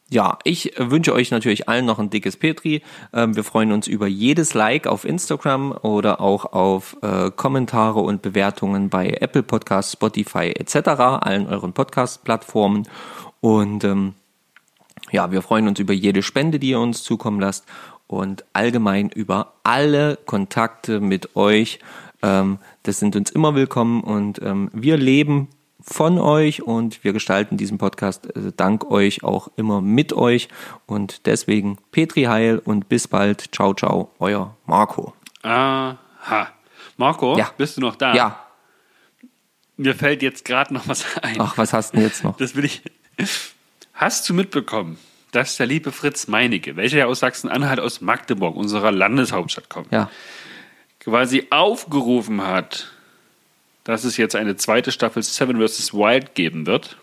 Ja, 0.10 0.38
ich 0.43 0.74
wünsche 0.78 1.14
euch 1.14 1.32
natürlich 1.32 1.68
allen 1.68 1.86
noch 1.86 1.97
ein 1.97 2.12
dickes 2.12 2.38
Petri. 2.38 2.84
Ähm, 3.12 3.36
wir 3.36 3.43
freuen 3.43 3.72
uns 3.72 3.88
über 3.88 4.06
jedes 4.06 4.53
Like 4.53 4.86
auf 4.86 5.03
Instagram 5.03 5.72
oder 5.72 6.22
auch 6.22 6.45
auf 6.53 6.95
äh, 7.01 7.32
Kommentare 7.32 8.01
und 8.01 8.22
Bewertungen 8.22 8.89
bei 8.89 9.18
Apple 9.20 9.41
Podcasts, 9.41 9.93
Spotify 9.93 10.51
etc., 10.51 10.89
allen 10.99 11.47
euren 11.47 11.74
Podcast-Plattformen. 11.74 12.88
Und 13.41 13.84
ähm, 13.84 14.14
ja, 15.11 15.31
wir 15.31 15.41
freuen 15.41 15.67
uns 15.67 15.79
über 15.79 15.93
jede 15.93 16.23
Spende, 16.23 16.59
die 16.59 16.69
ihr 16.69 16.79
uns 16.79 17.03
zukommen 17.03 17.39
lasst 17.39 17.65
und 18.07 18.45
allgemein 18.53 19.09
über 19.09 19.53
alle 19.63 20.17
Kontakte 20.25 20.99
mit 20.99 21.35
euch. 21.35 21.79
Ähm, 22.21 22.59
das 22.83 22.99
sind 22.99 23.15
uns 23.15 23.31
immer 23.31 23.55
willkommen 23.55 24.01
und 24.03 24.41
ähm, 24.41 24.69
wir 24.73 24.97
leben 24.97 25.49
von 25.81 26.17
euch 26.17 26.63
und 26.63 27.03
wir 27.03 27.13
gestalten 27.13 27.57
diesen 27.57 27.77
Podcast 27.77 28.35
äh, 28.35 28.51
dank 28.55 28.89
euch 28.89 29.23
auch 29.23 29.49
immer 29.55 29.81
mit 29.81 30.13
euch 30.13 30.49
und 30.87 31.25
deswegen 31.27 31.77
Petri 31.91 32.23
Heil 32.23 32.57
und 32.63 32.89
bis 32.89 33.07
bald. 33.07 33.53
Ciao, 33.53 33.73
ciao, 33.73 34.11
euer 34.19 34.55
Marco. 34.65 35.13
Aha. 35.43 35.97
Marco, 36.97 37.37
Ja. 37.37 37.51
bist 37.57 37.77
du 37.77 37.81
noch 37.81 37.95
da? 37.95 38.15
Ja, 38.15 38.39
Mir 39.77 39.93
fällt 39.93 40.21
jetzt 40.23 40.45
gerade 40.45 40.73
noch 40.73 40.87
was 40.87 41.05
ein. 41.21 41.35
ach, 41.39 41.57
was 41.57 41.73
hast 41.73 41.93
du 41.93 41.97
denn 41.97 42.07
jetzt 42.07 42.23
noch? 42.23 42.37
Das 42.37 42.55
will 42.55 42.65
ich. 42.65 42.81
Hast 43.95 44.27
du 44.29 44.33
mitbekommen, 44.33 44.97
dass 45.31 45.57
der 45.57 45.65
liebe 45.65 45.91
Fritz 45.91 46.27
Meinecke, 46.27 46.75
welcher 46.75 46.97
ja 46.99 47.05
aus 47.07 47.19
Sachsen-Anhalt, 47.21 47.79
aus 47.79 48.01
Magdeburg, 48.01 48.55
unserer 48.55 48.91
Landeshauptstadt 48.91 49.69
kommt, 49.69 49.91
Ja, 49.91 50.09
quasi 50.99 51.47
aufgerufen 51.49 52.41
hat, 52.41 52.91
dass 53.83 54.03
es 54.03 54.17
jetzt 54.17 54.35
eine 54.35 54.55
zweite 54.55 54.91
Staffel 54.91 55.23
Seven 55.23 55.65
vs. 55.65 55.93
Wild 55.93 56.35
geben 56.35 56.65
wird 56.65 56.97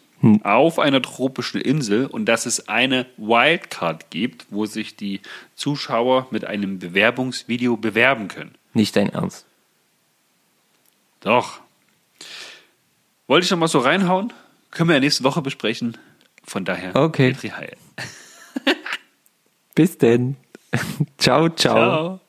auf 0.44 0.78
einer 0.78 1.02
tropischen 1.02 1.60
Insel 1.60 2.06
und 2.06 2.26
dass 2.26 2.46
es 2.46 2.68
eine 2.68 3.06
Wildcard 3.16 4.08
gibt, 4.10 4.46
wo 4.50 4.66
sich 4.66 4.94
die 4.94 5.20
Zuschauer 5.56 6.28
mit 6.30 6.44
einem 6.44 6.78
Bewerbungsvideo 6.78 7.76
bewerben 7.76 8.28
können. 8.28 8.54
nicht 8.72 8.94
dein 8.94 9.08
Ernst. 9.08 9.46
Doch. 11.22 11.58
Wollte 13.26 13.44
ich 13.44 13.50
noch 13.50 13.58
mal 13.58 13.66
so 13.66 13.80
reinhauen? 13.80 14.32
Können 14.70 14.90
wir 14.90 14.94
ja 14.94 15.00
nächste 15.00 15.24
Woche 15.24 15.42
besprechen. 15.42 15.98
Von 16.44 16.64
daher, 16.64 16.94
Okay. 16.96 17.32
Petri 17.32 17.48
Heil. 17.50 17.76
Bis 19.74 19.98
denn. 19.98 20.36
ciao, 21.18 21.48
ciao. 21.48 21.74
Ciao. 21.74 22.20